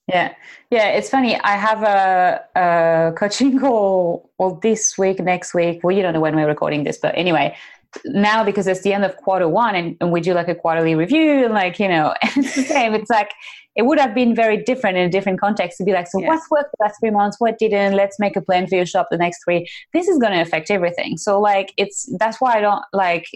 Yeah, 0.08 0.34
yeah, 0.70 0.90
it's 0.90 1.10
funny. 1.10 1.36
I 1.40 1.56
have 1.56 1.82
a, 1.82 2.44
a 2.54 3.12
coaching 3.18 3.58
call 3.60 4.30
well 4.38 4.54
this 4.62 4.96
week, 4.96 5.18
next 5.18 5.52
week. 5.52 5.80
Well, 5.82 5.96
you 5.96 6.02
don't 6.02 6.14
know 6.14 6.20
when 6.20 6.36
we're 6.36 6.46
recording 6.46 6.84
this, 6.84 6.98
but 7.02 7.12
anyway, 7.18 7.56
now 8.04 8.44
because 8.44 8.66
it's 8.66 8.82
the 8.82 8.92
end 8.92 9.04
of 9.04 9.16
quarter 9.16 9.48
one 9.48 9.74
and, 9.74 9.96
and 10.00 10.12
we 10.12 10.20
do 10.20 10.34
like 10.34 10.48
a 10.48 10.54
quarterly 10.54 10.94
review 10.94 11.44
and 11.44 11.54
like 11.54 11.78
you 11.78 11.88
know 11.88 12.14
it's 12.22 12.54
the 12.56 12.62
same. 12.62 12.94
It's 12.94 13.10
like 13.10 13.30
it 13.76 13.84
would 13.84 13.98
have 13.98 14.14
been 14.14 14.34
very 14.34 14.56
different 14.62 14.96
in 14.96 15.04
a 15.04 15.10
different 15.10 15.38
context 15.38 15.76
to 15.76 15.84
be 15.84 15.92
like, 15.92 16.06
so 16.06 16.18
Yeah. 16.18 16.28
what's 16.28 16.50
worked 16.50 16.70
the 16.78 16.84
last 16.84 16.96
three 16.98 17.10
months? 17.10 17.36
What 17.38 17.58
didn't? 17.58 17.94
Let's 17.94 18.18
make 18.18 18.34
a 18.34 18.40
plan 18.40 18.66
for 18.66 18.74
your 18.74 18.86
shop 18.86 19.08
the 19.10 19.18
next 19.18 19.44
three. 19.44 19.68
This 19.92 20.08
is 20.08 20.16
going 20.18 20.32
to 20.32 20.40
affect 20.40 20.70
everything. 20.70 21.18
So 21.18 21.38
like 21.40 21.72
it's 21.76 22.08
that's 22.18 22.40
why 22.40 22.56
I 22.56 22.60
don't 22.62 22.82
like 22.94 23.26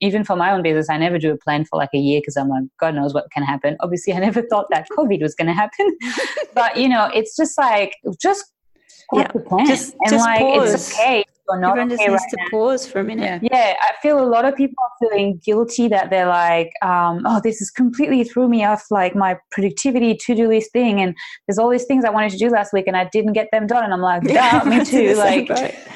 even 0.00 0.24
for 0.24 0.36
my 0.36 0.52
own 0.52 0.62
business. 0.62 0.88
I 0.88 0.96
never 0.96 1.18
do 1.18 1.32
a 1.32 1.36
plan 1.36 1.64
for 1.66 1.76
like 1.78 1.90
a 1.94 1.98
year 1.98 2.20
because 2.20 2.36
I'm 2.36 2.48
like 2.48 2.64
God 2.78 2.94
knows 2.94 3.12
what 3.12 3.30
can 3.30 3.42
happen. 3.42 3.76
Obviously, 3.80 4.14
I 4.14 4.18
never 4.28 4.42
thought 4.42 4.66
that 4.70 4.86
COVID 4.96 5.20
was 5.20 5.34
going 5.34 5.48
to 5.48 5.54
happen, 5.54 5.96
but 6.54 6.76
you 6.76 6.88
know, 6.88 7.10
it's 7.14 7.36
just 7.36 7.58
like 7.58 7.94
just 8.20 8.44
Yeah. 9.12 9.28
Just- 9.66 9.94
and 10.00 10.10
just 10.10 10.24
like 10.24 10.40
pause. 10.40 10.74
it's 10.74 10.94
okay. 10.98 11.24
If 11.52 11.54
You're 11.54 11.60
not 11.60 11.70
Everyone 11.78 11.90
just 11.90 12.00
okay 12.02 12.10
needs 12.10 12.22
right 12.22 12.30
to 12.30 12.36
now. 12.36 12.48
pause 12.50 12.86
for 12.86 13.00
a 13.00 13.04
minute. 13.04 13.42
Yeah. 13.42 13.74
I 13.80 13.92
feel 14.02 14.18
a 14.22 14.26
lot 14.26 14.44
of 14.44 14.54
people 14.56 14.76
are 14.82 14.90
feeling 15.08 15.40
guilty 15.44 15.88
that 15.88 16.10
they're 16.10 16.26
like, 16.26 16.72
um, 16.82 17.22
oh, 17.26 17.40
this 17.42 17.60
is 17.60 17.70
completely 17.70 18.24
threw 18.24 18.48
me 18.48 18.64
off 18.64 18.84
like 18.90 19.14
my 19.14 19.36
productivity 19.50 20.14
to 20.14 20.34
do 20.34 20.48
list 20.48 20.72
thing. 20.72 21.00
And 21.00 21.14
there's 21.46 21.58
all 21.58 21.68
these 21.70 21.84
things 21.84 22.04
I 22.04 22.10
wanted 22.10 22.30
to 22.32 22.38
do 22.38 22.48
last 22.48 22.72
week 22.72 22.86
and 22.86 22.96
I 22.96 23.08
didn't 23.12 23.32
get 23.34 23.48
them 23.52 23.66
done. 23.66 23.84
And 23.84 23.92
I'm 23.92 24.00
like, 24.00 24.22
Yeah, 24.24 24.62
me 24.66 24.84
too. 24.84 25.14
Like. 25.14 25.48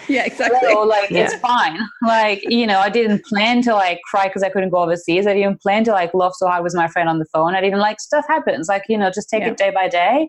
Yeah, 0.09 0.25
exactly. 0.27 0.59
hello, 0.63 0.85
like 0.87 1.11
Yeah. 1.11 1.25
it's 1.25 1.35
fine. 1.37 1.79
Like, 2.07 2.43
you 2.51 2.67
know, 2.67 2.79
I 2.81 2.91
didn't 2.91 3.25
plan 3.25 3.63
to 3.63 3.73
like 3.75 4.01
cry 4.11 4.29
because 4.29 4.43
I 4.43 4.51
couldn't 4.51 4.71
go 4.71 4.79
overseas. 4.79 5.27
I 5.27 5.33
didn't 5.35 5.61
plan 5.63 5.85
to 5.85 5.93
like 5.93 6.13
laugh 6.13 6.35
so 6.37 6.47
hard 6.47 6.63
with 6.63 6.75
my 6.75 6.89
friend 6.89 7.09
on 7.09 7.19
the 7.19 7.25
phone. 7.33 7.55
I 7.55 7.61
didn't 7.63 7.79
like 7.81 7.99
stuff 8.01 8.27
happens. 8.29 8.69
Like, 8.69 8.83
you 8.89 8.99
know, 8.99 9.11
just 9.11 9.31
take 9.31 9.43
Yeah. 9.43 9.49
it 9.51 9.57
day 9.57 9.71
by 9.71 9.89
day 9.89 10.29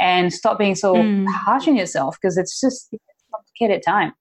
and 0.00 0.32
stop 0.32 0.58
being 0.58 0.76
so 0.76 0.94
Mm. 0.94 1.26
harsh 1.26 1.66
on 1.66 1.74
yourself 1.74 2.16
because 2.20 2.38
it's 2.38 2.60
just 2.60 2.88
it's 2.92 3.02
a 3.02 3.36
complicated 3.36 3.82
time. 3.84 4.12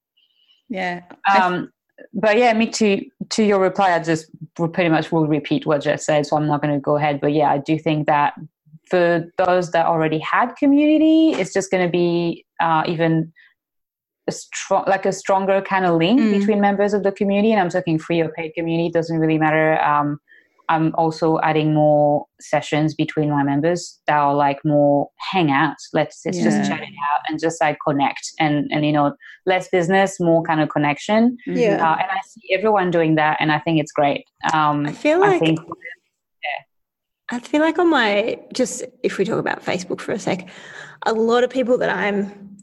Yeah. 0.70 1.02
Um, 1.34 1.72
but 2.14 2.38
yeah, 2.38 2.54
me 2.54 2.68
to 2.68 3.04
to 3.30 3.44
your 3.44 3.60
reply, 3.60 3.94
I 3.94 4.00
just 4.00 4.30
pretty 4.56 4.90
much 4.90 5.12
will 5.12 5.28
repeat 5.28 5.66
what 5.66 5.82
Jeff 5.82 6.00
said, 6.02 6.26
so 6.26 6.38
I'm 6.38 6.48
not 6.48 6.62
going 6.62 6.74
to 6.74 6.80
go 6.80 6.98
ahead. 6.98 7.20
But 7.22 7.34
yeah, 7.34 7.52
I 7.52 7.58
do 7.58 7.78
think 7.80 8.06
that 8.08 8.34
for 8.90 9.26
those 9.38 9.72
that 9.72 9.86
already 9.86 10.20
had 10.20 10.56
community, 10.56 11.32
it's 11.32 11.54
just 11.54 11.72
going 11.72 11.86
to 11.86 11.92
be 11.92 12.46
uh, 12.62 12.84
even 12.88 13.34
a 14.28 14.32
strong, 14.32 14.84
like 14.88 15.06
a 15.06 15.12
stronger 15.12 15.62
kind 15.62 15.86
of 15.86 15.96
link 15.96 16.20
Mm. 16.20 16.40
between 16.40 16.62
members 16.62 16.94
of 16.94 17.04
the 17.04 17.12
community. 17.12 17.52
And 17.52 17.60
I'm 17.62 17.70
talking 17.70 17.98
free 17.98 18.22
or 18.22 18.30
paid 18.30 18.54
community; 18.54 18.90
doesn't 18.90 19.18
really 19.18 19.38
matter. 19.38 19.82
Um, 19.82 20.20
I'm 20.70 20.94
also 20.96 21.40
adding 21.42 21.74
more 21.74 22.26
sessions 22.42 22.94
between 22.94 23.30
my 23.30 23.44
members 23.44 24.00
that 24.08 24.18
are 24.18 24.36
like 24.36 24.60
more 24.66 25.10
hangouts. 25.34 25.84
Let's, 25.94 26.22
let's 26.26 26.38
just 26.40 26.58
Yeah. 26.58 26.68
chat 26.68 26.82
it 26.82 26.90
out 27.14 27.22
and 27.28 27.40
just 27.40 27.62
like 27.62 27.78
connect 27.88 28.32
and 28.40 28.68
and 28.72 28.86
you 28.86 28.92
know 28.92 29.16
less 29.46 29.70
business, 29.70 30.20
more 30.20 30.44
kind 30.44 30.60
of 30.62 30.70
connection. 30.70 31.38
Yeah. 31.46 31.76
Uh, 31.76 31.96
and 32.02 32.10
I 32.12 32.20
see 32.28 32.54
everyone 32.54 32.92
doing 32.92 33.16
that, 33.16 33.38
and 33.40 33.52
I 33.52 33.60
think 33.60 33.80
it's 33.80 33.92
great. 33.92 34.26
Um, 34.54 34.86
I 34.86 34.92
feel 34.92 35.24
I 35.24 35.28
like 35.30 35.40
think 35.40 35.60
I 37.30 37.40
feel 37.40 37.62
like 37.62 37.78
on 37.78 37.90
my 37.90 38.40
just 38.54 38.84
if 39.04 39.18
we 39.18 39.26
talk 39.26 39.40
about 39.40 39.64
Facebook 39.64 40.00
for 40.00 40.14
a 40.14 40.20
sec, 40.20 40.48
a 41.06 41.14
lot 41.14 41.44
of 41.44 41.50
people 41.50 41.78
that 41.80 41.90
I'm 41.90 42.56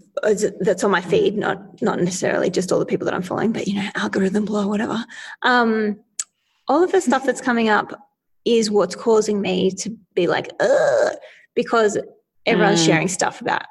that's 0.60 0.84
on 0.84 0.90
my 0.90 1.00
feed, 1.02 1.36
not 1.36 1.82
not 1.82 1.98
necessarily 2.00 2.48
just 2.48 2.72
all 2.72 2.78
the 2.78 2.86
people 2.86 3.04
that 3.04 3.14
I'm 3.14 3.22
following, 3.22 3.52
but 3.52 3.66
you 3.66 3.74
know, 3.74 3.88
algorithm 3.94 4.44
blow, 4.44 4.66
whatever. 4.66 5.04
Um, 5.42 6.00
all 6.68 6.83
of 6.83 6.92
the 6.92 7.00
stuff 7.00 7.24
that's 7.27 7.40
coming 7.50 7.68
up 7.68 7.92
is 8.44 8.70
what's 8.70 8.94
causing 8.94 9.40
me 9.40 9.70
to 9.70 9.90
be 10.14 10.27
like, 10.27 10.50
Ugh, 10.61 11.12
because 11.55 11.98
everyone's 12.46 12.83
Mm. 12.83 12.87
sharing 12.87 13.09
stuff 13.09 13.40
about 13.40 13.62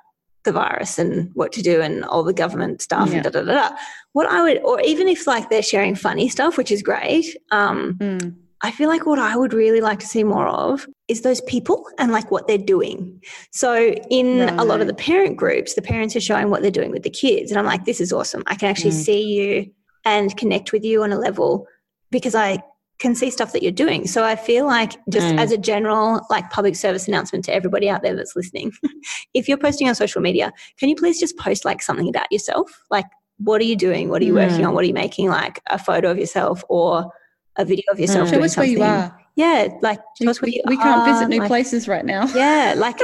the 0.46 0.52
virus 0.52 1.00
and 1.00 1.30
what 1.36 1.52
to 1.54 1.62
do 1.62 1.80
and 1.82 2.04
all 2.04 2.24
the 2.24 2.34
government 2.34 2.82
stuff 2.82 3.10
Yeah. 3.10 3.16
and 3.16 3.24
da 3.24 3.30
da 3.30 3.44
da 3.44 3.70
da. 3.70 3.76
What 4.14 4.28
I 4.28 4.42
would, 4.44 4.58
or 4.64 4.82
even 4.82 5.08
if 5.08 5.26
like 5.28 5.50
they're 5.50 5.62
sharing 5.62 5.96
funny 5.96 6.28
stuff, 6.28 6.58
which 6.58 6.72
is 6.72 6.82
great. 6.82 7.36
Um, 7.52 7.96
Mm. 8.00 8.36
I 8.66 8.72
feel 8.72 8.88
like 8.88 9.06
what 9.06 9.20
I 9.20 9.36
would 9.36 9.54
really 9.54 9.82
like 9.82 10.00
to 10.00 10.08
see 10.08 10.24
more 10.24 10.48
of 10.48 10.88
is 11.10 11.22
those 11.22 11.42
people 11.42 11.86
and 12.00 12.14
like 12.14 12.32
what 12.32 12.48
they're 12.48 12.58
doing. 12.58 13.22
So 13.52 13.94
in 14.10 14.48
a 14.58 14.64
lot 14.64 14.80
of 14.80 14.88
the 14.88 14.94
parent 14.94 15.36
groups, 15.36 15.74
the 15.74 15.82
parents 15.82 16.16
are 16.16 16.22
showing 16.22 16.50
what 16.50 16.62
they're 16.62 16.72
doing 16.72 16.90
with 16.92 17.04
the 17.04 17.10
kids. 17.10 17.52
And 17.52 17.60
I'm 17.60 17.66
like, 17.66 17.84
this 17.84 18.00
is 18.00 18.14
awesome. 18.14 18.42
I 18.48 18.56
can 18.56 18.70
actually 18.70 18.92
Mm. 18.92 19.04
see 19.04 19.22
you 19.22 19.72
and 20.06 20.36
connect 20.38 20.72
with 20.72 20.86
you 20.86 21.04
on 21.04 21.12
a 21.12 21.18
level 21.20 21.68
because 22.10 22.36
I 22.36 22.64
can 23.04 23.14
see 23.16 23.30
stuff 23.30 23.52
that 23.54 23.62
you're 23.62 23.72
doing. 23.86 24.08
So 24.08 24.24
I 24.24 24.36
feel 24.36 24.66
like 24.66 24.92
just 25.10 25.28
Mm. 25.28 25.40
as 25.44 25.52
a 25.52 25.58
general 25.72 26.26
like 26.30 26.50
public 26.50 26.76
service 26.76 27.08
announcement 27.08 27.46
to 27.46 27.54
everybody 27.54 27.88
out 27.90 28.02
there 28.02 28.16
that's 28.16 28.36
listening, 28.36 28.72
if 29.40 29.48
you're 29.48 29.58
posting 29.68 29.88
on 29.90 29.94
social 29.96 30.22
media, 30.22 30.52
can 30.80 30.90
you 30.90 30.96
please 30.96 31.20
just 31.20 31.38
post 31.38 31.66
like 31.66 31.82
something 31.84 32.10
about 32.10 32.32
yourself? 32.32 32.68
Like 32.90 33.06
what 33.38 33.60
are 33.62 33.66
you 33.66 33.76
doing? 33.76 34.10
What 34.10 34.22
are 34.22 34.26
you 34.26 34.34
working 34.36 34.62
Mm. 34.62 34.68
on? 34.70 34.74
What 34.76 34.84
are 34.86 34.88
you 34.88 34.94
making? 35.06 35.28
Like 35.30 35.60
a 35.70 35.78
photo 35.78 36.10
of 36.12 36.18
yourself 36.18 36.64
or 36.70 37.12
a 37.58 37.66
video 37.66 37.84
of 37.92 38.00
yourself 38.00 38.30
Mm. 38.30 38.34
Show 38.34 38.44
us 38.44 38.58
where 38.58 38.66
you 38.66 38.82
are. 38.82 39.06
Yeah, 39.36 39.68
like 39.82 40.00
tell 40.18 40.30
us 40.30 40.42
where 40.42 40.48
We, 40.50 40.56
you 40.58 40.62
we 40.68 40.78
can't 40.78 41.06
visit 41.12 41.28
new 41.30 41.40
like- 41.40 41.48
places 41.50 41.88
right 41.88 42.06
now. 42.06 42.24
Yeah, 42.36 42.74
like 42.78 43.00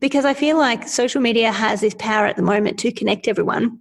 because 0.00 0.24
I 0.24 0.34
feel 0.34 0.56
like 0.58 0.88
social 0.88 1.20
media 1.20 1.52
has 1.52 1.80
this 1.80 1.94
power 1.98 2.26
at 2.26 2.36
the 2.36 2.42
moment 2.42 2.78
to 2.80 2.90
connect 2.90 3.28
everyone, 3.28 3.78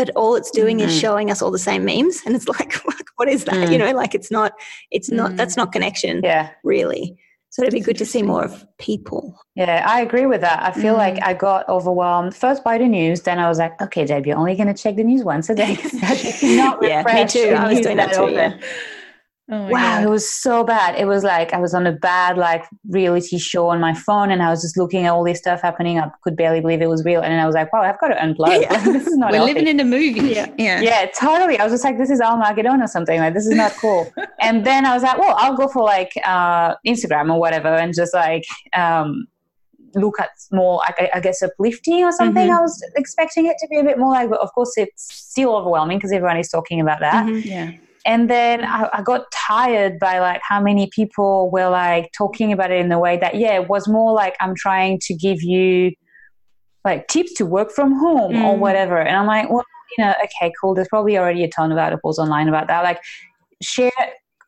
but 0.00 0.08
all 0.16 0.34
it's 0.34 0.50
doing 0.50 0.78
mm-hmm. 0.78 0.88
is 0.88 0.98
showing 0.98 1.30
us 1.30 1.42
all 1.42 1.50
the 1.50 1.58
same 1.58 1.84
memes, 1.84 2.22
and 2.24 2.34
it's 2.34 2.48
like, 2.58 2.72
what 3.16 3.28
is 3.28 3.44
that? 3.44 3.68
Mm. 3.68 3.72
You 3.72 3.78
know, 3.78 3.92
like 3.92 4.14
it's 4.14 4.30
not, 4.30 4.54
it's 4.90 5.10
not. 5.10 5.36
That's 5.36 5.54
mm. 5.54 5.58
not 5.58 5.72
connection. 5.72 6.22
Yeah, 6.24 6.50
really. 6.64 7.18
So 7.50 7.62
it'd 7.62 7.74
be 7.74 7.80
good 7.80 7.98
to 7.98 8.06
see 8.06 8.22
more 8.22 8.42
of 8.44 8.64
people. 8.78 9.36
Yeah, 9.56 9.84
I 9.86 10.00
agree 10.00 10.24
with 10.24 10.40
that. 10.40 10.62
I 10.62 10.70
feel 10.72 10.94
mm. 10.94 10.98
like 10.98 11.22
I 11.22 11.34
got 11.34 11.68
overwhelmed 11.68 12.34
first 12.34 12.64
by 12.64 12.78
the 12.78 12.86
news. 12.86 13.22
Then 13.22 13.38
I 13.38 13.48
was 13.48 13.58
like, 13.58 13.78
okay, 13.82 14.06
Deb, 14.06 14.24
you're 14.24 14.38
only 14.38 14.54
going 14.54 14.72
to 14.74 14.82
check 14.82 14.96
the 14.96 15.04
news 15.04 15.22
once 15.22 15.50
a 15.50 15.54
day. 15.54 15.76
yeah, 16.40 17.02
me 17.04 17.26
too. 17.26 17.54
I 17.58 17.68
was 17.68 17.80
doing 17.80 17.98
that, 17.98 18.12
that 18.12 18.26
too. 18.26 18.32
Yeah. 18.32 18.58
Oh 19.52 19.66
wow, 19.66 19.96
God. 19.96 20.04
it 20.04 20.08
was 20.08 20.32
so 20.32 20.62
bad. 20.62 20.96
It 20.96 21.06
was 21.06 21.24
like 21.24 21.52
I 21.52 21.58
was 21.58 21.74
on 21.74 21.84
a 21.84 21.90
bad 21.90 22.38
like 22.38 22.64
reality 22.88 23.36
show 23.36 23.68
on 23.68 23.80
my 23.80 23.94
phone, 23.94 24.30
and 24.30 24.42
I 24.42 24.50
was 24.50 24.62
just 24.62 24.76
looking 24.76 25.06
at 25.06 25.12
all 25.12 25.24
this 25.24 25.38
stuff 25.38 25.60
happening. 25.60 25.98
I 25.98 26.08
could 26.22 26.36
barely 26.36 26.60
believe 26.60 26.80
it 26.80 26.88
was 26.88 27.04
real, 27.04 27.20
and 27.20 27.40
I 27.40 27.46
was 27.46 27.56
like, 27.56 27.72
"Wow, 27.72 27.82
I've 27.82 27.98
got 27.98 28.08
to 28.08 28.14
unplug. 28.14 28.60
Yeah. 28.60 28.84
this 28.84 29.08
is 29.08 29.16
not. 29.16 29.32
We're 29.32 29.38
healthy. 29.38 29.54
living 29.54 29.68
in 29.68 29.80
a 29.80 29.84
movie. 29.84 30.20
Yeah, 30.20 30.52
yeah, 30.56 30.80
yeah, 30.80 31.06
totally. 31.18 31.58
I 31.58 31.64
was 31.64 31.72
just 31.72 31.82
like, 31.82 31.98
"This 31.98 32.10
is 32.10 32.20
Armageddon 32.20 32.80
or 32.80 32.86
something. 32.86 33.18
Like, 33.18 33.34
this 33.34 33.46
is 33.46 33.54
not 33.54 33.72
cool." 33.72 34.12
and 34.40 34.64
then 34.64 34.86
I 34.86 34.94
was 34.94 35.02
like, 35.02 35.18
"Well, 35.18 35.34
I'll 35.36 35.56
go 35.56 35.66
for 35.66 35.82
like 35.82 36.12
uh, 36.24 36.76
Instagram 36.86 37.32
or 37.34 37.40
whatever, 37.40 37.68
and 37.68 37.92
just 37.94 38.14
like." 38.14 38.44
Um, 38.72 39.26
look 39.96 40.20
at 40.20 40.30
more, 40.52 40.80
I, 40.84 41.10
I, 41.14 41.18
guess, 41.18 41.42
uplifting 41.42 42.04
or 42.04 42.12
something. 42.12 42.44
Mm-hmm. 42.44 42.58
I 42.58 42.60
was 42.60 42.80
expecting 42.94 43.46
it 43.46 43.56
to 43.58 43.66
be 43.66 43.80
a 43.80 43.82
bit 43.82 43.98
more 43.98 44.12
like, 44.12 44.30
but 44.30 44.38
of 44.38 44.52
course, 44.52 44.74
it's 44.76 45.12
still 45.12 45.56
overwhelming 45.56 45.98
because 45.98 46.12
everyone 46.12 46.36
is 46.36 46.48
talking 46.48 46.80
about 46.80 47.00
that. 47.00 47.26
Mm-hmm. 47.26 47.48
Yeah 47.48 47.72
and 48.06 48.30
then 48.30 48.64
I, 48.64 48.88
I, 48.92 49.02
got 49.02 49.30
tired 49.32 49.98
by 49.98 50.18
like 50.20 50.40
how 50.42 50.60
many 50.60 50.88
people 50.88 51.50
were 51.50 51.68
like 51.68 52.10
talking 52.16 52.52
about 52.52 52.70
it 52.70 52.80
in 52.80 52.88
the 52.88 52.98
way 52.98 53.18
that 53.18 53.34
yeah 53.36 53.54
it 53.54 53.68
was 53.68 53.88
more 53.88 54.12
like 54.12 54.36
i'm 54.40 54.54
trying 54.54 54.98
to 55.02 55.14
give 55.14 55.42
you 55.42 55.92
like 56.84 57.08
tips 57.08 57.34
to 57.34 57.46
work 57.46 57.70
from 57.70 57.92
home 57.98 58.32
mm. 58.32 58.44
or 58.44 58.56
whatever. 58.56 58.98
And 58.98 59.16
i'm 59.16 59.26
like 59.26 59.50
well 59.50 59.64
you 59.96 60.04
know 60.04 60.14
okay 60.24 60.52
cool. 60.60 60.74
There's 60.74 60.88
probably 60.88 61.18
already 61.18 61.44
a 61.44 61.48
ton 61.48 61.72
of 61.72 61.78
articles 61.78 62.18
online 62.18 62.48
about 62.48 62.68
that. 62.68 62.82
Like 62.82 63.00
share 63.62 63.90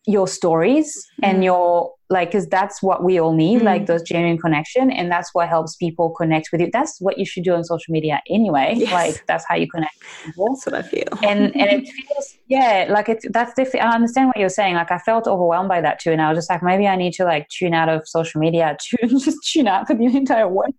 your 0.06 0.26
stories 0.26 1.06
mm. 1.22 1.28
and 1.28 1.44
your 1.44 1.92
like 2.10 2.28
because 2.28 2.46
that's 2.48 2.82
what 2.82 3.02
we 3.02 3.18
all 3.18 3.32
need 3.32 3.60
mm. 3.60 3.64
like 3.64 3.86
those 3.86 4.02
genuine 4.02 4.36
connection 4.36 4.90
and 4.90 5.10
that's 5.10 5.30
what 5.32 5.48
helps 5.48 5.76
people 5.76 6.10
connect 6.10 6.50
with 6.52 6.60
you. 6.60 6.68
That's 6.72 7.00
what 7.00 7.18
you 7.18 7.24
should 7.24 7.44
do 7.44 7.54
on 7.54 7.64
social 7.64 7.92
media 7.92 8.20
anyway. 8.28 8.74
Yes. 8.76 8.92
like 8.92 9.26
that's 9.26 9.44
how 9.48 9.54
you 9.54 9.68
connect 9.68 9.94
that's 10.24 10.66
what 10.66 10.74
i 10.74 10.82
feel. 10.82 11.08
And 11.22 11.54
and 11.56 11.82
it 11.82 11.88
feels 12.08 12.36
yeah 12.48 12.86
like 12.90 13.08
it's 13.08 13.24
that's 13.30 13.54
different. 13.54 13.86
I 13.86 13.94
understand 13.94 14.28
what 14.28 14.38
you're 14.38 14.48
saying. 14.48 14.74
Like 14.74 14.90
i 14.90 14.98
felt 14.98 15.26
overwhelmed 15.26 15.68
by 15.68 15.80
that 15.80 16.00
too 16.00 16.10
and 16.10 16.20
i 16.20 16.28
was 16.28 16.38
just 16.38 16.50
like 16.50 16.62
maybe 16.62 16.86
i 16.86 16.96
need 16.96 17.12
to 17.14 17.24
like 17.24 17.48
tune 17.48 17.74
out 17.74 17.88
of 17.88 18.06
social 18.06 18.40
media 18.40 18.76
to 18.78 19.06
just 19.06 19.38
tune 19.50 19.68
out 19.68 19.86
for 19.86 19.94
the 19.94 20.04
entire 20.06 20.48
world. 20.48 20.74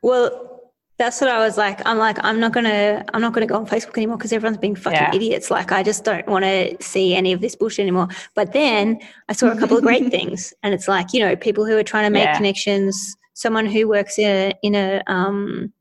Well 0.00 0.57
that's 0.98 1.20
what 1.20 1.30
I 1.30 1.38
was 1.38 1.56
like. 1.56 1.80
I'm 1.86 1.96
like, 1.96 2.18
I'm 2.24 2.40
not 2.40 2.52
gonna, 2.52 3.04
I'm 3.14 3.20
not 3.20 3.32
gonna 3.32 3.46
go 3.46 3.56
on 3.56 3.66
Facebook 3.66 3.96
anymore 3.96 4.16
because 4.16 4.32
everyone's 4.32 4.58
being 4.58 4.74
fucking 4.74 4.98
yeah. 4.98 5.14
idiots. 5.14 5.50
Like, 5.50 5.70
I 5.70 5.82
just 5.82 6.04
don't 6.04 6.26
want 6.26 6.44
to 6.44 6.76
see 6.80 7.14
any 7.14 7.32
of 7.32 7.40
this 7.40 7.54
bullshit 7.54 7.84
anymore. 7.84 8.08
But 8.34 8.52
then 8.52 9.00
I 9.28 9.32
saw 9.32 9.48
a 9.50 9.56
couple 9.56 9.76
of 9.76 9.84
great 9.84 10.10
things, 10.10 10.52
and 10.62 10.74
it's 10.74 10.88
like, 10.88 11.12
you 11.12 11.20
know, 11.20 11.36
people 11.36 11.64
who 11.64 11.76
are 11.78 11.84
trying 11.84 12.04
to 12.04 12.10
make 12.10 12.24
yeah. 12.24 12.36
connections. 12.36 13.16
Someone 13.34 13.66
who 13.66 13.86
works 13.86 14.18
in 14.18 14.26
a, 14.26 14.52
in 14.64 14.74
a 14.74 15.00
um, 15.06 15.72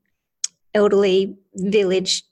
elderly 0.75 1.35
village 1.55 2.23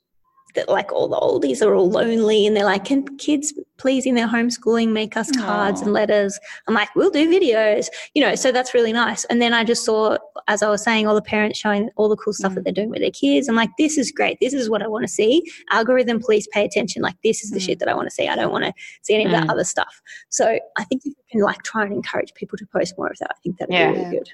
that 0.55 0.69
like 0.69 0.91
all 0.91 1.07
the 1.07 1.17
oldies 1.17 1.65
are 1.65 1.73
all 1.75 1.89
lonely 1.89 2.47
and 2.47 2.55
they're 2.55 2.65
like, 2.65 2.85
can 2.85 3.05
kids 3.17 3.53
please 3.77 4.05
in 4.05 4.15
their 4.15 4.27
homeschooling 4.27 4.89
make 4.91 5.15
us 5.15 5.31
cards 5.31 5.81
Aww. 5.81 5.85
and 5.85 5.93
letters? 5.93 6.39
I'm 6.67 6.73
like, 6.73 6.93
we'll 6.95 7.11
do 7.11 7.29
videos, 7.29 7.87
you 8.13 8.21
know, 8.21 8.35
so 8.35 8.51
that's 8.51 8.73
really 8.73 8.93
nice. 8.93 9.25
And 9.25 9.41
then 9.41 9.53
I 9.53 9.63
just 9.63 9.85
saw, 9.85 10.17
as 10.47 10.61
I 10.61 10.69
was 10.69 10.83
saying, 10.83 11.07
all 11.07 11.15
the 11.15 11.21
parents 11.21 11.59
showing 11.59 11.89
all 11.95 12.09
the 12.09 12.15
cool 12.15 12.33
stuff 12.33 12.51
mm. 12.51 12.55
that 12.55 12.63
they're 12.63 12.73
doing 12.73 12.89
with 12.89 12.99
their 12.99 13.11
kids. 13.11 13.47
I'm 13.47 13.55
like, 13.55 13.71
this 13.77 13.97
is 13.97 14.11
great. 14.11 14.37
This 14.39 14.53
is 14.53 14.69
what 14.69 14.81
I 14.81 14.87
want 14.87 15.03
to 15.03 15.11
see. 15.11 15.43
Algorithm, 15.71 16.19
please 16.19 16.47
pay 16.51 16.65
attention. 16.65 17.01
Like, 17.01 17.15
this 17.23 17.43
is 17.43 17.51
the 17.51 17.59
mm. 17.59 17.65
shit 17.65 17.79
that 17.79 17.87
I 17.87 17.93
want 17.93 18.07
to 18.07 18.13
see. 18.13 18.27
I 18.27 18.35
don't 18.35 18.51
want 18.51 18.65
to 18.65 18.73
see 19.01 19.15
any 19.15 19.25
of 19.25 19.31
that 19.31 19.47
mm. 19.47 19.51
other 19.51 19.63
stuff. 19.63 20.01
So 20.29 20.59
I 20.77 20.83
think 20.83 21.01
if 21.05 21.07
you 21.07 21.23
can 21.31 21.41
like 21.41 21.63
try 21.63 21.83
and 21.83 21.93
encourage 21.93 22.33
people 22.33 22.57
to 22.57 22.65
post 22.67 22.95
more 22.97 23.07
of 23.07 23.17
that, 23.19 23.31
I 23.31 23.39
think 23.43 23.57
that'd 23.57 23.73
yeah. 23.73 23.91
be 23.91 23.97
really 23.97 24.17
good. 24.17 24.29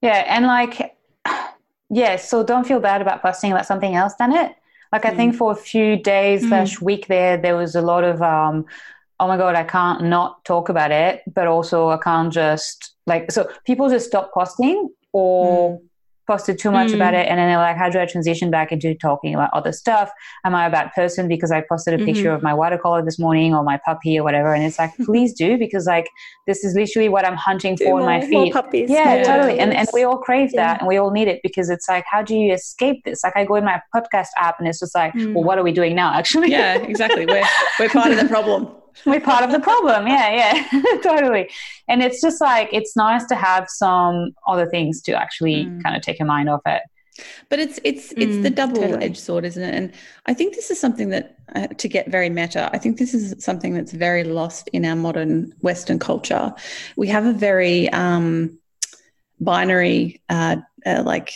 Yeah. 0.00 0.24
And 0.28 0.46
like, 0.46 0.96
yeah, 1.90 2.16
so 2.16 2.42
don't 2.42 2.66
feel 2.66 2.80
bad 2.80 3.02
about 3.02 3.22
posting 3.22 3.52
about 3.52 3.66
something 3.66 3.94
else 3.94 4.14
than 4.18 4.32
it 4.32 4.56
like 4.92 5.06
I 5.06 5.10
think 5.10 5.34
mm. 5.34 5.38
for 5.38 5.52
a 5.52 5.56
few 5.56 5.96
days 5.96 6.44
mm. 6.44 6.48
slash 6.48 6.80
week 6.80 7.06
there, 7.06 7.38
there 7.38 7.56
was 7.56 7.74
a 7.74 7.80
lot 7.80 8.04
of 8.04 8.20
um, 8.20 8.66
oh 9.18 9.26
my 9.26 9.38
god, 9.38 9.54
I 9.54 9.64
can't 9.64 10.04
not 10.04 10.44
talk 10.44 10.68
about 10.68 10.90
it, 10.90 11.22
but 11.32 11.46
also 11.46 11.88
I 11.88 11.96
can't 11.96 12.32
just 12.32 12.94
like 13.06 13.32
so 13.32 13.50
people 13.64 13.88
just 13.88 14.06
stop 14.06 14.32
posting 14.34 14.90
or 15.12 15.78
mm 15.78 15.88
posted 16.26 16.58
too 16.58 16.70
much 16.70 16.90
mm. 16.90 16.94
about 16.94 17.14
it. 17.14 17.26
And 17.28 17.38
then 17.38 17.48
they're 17.48 17.58
like 17.58 17.76
how 17.76 17.88
do 17.88 17.98
i 17.98 18.06
transition 18.06 18.50
back 18.50 18.72
into 18.72 18.94
talking 18.94 19.34
about 19.34 19.50
other 19.52 19.72
stuff? 19.72 20.10
Am 20.44 20.54
i 20.54 20.66
a 20.66 20.70
bad 20.70 20.92
person 20.92 21.28
because 21.28 21.50
i 21.50 21.60
posted 21.60 21.94
a 21.94 21.96
mm-hmm. 21.96 22.06
picture 22.06 22.32
of 22.32 22.42
my 22.42 22.54
watercolor 22.54 23.04
this 23.04 23.18
morning 23.18 23.54
or 23.54 23.62
my 23.62 23.78
puppy 23.84 24.18
or 24.18 24.22
whatever? 24.22 24.54
And 24.54 24.64
it's 24.64 24.78
like 24.78 24.92
please 25.04 25.32
do 25.32 25.58
because 25.58 25.86
like 25.86 26.08
this 26.46 26.64
is 26.64 26.74
literally 26.74 27.08
what 27.08 27.26
i'm 27.26 27.36
hunting 27.36 27.74
do 27.74 27.84
for 27.84 28.00
in 28.00 28.06
my 28.06 28.20
feed 28.20 28.52
puppies. 28.52 28.90
Yeah, 28.90 29.16
yeah, 29.16 29.22
totally. 29.24 29.58
And, 29.58 29.74
and 29.74 29.88
we 29.92 30.04
all 30.04 30.18
crave 30.18 30.50
yeah. 30.52 30.74
that 30.74 30.80
and 30.80 30.88
we 30.88 30.96
all 30.96 31.10
need 31.10 31.28
it 31.28 31.40
because 31.42 31.70
it's 31.70 31.88
like 31.88 32.04
how 32.08 32.22
do 32.22 32.34
you 32.34 32.52
escape 32.52 33.04
this? 33.04 33.24
Like 33.24 33.36
i 33.36 33.44
go 33.44 33.56
in 33.56 33.64
my 33.64 33.80
podcast 33.94 34.28
app 34.36 34.58
and 34.58 34.68
it's 34.68 34.80
just 34.80 34.94
like 34.94 35.12
mm. 35.14 35.34
well 35.34 35.44
what 35.44 35.58
are 35.58 35.64
we 35.64 35.72
doing 35.72 35.94
now 35.94 36.14
actually? 36.14 36.50
Yeah 36.50 36.78
exactly. 36.78 37.26
We're, 37.26 37.44
we're 37.78 37.88
part 37.88 38.12
of 38.12 38.18
the 38.18 38.28
problem 38.36 38.68
we're 39.06 39.20
part 39.20 39.44
of 39.44 39.52
the 39.52 39.60
problem. 39.60 40.06
Yeah 40.06 40.30
yeah 40.30 40.82
totally. 41.02 41.48
And 41.88 42.02
it's 42.02 42.20
just 42.20 42.40
like 42.40 42.68
it's 42.72 42.96
nice 42.96 43.24
to 43.26 43.34
have 43.34 43.68
some 43.68 44.32
other 44.46 44.68
things 44.68 45.02
to 45.02 45.12
actually 45.12 45.66
mm. 45.66 45.82
kind 45.82 45.96
of 45.96 46.02
take 46.02 46.18
your 46.18 46.26
mind 46.26 46.48
off 46.48 46.62
it. 46.66 46.82
But 47.48 47.58
it's 47.58 47.78
it's 47.84 48.12
it's 48.12 48.36
mm, 48.36 48.42
the 48.42 48.50
double 48.50 49.02
edged 49.02 49.18
sword 49.18 49.44
isn't 49.44 49.62
it? 49.62 49.74
And 49.74 49.92
i 50.26 50.32
think 50.32 50.54
this 50.54 50.70
is 50.70 50.80
something 50.80 51.10
that 51.10 51.36
uh, 51.54 51.66
to 51.66 51.86
get 51.86 52.08
very 52.08 52.30
meta 52.30 52.70
i 52.72 52.78
think 52.78 52.96
this 52.96 53.12
is 53.12 53.34
something 53.44 53.74
that's 53.74 53.92
very 53.92 54.24
lost 54.24 54.68
in 54.72 54.84
our 54.86 54.96
modern 54.96 55.52
western 55.60 55.98
culture. 55.98 56.54
We 56.96 57.08
have 57.08 57.26
a 57.26 57.32
very 57.32 57.90
um 57.90 58.58
binary 59.40 60.22
uh, 60.28 60.56
uh 60.86 61.02
like 61.04 61.32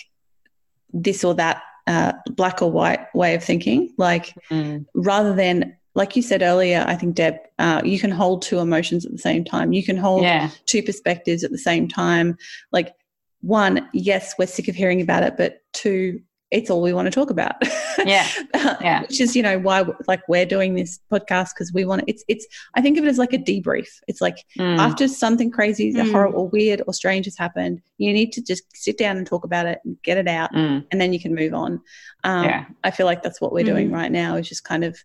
this 0.92 1.24
or 1.24 1.34
that 1.34 1.62
uh, 1.86 2.12
black 2.30 2.62
or 2.62 2.70
white 2.70 3.14
way 3.14 3.34
of 3.34 3.44
thinking. 3.44 3.94
Like 3.96 4.34
mm. 4.50 4.84
rather 4.94 5.34
than 5.34 5.76
like 5.96 6.14
you 6.14 6.20
said 6.20 6.42
earlier, 6.42 6.84
I 6.86 6.94
think, 6.94 7.14
Deb, 7.14 7.38
uh, 7.58 7.80
you 7.82 7.98
can 7.98 8.10
hold 8.10 8.42
two 8.42 8.58
emotions 8.58 9.06
at 9.06 9.12
the 9.12 9.18
same 9.18 9.44
time. 9.44 9.72
You 9.72 9.82
can 9.82 9.96
hold 9.96 10.22
yeah. 10.22 10.50
two 10.66 10.82
perspectives 10.82 11.42
at 11.42 11.50
the 11.50 11.58
same 11.58 11.88
time. 11.88 12.36
Like, 12.70 12.94
one, 13.40 13.88
yes, 13.94 14.34
we're 14.38 14.46
sick 14.46 14.68
of 14.68 14.74
hearing 14.74 15.00
about 15.00 15.22
it, 15.22 15.38
but 15.38 15.62
two, 15.72 16.20
it's 16.50 16.68
all 16.68 16.82
we 16.82 16.92
want 16.92 17.06
to 17.06 17.10
talk 17.10 17.30
about. 17.30 17.54
Yeah. 18.04 18.28
yeah. 18.54 19.00
Which 19.00 19.20
is, 19.20 19.34
you 19.34 19.42
know, 19.42 19.58
why 19.58 19.82
like 20.06 20.20
we're 20.28 20.46
doing 20.46 20.74
this 20.74 21.00
podcast 21.10 21.54
because 21.54 21.72
we 21.72 21.84
want 21.84 22.02
to, 22.02 22.10
it's, 22.10 22.22
it's, 22.28 22.46
I 22.74 22.80
think 22.80 22.98
of 22.98 23.04
it 23.04 23.08
as 23.08 23.18
like 23.18 23.32
a 23.32 23.38
debrief. 23.38 23.88
It's 24.06 24.20
like 24.20 24.44
mm. 24.56 24.78
after 24.78 25.08
something 25.08 25.50
crazy, 25.50 25.92
mm. 25.92 26.12
horrible 26.12 26.42
or 26.42 26.48
weird 26.48 26.82
or 26.86 26.92
strange 26.92 27.24
has 27.24 27.36
happened, 27.36 27.80
you 27.98 28.12
need 28.12 28.32
to 28.34 28.42
just 28.42 28.64
sit 28.76 28.96
down 28.96 29.16
and 29.16 29.26
talk 29.26 29.44
about 29.44 29.66
it 29.66 29.80
and 29.84 30.00
get 30.02 30.18
it 30.18 30.28
out 30.28 30.52
mm. 30.52 30.86
and 30.92 31.00
then 31.00 31.12
you 31.12 31.18
can 31.18 31.34
move 31.34 31.52
on. 31.52 31.80
Um, 32.22 32.44
yeah. 32.44 32.66
I 32.84 32.92
feel 32.92 33.06
like 33.06 33.22
that's 33.22 33.40
what 33.40 33.52
we're 33.52 33.64
doing 33.64 33.88
mm. 33.88 33.94
right 33.94 34.12
now 34.12 34.36
is 34.36 34.48
just 34.48 34.62
kind 34.62 34.84
of, 34.84 35.02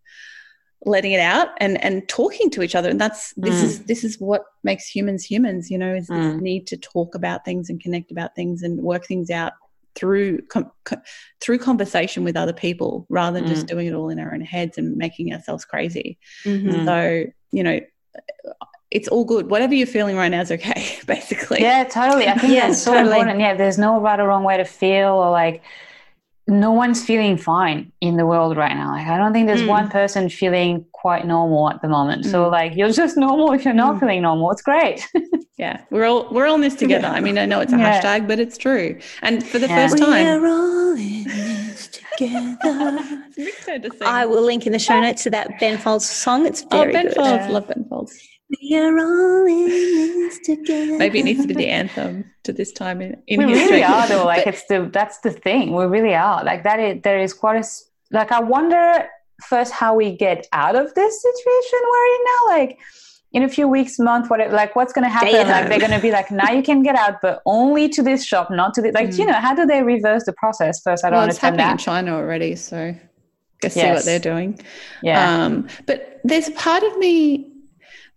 letting 0.86 1.12
it 1.12 1.20
out 1.20 1.50
and 1.58 1.82
and 1.84 2.08
talking 2.10 2.50
to 2.50 2.64
each 2.64 2.74
other 2.74 2.90
and 2.90 3.00
that's 3.00 3.34
this 3.34 3.62
mm. 3.62 3.64
is 3.64 3.84
this 3.84 4.04
is 4.04 4.20
what 4.20 4.44
makes 4.64 4.88
humans 4.88 5.24
humans 5.24 5.70
you 5.70 5.78
know 5.78 5.94
is 5.94 6.08
this 6.08 6.18
mm. 6.18 6.42
need 6.42 6.66
to 6.66 6.76
talk 6.76 7.14
about 7.14 7.46
things 7.46 7.70
and 7.70 7.80
connect 7.80 8.12
about 8.12 8.36
things 8.36 8.64
and 8.64 8.82
work 8.82 9.06
things 9.06 9.30
out 9.30 9.54
through 9.94 10.42
com- 10.48 10.72
co- 10.86 11.02
through 11.40 11.60
conversation 11.60 12.24
with 12.24 12.36
other 12.36 12.54
people 12.54 13.06
rather 13.10 13.40
than 13.40 13.48
mm. 13.48 13.54
just 13.54 13.68
doing 13.68 13.86
it 13.86 13.94
all 13.94 14.10
in 14.10 14.20
our 14.20 14.34
own 14.34 14.42
heads 14.42 14.78
and 14.78 14.98
making 14.98 15.32
ourselves 15.32 15.66
crazy 15.66 16.18
mm-hmm. 16.46 16.86
so 16.86 17.26
you 17.52 17.64
know 17.64 17.80
it's 18.90 19.08
all 19.08 19.24
good 19.24 19.52
whatever 19.52 19.76
you're 19.76 19.86
feeling 19.86 20.16
right 20.16 20.30
now 20.30 20.42
is 20.42 20.52
okay 20.52 20.98
basically 21.06 21.62
yeah 21.62 21.84
totally 21.84 22.28
i 22.28 22.36
think 22.36 22.54
yeah, 22.54 22.68
that's 22.68 22.82
so 22.82 22.94
totally. 22.94 23.20
important 23.20 23.40
yeah 23.40 23.54
there's 23.54 23.78
no 23.78 24.00
right 24.00 24.20
or 24.20 24.28
wrong 24.28 24.44
way 24.44 24.58
to 24.58 24.66
feel 24.66 25.14
or 25.14 25.30
like 25.30 25.62
no 26.52 26.72
one's 26.72 27.04
feeling 27.04 27.38
fine 27.38 27.92
in 28.02 28.18
the 28.18 28.26
world 28.26 28.58
right 28.58 28.76
now. 28.76 28.92
Like 28.92 29.08
I 29.08 29.18
don't 29.18 29.32
think 29.34 29.48
there's 29.48 29.62
mm. 29.62 29.68
one 29.68 29.90
person 29.90 30.30
feeling 30.30 30.86
quite 30.92 31.26
normal 31.26 31.70
at 31.70 31.82
the 31.82 31.88
moment. 31.88 32.26
Mm. 32.26 32.32
So 32.32 32.50
like 32.50 32.76
you're 32.76 32.92
just 32.92 33.18
normal 33.26 33.54
if 33.54 33.64
you're 33.66 33.74
not 33.74 33.96
mm. 33.96 34.00
feeling 34.02 34.22
normal. 34.22 34.52
It's 34.52 34.62
great. 34.62 35.08
yeah, 35.58 35.82
we're 35.90 36.06
all 36.06 36.28
we're 36.32 36.46
all 36.46 36.56
in 36.56 36.62
this 36.62 36.76
together. 36.76 37.08
I 37.08 37.22
mean, 37.22 37.38
I 37.38 37.46
know 37.46 37.62
it's 37.62 37.74
a 37.74 37.78
yeah. 37.78 38.02
hashtag, 38.02 38.28
but 38.28 38.40
it's 38.40 38.58
true. 38.58 39.00
And 39.22 39.46
for 39.48 39.60
the 39.60 39.68
yeah. 39.68 39.88
first 39.88 39.98
time, 39.98 40.42
we're 40.42 40.48
all 40.48 40.92
in 40.94 41.24
this 41.24 41.88
together. 41.88 42.58
I 44.06 44.26
will 44.26 44.44
link 44.44 44.66
in 44.66 44.74
the 44.74 44.80
show 44.80 45.00
notes 45.00 45.24
to 45.24 45.30
that 45.32 45.60
Ben 45.60 45.78
Folds 45.78 46.08
song. 46.08 46.46
It's 46.46 46.66
oh, 46.72 46.80
very 46.80 46.90
oh, 46.90 46.94
Ben 46.94 47.06
good. 47.08 47.16
Folds, 47.16 47.48
love 47.54 47.68
Ben 47.68 47.86
Folds. 47.90 48.28
We 48.60 48.78
are 48.78 48.98
all 49.00 49.46
in 49.46 49.68
this 49.68 50.40
together. 50.40 50.98
Maybe 50.98 51.20
it 51.20 51.24
needs 51.24 51.42
to 51.42 51.48
be 51.48 51.54
the 51.54 51.70
anthem 51.70 52.26
to 52.44 52.52
this 52.52 52.72
time 52.72 53.02
in, 53.02 53.22
in 53.28 53.46
we 53.46 53.54
history. 53.54 53.78
really 53.78 53.84
are 53.84 54.08
though. 54.08 54.26
Like 54.26 54.46
it's 54.46 54.66
the 54.66 54.90
that's 54.92 55.20
the 55.20 55.32
thing. 55.32 55.76
We 55.76 55.86
really 55.86 56.14
are. 56.14 56.44
Like 56.44 56.64
that. 56.64 56.80
Is, 56.80 57.02
there 57.04 57.20
is 57.20 57.34
quite 57.34 57.64
a 57.64 57.68
like. 58.12 58.32
I 58.32 58.42
wonder 58.42 59.08
first 59.44 59.72
how 59.72 59.96
we 59.96 60.16
get 60.16 60.48
out 60.52 60.76
of 60.76 60.94
this 60.94 61.22
situation 61.22 61.80
we're 61.92 62.06
in 62.16 62.22
now. 62.26 62.58
Like 62.58 62.80
in 63.34 63.44
a 63.44 63.50
few 63.50 63.68
weeks, 63.68 63.98
month, 63.98 64.30
whatever, 64.30 64.54
like 64.54 64.76
what's 64.76 64.92
going 64.92 65.06
to 65.06 65.10
happen? 65.10 65.30
Stay 65.30 65.44
Like 65.46 65.70
they're 65.70 65.80
going 65.80 65.92
to 65.92 66.02
be 66.02 66.12
like, 66.12 66.32
now 66.32 66.52
you 66.52 66.62
can 66.62 66.84
get 66.84 66.96
out, 66.96 67.22
but 67.22 67.42
only 67.46 67.88
to 67.90 68.04
this 68.04 68.26
shop, 68.26 68.52
not 68.52 68.74
to 68.74 68.82
the, 68.82 68.92
like, 68.92 69.18
you 69.18 69.26
know, 69.26 69.34
how 69.34 69.56
do 69.56 69.66
they 69.66 69.84
reverse 69.84 70.26
the 70.26 70.34
process 70.34 70.82
first? 70.82 71.06
I 71.06 71.10
don't 71.10 71.20
well, 71.20 71.30
it's 71.30 71.38
understand 71.38 71.60
happening 71.62 71.72
in. 71.72 71.78
China 71.78 72.16
already, 72.18 72.56
so 72.58 72.94
guess 73.62 73.76
see 73.76 73.86
what 73.86 74.04
they're 74.04 74.20
doing. 74.20 74.60
Yeah. 75.02 75.46
Um, 75.46 75.70
but 75.88 76.20
there's 76.26 76.50
a 76.50 76.52
part 76.52 76.84
of 76.84 76.98
me 76.98 77.51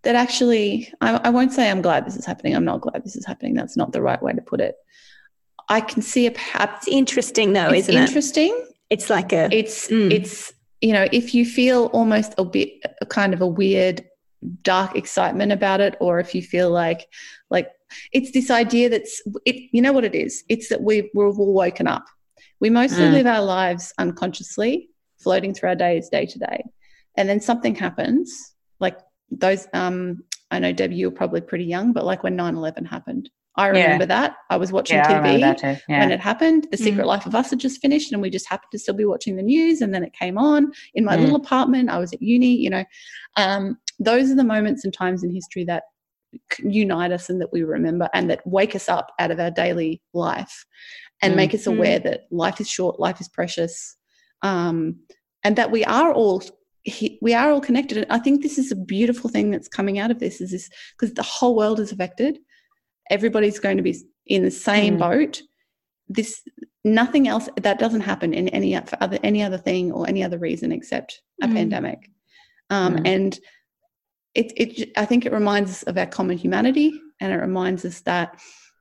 that 0.04 0.14
actually, 0.14 0.92
I, 1.00 1.16
I 1.24 1.30
won't 1.30 1.52
say 1.52 1.70
I'm 1.70 1.82
glad 1.82 2.06
this 2.06 2.16
is 2.16 2.24
happening. 2.26 2.54
I'm 2.54 2.64
not 2.64 2.80
glad 2.80 3.04
this 3.04 3.16
is 3.16 3.26
happening. 3.26 3.54
That's 3.54 3.76
not 3.76 3.92
the 3.92 4.02
right 4.02 4.22
way 4.22 4.32
to 4.32 4.42
put 4.42 4.60
it. 4.60 4.74
I 5.68 5.80
can 5.80 6.02
see 6.02 6.26
a 6.26 6.32
It's 6.54 6.88
interesting 6.88 7.52
though, 7.54 7.70
it's 7.70 7.88
isn't 7.88 7.94
it? 8.02 8.06
interesting. 8.06 8.66
It's 8.90 9.08
like 9.10 9.32
a 9.32 9.48
It's 9.50 9.88
Mm. 9.88 10.12
it's 10.12 10.52
you 10.80 10.92
know 10.92 11.06
if 11.12 11.34
you 11.34 11.46
feel 11.46 11.86
almost 11.86 12.34
a 12.36 12.44
bit 12.44 12.68
a 13.00 13.06
kind 13.06 13.32
of 13.32 13.40
a 13.40 13.46
weird 13.46 14.04
dark 14.62 14.94
excitement 14.94 15.52
about 15.52 15.80
it, 15.80 15.96
or 16.00 16.20
if 16.20 16.34
you 16.34 16.42
feel 16.42 16.70
like 16.70 17.06
like 17.50 17.68
it's 18.12 18.32
this 18.32 18.50
idea 18.50 18.90
that's 18.90 19.22
it. 19.46 19.56
You 19.72 19.80
know 19.80 19.92
what 19.92 20.04
it 20.04 20.14
is? 20.14 20.44
It's 20.48 20.68
that 20.68 20.82
we 20.82 21.10
we're 21.14 21.30
all 21.30 21.54
woken 21.54 21.86
up. 21.86 22.04
We 22.60 22.68
mostly 22.70 23.06
Mm. 23.06 23.12
live 23.12 23.26
our 23.26 23.42
lives 23.42 23.92
unconsciously, 23.98 24.90
floating 25.18 25.54
through 25.54 25.70
our 25.70 25.74
days 25.76 26.08
day 26.10 26.26
to 26.26 26.38
day, 26.38 26.64
and 27.16 27.26
then 27.28 27.40
something 27.40 27.74
happens. 27.74 28.54
Like 28.80 28.98
those, 29.30 29.66
um, 29.72 30.22
I 30.50 30.58
know 30.58 30.72
Debbie, 30.72 30.96
you're 30.96 31.10
probably 31.10 31.40
pretty 31.40 31.64
young, 31.64 31.92
but 31.92 32.04
like 32.04 32.22
when 32.22 32.36
9-11 32.36 32.84
happened, 32.84 33.30
I 33.56 33.66
Yeah. 33.66 33.82
remember 33.84 34.06
that. 34.06 34.36
I 34.50 34.56
was 34.56 34.72
watching 34.72 34.98
yeah, 34.98 35.20
TV. 35.20 35.38
Yeah. 35.88 36.00
when 36.00 36.10
it 36.10 36.20
happened. 36.20 36.66
The 36.70 36.76
Mm. 36.76 36.84
Secret 36.84 37.06
Life 37.06 37.24
of 37.26 37.34
Us 37.34 37.50
had 37.50 37.60
just 37.60 37.80
finished, 37.80 38.12
and 38.12 38.20
we 38.20 38.28
just 38.30 38.48
happened 38.48 38.70
to 38.72 38.78
still 38.78 38.94
be 38.94 39.04
watching 39.04 39.36
the 39.36 39.42
news. 39.42 39.80
And 39.80 39.94
then 39.94 40.02
it 40.02 40.12
came 40.12 40.36
on 40.38 40.72
in 40.94 41.04
my 41.04 41.16
Mm. 41.16 41.20
little 41.20 41.36
apartment. 41.36 41.88
I 41.90 41.98
was 41.98 42.12
at 42.12 42.20
uni. 42.20 42.56
You 42.56 42.70
know, 42.70 42.84
um, 43.36 43.78
those 44.00 44.30
are 44.30 44.34
the 44.34 44.44
moments 44.44 44.84
and 44.84 44.92
times 44.92 45.22
in 45.22 45.30
history 45.32 45.64
that 45.66 45.84
unite 46.58 47.12
us 47.12 47.30
and 47.30 47.40
that 47.40 47.52
we 47.52 47.62
remember, 47.62 48.08
and 48.12 48.28
that 48.28 48.44
wake 48.44 48.74
us 48.74 48.88
up 48.88 49.12
out 49.20 49.30
of 49.30 49.38
our 49.38 49.52
daily 49.52 50.02
life, 50.12 50.66
and 51.22 51.32
Mm. 51.34 51.36
make 51.36 51.54
us 51.54 51.66
aware 51.68 52.00
that 52.00 52.22
life 52.32 52.60
is 52.60 52.68
short, 52.68 52.98
life 52.98 53.20
is 53.20 53.28
precious, 53.28 53.96
um, 54.42 54.96
and 55.44 55.54
that 55.56 55.70
we 55.70 55.84
are 55.84 56.12
all. 56.12 56.42
He- 56.84 57.18
We 57.22 57.32
are 57.34 57.50
all 57.50 57.60
connected. 57.60 57.96
And 57.98 58.06
I 58.10 58.18
think 58.18 58.42
this 58.42 58.58
is 58.58 58.70
a 58.70 58.76
beautiful 58.76 59.28
thing 59.30 59.50
that's 59.50 59.68
coming 59.68 59.98
out 59.98 60.10
of 60.10 60.18
this. 60.18 60.40
Is 60.40 60.50
this 60.52 60.68
because 60.96 61.14
the 61.14 61.22
whole 61.22 61.56
world 61.56 61.80
is 61.80 61.92
affected? 61.92 62.38
Everybody's 63.10 63.58
going 63.58 63.76
to 63.78 63.82
be 63.82 63.96
in 64.26 64.42
the 64.42 64.50
same 64.50 64.96
Mm. 64.96 65.00
boat 65.00 65.42
this 66.08 66.42
nothing 66.84 67.26
else 67.28 67.48
that 67.62 67.78
doesn't 67.78 68.02
happen 68.02 68.34
in 68.34 68.46
any 68.50 68.74
for 68.84 68.98
other 69.02 69.18
any 69.22 69.42
other 69.42 69.56
thing 69.56 69.90
or 69.90 70.06
any 70.06 70.22
other 70.22 70.38
reason 70.38 70.70
except 70.72 71.22
a 71.42 71.48
Mm. 71.48 71.54
pandemic 71.54 72.10
um, 72.68 72.96
Mm. 72.96 73.08
and 73.08 73.40
it, 74.34 74.52
it 74.56 74.92
i 74.98 75.04
think 75.06 75.24
it 75.24 75.32
reminds 75.32 75.70
us 75.70 75.82
of 75.84 75.96
our 75.96 76.06
common 76.06 76.36
humanity 76.36 76.92
and 77.20 77.32
it 77.32 77.36
reminds 77.36 77.86
us 77.86 78.00
that 78.02 78.38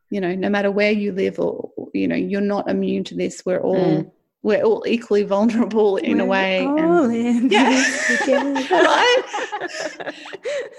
you 0.10 0.20
know 0.20 0.36
no 0.36 0.50
matter 0.50 0.70
where 0.70 0.92
you 0.92 1.14
live 1.14 1.40
or 1.40 1.72
you 1.94 2.08
know 2.10 2.16
you're 2.16 2.42
not 2.42 2.70
immune 2.70 3.06
to 3.06 3.16
this 3.16 3.46
we're 3.46 3.62
all 3.62 3.76
Mm. 4.04 4.12
We're 4.44 4.62
all 4.62 4.84
equally 4.86 5.24
vulnerable 5.24 5.96
in 5.98 6.20
a 6.20 6.26
We're 6.26 6.30
way 6.32 6.66
and- 6.66 7.52
Yeah. 7.52 7.84
Right? 8.72 9.24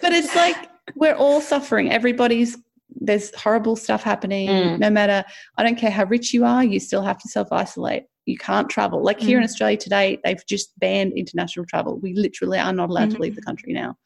but 0.02 0.12
it's 0.12 0.34
like 0.36 0.56
we're 0.94 1.14
all 1.14 1.40
suffering 1.40 1.90
everybody's 1.90 2.56
there's 3.00 3.34
horrible 3.34 3.74
stuff 3.76 4.02
happening 4.02 4.48
Mm. 4.48 4.78
no 4.78 4.90
matter 4.90 5.24
i 5.58 5.62
don't 5.62 5.76
care 5.78 5.90
how 5.90 6.04
rich 6.04 6.32
you 6.34 6.44
are 6.44 6.62
you 6.62 6.78
still 6.78 7.02
have 7.02 7.18
to 7.18 7.28
self-isolate 7.28 8.04
you 8.26 8.36
can't 8.38 8.68
travel 8.68 9.02
like 9.02 9.18
here 9.20 9.38
in 9.38 9.42
Mm. 9.44 9.48
australia 9.48 9.76
today 9.76 10.18
they've 10.24 10.44
just 10.46 10.78
banned 10.78 11.12
international 11.14 11.66
travel 11.66 11.98
we 11.98 12.14
literally 12.14 12.58
are 12.58 12.72
not 12.72 12.90
allowed 12.90 13.10
to 13.10 13.16
Mm. 13.16 13.20
leave 13.20 13.34
the 13.36 13.42
country 13.42 13.72
now 13.72 13.96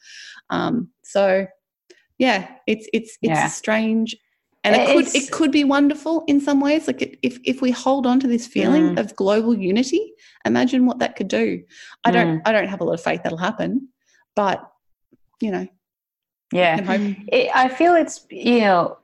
um, 0.50 0.88
so 1.02 1.46
yeah 2.18 2.48
it's 2.66 2.86
it's 2.92 3.18
it's 3.22 3.30
Yeah. 3.30 3.48
strange 3.48 4.16
and 4.68 4.82
it 4.82 4.86
could 4.94 5.14
it 5.14 5.30
could 5.30 5.50
be 5.52 5.64
wonderful 5.64 6.24
in 6.26 6.40
some 6.40 6.60
ways 6.60 6.86
like 6.86 7.02
it, 7.02 7.18
if 7.22 7.38
if 7.44 7.60
we 7.62 7.70
hold 7.70 8.06
on 8.06 8.20
to 8.20 8.26
this 8.26 8.46
feeling 8.46 8.94
Mm. 8.94 9.00
of 9.00 9.14
global 9.16 9.56
unity 9.56 10.12
imagine 10.44 10.86
what 10.86 10.98
that 10.98 11.16
could 11.16 11.28
do 11.28 11.62
i 12.04 12.10
don't 12.10 12.38
Mm. 12.38 12.42
i 12.46 12.52
don't 12.52 12.68
have 12.68 12.80
a 12.80 12.84
lot 12.84 12.94
of 12.94 13.02
faith 13.02 13.22
that'll 13.22 13.38
happen 13.38 13.88
but 14.36 14.70
you 15.40 15.50
know 15.50 15.66
yeah. 16.52 16.78
it, 17.28 17.50
I 17.54 17.68
feel 17.68 17.94
it's 17.94 18.26
you 18.30 18.60
know, 18.60 18.97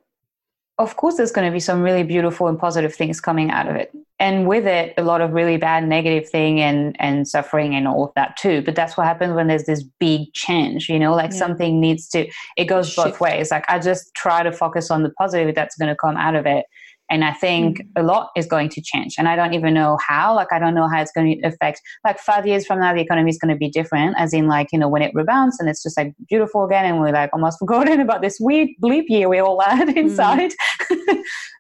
of 0.79 0.97
course, 0.97 1.17
there's 1.17 1.31
going 1.31 1.47
to 1.47 1.53
be 1.53 1.61
some 1.61 1.83
really 1.83 2.03
beautiful 2.03 2.49
and 2.49 2.59
positive 2.59 2.95
things 2.95 3.21
coming 3.21 3.51
out 3.51 3.69
of 3.69 3.77
it, 3.77 3.93
and 4.19 4.49
with 4.49 4.67
it, 4.67 4.93
a 4.97 5.03
lot 5.03 5.21
of 5.21 5.33
really 5.33 5.57
bad, 5.57 5.87
negative 5.87 6.29
thing 6.29 6.61
and 6.61 6.97
and 7.01 7.29
suffering 7.29 7.75
and 7.75 7.87
all 7.87 8.05
of 8.05 8.13
that 8.17 8.37
too. 8.37 8.63
But 8.63 8.75
that's 8.75 8.97
what 8.97 9.07
happens 9.07 9.35
when 9.35 9.47
there's 9.47 9.65
this 9.67 9.85
big 10.01 10.33
change. 10.33 10.89
You 10.89 10.99
know, 10.99 11.15
like 11.15 11.31
Yeah. 11.31 11.39
something 11.39 11.81
needs 11.81 12.09
to. 12.09 12.27
It 12.57 12.65
goes 12.65 12.95
both 12.95 13.21
ways. 13.21 13.51
Like 13.51 13.65
I 13.69 13.79
just 13.79 14.13
try 14.15 14.43
to 14.43 14.51
focus 14.53 14.91
on 14.91 15.03
the 15.05 15.11
positive 15.11 15.55
that's 15.55 15.77
going 15.77 15.89
to 15.91 15.97
come 15.97 16.17
out 16.17 16.35
of 16.35 16.47
it. 16.47 16.67
And 17.11 17.23
I 17.25 17.33
think 17.33 17.79
Mm. 17.79 17.87
a 17.97 18.03
lot 18.03 18.31
is 18.37 18.47
going 18.47 18.71
to 18.71 18.81
change. 18.81 19.15
And 19.19 19.29
I 19.29 19.37
don't 19.37 19.53
even 19.53 19.75
know 19.75 19.99
how. 20.09 20.35
Like, 20.35 20.53
I 20.53 20.59
don't 20.59 20.75
know 20.75 20.89
how 20.89 21.01
it's 21.03 21.13
going 21.13 21.39
to 21.41 21.47
affect. 21.47 21.81
Like, 22.05 22.19
five 22.19 22.47
years 22.47 22.67
from 22.67 22.81
now, 22.81 22.95
the 22.95 23.01
economy 23.01 23.31
is 23.31 23.39
going 23.39 23.53
to 23.53 23.59
be 23.59 23.69
different, 23.69 24.17
as 24.19 24.33
in, 24.33 24.47
like, 24.49 24.69
you 24.73 24.79
know, 24.79 24.89
when 24.89 25.03
it 25.03 25.13
rebounds 25.15 25.59
and 25.61 25.69
it's 25.69 25.83
just 25.83 25.97
like 25.99 26.15
beautiful 26.29 26.65
again, 26.65 26.87
and 26.87 27.01
we're 27.01 27.13
like 27.13 27.31
almost 27.33 27.59
forgotten 27.63 28.01
about 28.01 28.23
this 28.23 28.39
weird 28.41 28.69
bleep 28.83 29.05
year 29.09 29.29
we 29.29 29.39
all 29.39 29.61
had 29.61 29.89
inside. 29.97 30.53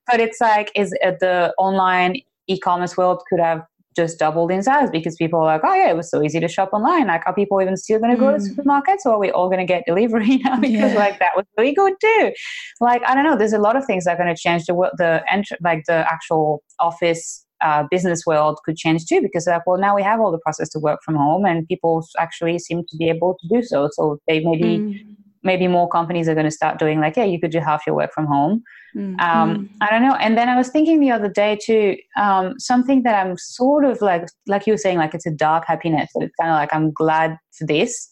but 0.07 0.21
it's 0.21 0.41
like, 0.41 0.71
is 0.75 0.93
it 1.01 1.19
the 1.21 1.53
online 1.59 2.17
e 2.47 2.59
commerce 2.59 2.97
world 2.97 3.23
could 3.29 3.41
have 3.41 3.63
just 3.97 4.19
doubled 4.19 4.51
in 4.51 4.63
size 4.63 4.91
because 4.91 5.15
people 5.17 5.39
are 5.41 5.47
like, 5.47 5.61
oh, 5.65 5.75
yeah, 5.75 5.91
it 5.91 5.97
was 5.97 6.11
so 6.11 6.23
easy 6.23 6.41
to 6.41 6.49
shop 6.49 6.71
online. 6.73 7.07
Like, 7.07 7.23
are 7.27 7.35
people 7.35 7.61
even 7.61 7.77
still 7.77 7.99
going 7.99 8.11
to 8.13 8.17
go 8.19 8.31
to 8.31 8.39
Mm. 8.39 8.49
supermarkets 8.51 9.05
or 9.07 9.13
are 9.13 9.19
we 9.19 9.31
all 9.31 9.49
going 9.49 9.61
to 9.61 9.65
get 9.67 9.85
delivery 9.87 10.37
now? 10.45 10.59
because, 10.61 10.93
Yeah. 10.93 10.95
like, 10.95 11.19
that 11.21 11.33
was 11.37 11.45
really 11.59 11.75
good 11.75 11.95
too 12.01 12.33
like 12.81 13.03
i 13.07 13.15
don't 13.15 13.25
know 13.25 13.37
there's 13.37 13.53
a 13.53 13.59
lot 13.59 13.77
of 13.77 13.85
things 13.85 14.05
that 14.05 14.15
are 14.15 14.23
going 14.23 14.35
to 14.35 14.41
change 14.41 14.65
the 14.67 14.75
the 14.99 15.23
like 15.63 15.83
the 15.87 16.05
actual 16.13 16.63
office 16.81 17.45
uh, 17.65 17.85
business 17.91 18.23
world 18.27 18.59
could 18.65 18.77
change 18.77 19.07
too 19.07 19.21
because 19.23 19.47
like 19.47 19.67
well 19.67 19.79
now 19.79 19.95
we 19.95 20.03
have 20.03 20.21
all 20.21 20.31
the 20.33 20.39
process 20.45 20.69
to 20.69 20.79
work 20.79 21.01
from 21.05 21.15
home 21.15 21.45
and 21.47 21.67
people 21.69 22.05
actually 22.19 22.59
seem 22.59 22.83
to 22.89 22.97
be 22.97 23.09
able 23.09 23.37
to 23.41 23.49
do 23.49 23.63
so 23.63 23.89
so 23.93 24.19
they 24.29 24.41
maybe 24.41 24.81
Mm. 24.81 25.07
Maybe 25.45 25.69
more 25.69 25.89
companies 25.89 26.29
are 26.29 26.35
going 26.35 26.45
to 26.45 26.51
start 26.51 26.79
doing 26.79 27.01
like 27.01 27.17
yeah 27.17 27.25
you 27.25 27.41
could 27.41 27.51
do 27.51 27.61
half 27.61 27.87
your 27.87 27.95
work 27.95 28.13
from 28.13 28.27
home 28.27 28.63
um, 28.97 29.19
Mm. 29.19 29.69
I 29.81 29.91
don't 29.91 30.03
know. 30.03 30.15
And 30.15 30.39
then 30.39 30.49
I 30.49 30.57
was 30.57 30.69
thinking 30.69 31.01
the 31.01 31.11
other 31.11 31.29
day 31.29 31.59
too, 31.63 31.97
um, 32.17 32.59
something 32.59 33.03
that 33.03 33.27
I'm 33.27 33.37
sort 33.37 33.85
of 33.85 34.01
like, 34.01 34.27
like 34.47 34.67
you 34.67 34.73
were 34.73 34.79
saying, 34.79 34.99
like 34.99 35.15
it's 35.15 35.27
a 35.27 35.31
dark 35.31 35.65
happiness. 35.67 36.11
But 36.15 36.25
it's 36.25 36.35
kind 36.41 36.51
of 36.51 36.57
like 36.57 36.73
I'm 36.73 36.93
glad 36.93 37.37
for 37.59 37.67
this. 37.67 38.09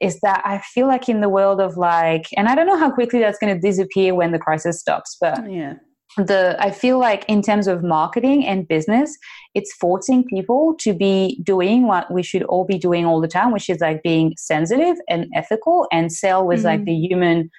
Is 0.00 0.20
that 0.20 0.42
I 0.44 0.58
feel 0.58 0.86
like 0.86 1.08
in 1.08 1.20
the 1.22 1.28
world 1.28 1.60
of 1.60 1.76
like, 1.76 2.26
and 2.36 2.48
I 2.48 2.54
don't 2.54 2.66
know 2.66 2.76
how 2.78 2.90
quickly 2.90 3.18
that's 3.18 3.38
going 3.38 3.54
to 3.54 3.60
disappear 3.60 4.14
when 4.14 4.32
the 4.32 4.38
crisis 4.38 4.78
stops, 4.80 5.16
but 5.20 5.50
yeah 5.50 5.74
the 6.16 6.56
I 6.58 6.70
feel 6.70 6.98
like 6.98 7.24
in 7.28 7.42
terms 7.42 7.66
of 7.66 7.82
marketing 7.82 8.46
and 8.46 8.66
business, 8.66 9.16
it's 9.54 9.72
forcing 9.74 10.24
people 10.24 10.74
to 10.80 10.94
be 10.94 11.38
doing 11.42 11.86
what 11.86 12.10
we 12.12 12.22
should 12.22 12.42
all 12.44 12.64
be 12.64 12.78
doing 12.78 13.04
all 13.04 13.20
the 13.20 13.28
time, 13.28 13.52
which 13.52 13.68
is 13.68 13.80
like 13.80 14.02
being 14.02 14.34
sensitive 14.38 14.96
and 15.08 15.26
ethical 15.34 15.86
and 15.92 16.10
sell 16.12 16.46
with 16.46 16.64
like 16.64 16.80
Mm. 16.80 16.86
the 16.86 16.94
human 16.94 17.50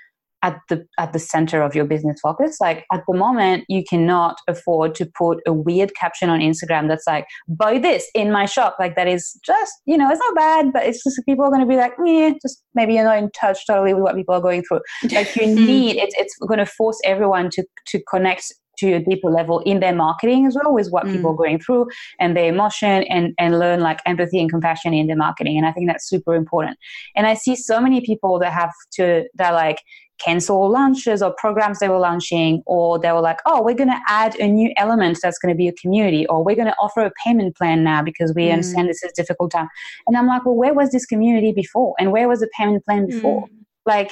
at 0.43 0.59
the 0.69 0.85
at 0.97 1.13
the 1.13 1.19
center 1.19 1.61
of 1.61 1.73
your 1.75 1.85
business 1.85 2.19
focus. 2.21 2.57
Like 2.61 2.85
at 2.91 3.01
the 3.07 3.15
moment, 3.17 3.65
you 3.67 3.83
cannot 3.89 4.37
afford 4.47 4.95
to 4.95 5.05
put 5.17 5.39
a 5.47 5.53
weird 5.53 5.95
caption 5.95 6.29
on 6.29 6.39
Instagram 6.39 6.87
that's 6.87 7.07
like 7.07 7.25
"buy 7.47 7.79
this 7.79 8.07
in 8.13 8.31
my 8.31 8.45
shop." 8.45 8.75
Like 8.79 8.95
that 8.95 9.07
is 9.07 9.39
just 9.45 9.73
you 9.85 9.97
know 9.97 10.09
it's 10.09 10.19
not 10.19 10.35
bad, 10.35 10.73
but 10.73 10.85
it's 10.85 11.03
just 11.03 11.19
people 11.25 11.45
are 11.45 11.49
going 11.49 11.61
to 11.61 11.67
be 11.67 11.77
like, 11.77 11.93
yeah, 12.05 12.31
just 12.41 12.63
maybe 12.75 12.93
you're 12.93 13.03
not 13.03 13.17
in 13.17 13.31
touch 13.31 13.65
totally 13.67 13.93
with 13.93 14.03
what 14.03 14.15
people 14.15 14.35
are 14.35 14.41
going 14.41 14.63
through. 14.63 14.81
Like 15.11 15.35
you 15.35 15.47
need 15.47 15.97
it's 15.97 16.15
it's 16.17 16.35
going 16.47 16.59
to 16.59 16.65
force 16.65 16.99
everyone 17.03 17.49
to 17.51 17.63
to 17.87 18.01
connect 18.09 18.53
to 18.79 18.93
a 18.93 18.99
deeper 18.99 19.29
level 19.31 19.59
in 19.61 19.79
their 19.79 19.95
marketing 19.95 20.45
as 20.45 20.55
well 20.55 20.71
with 20.73 20.89
what 20.89 21.05
Mm. 21.05 21.13
people 21.13 21.31
are 21.31 21.35
going 21.35 21.59
through 21.59 21.87
and 22.19 22.37
their 22.37 22.47
emotion 22.49 23.03
and 23.03 23.33
and 23.39 23.57
learn 23.57 23.79
like 23.79 23.99
empathy 24.05 24.39
and 24.39 24.51
compassion 24.51 24.93
in 24.93 25.07
their 25.07 25.15
marketing 25.15 25.57
and 25.57 25.65
i 25.65 25.71
think 25.71 25.87
that's 25.87 26.07
super 26.07 26.35
important 26.35 26.77
and 27.15 27.25
i 27.25 27.33
see 27.33 27.55
so 27.55 27.79
many 27.81 28.01
people 28.01 28.37
that 28.37 28.53
have 28.53 28.71
to 28.93 29.23
that 29.35 29.51
like 29.55 29.79
cancel 30.19 30.69
launches 30.69 31.21
or 31.21 31.33
programs 31.37 31.79
they 31.79 31.89
were 31.89 31.99
launching 31.99 32.61
or 32.65 32.99
they 32.99 33.11
were 33.11 33.21
like 33.21 33.39
oh 33.45 33.61
we're 33.63 33.75
going 33.75 33.89
to 33.89 34.01
add 34.07 34.35
a 34.39 34.47
new 34.47 34.71
element 34.77 35.17
that's 35.21 35.39
going 35.39 35.53
to 35.53 35.57
be 35.57 35.67
a 35.67 35.73
community 35.73 36.25
or 36.27 36.43
we're 36.43 36.55
going 36.55 36.67
to 36.67 36.75
offer 36.79 37.01
a 37.01 37.11
payment 37.23 37.55
plan 37.55 37.83
now 37.83 38.01
because 38.01 38.33
we 38.35 38.43
Mm. 38.47 38.53
understand 38.53 38.89
this 38.89 39.03
is 39.03 39.11
a 39.11 39.21
difficult 39.21 39.51
time. 39.51 39.67
And 40.07 40.17
i'm 40.17 40.27
like 40.27 40.45
well 40.45 40.55
where 40.55 40.73
was 40.73 40.91
this 40.91 41.05
community 41.05 41.51
before? 41.51 41.93
And 41.99 42.11
where 42.11 42.27
was 42.27 42.39
the 42.39 42.49
payment 42.57 42.83
plan 42.85 43.05
before? 43.05 43.47
Like 43.85 44.11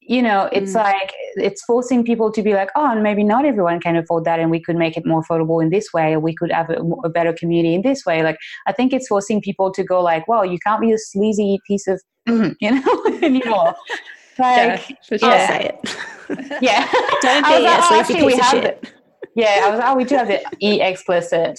you 0.00 0.22
know 0.22 0.48
it's 0.52 0.72
Mm. 0.72 0.84
like 0.84 1.12
it's 1.36 1.64
forcing 1.64 2.04
people 2.04 2.30
to 2.30 2.42
be 2.42 2.54
like 2.54 2.70
oh 2.76 2.90
and 2.92 3.02
maybe 3.02 3.24
not 3.24 3.44
everyone 3.44 3.80
can 3.80 3.96
afford 3.96 4.24
that 4.24 4.38
and 4.38 4.50
we 4.50 4.60
could 4.62 4.76
make 4.76 4.96
it 4.96 5.04
more 5.04 5.22
affordable 5.22 5.60
in 5.62 5.70
this 5.70 5.92
way 5.92 6.14
or 6.14 6.20
we 6.20 6.34
could 6.34 6.52
have 6.52 6.70
a, 6.70 6.80
a 7.04 7.08
better 7.08 7.32
community 7.32 7.74
in 7.74 7.82
this 7.82 8.06
way. 8.06 8.22
Like 8.22 8.38
i 8.68 8.72
think 8.72 8.92
it's 8.92 9.08
forcing 9.08 9.40
people 9.40 9.72
to 9.72 9.82
go 9.82 10.00
like 10.00 10.28
well 10.28 10.44
you 10.46 10.58
can't 10.66 10.80
be 10.80 10.92
a 10.92 10.98
sleazy 10.98 11.58
piece 11.66 11.86
of 11.88 12.00
you 12.60 12.70
know 12.70 13.04
anymore 13.22 13.74
like 14.38 14.80
for 15.06 15.14
I'll 15.14 15.18
sure. 15.18 15.30
Yeah. 15.30 15.46
say 15.48 15.78
it. 15.82 16.58
yeah 16.62 16.88
Don't 17.22 17.44
be 17.44 17.50
like, 17.64 18.08
a 18.08 18.12
oh, 18.12 18.24
we 18.24 18.30
piece 18.30 18.34
of 18.34 18.40
have 18.40 18.50
shit. 18.52 18.64
it. 18.64 18.92
yeah 19.34 19.60
i 19.64 19.70
was 19.70 19.80
oh 19.84 19.94
we 19.96 20.04
do 20.04 20.16
have 20.16 20.28
the 20.28 20.42
e 20.60 20.80
explicit 20.80 21.58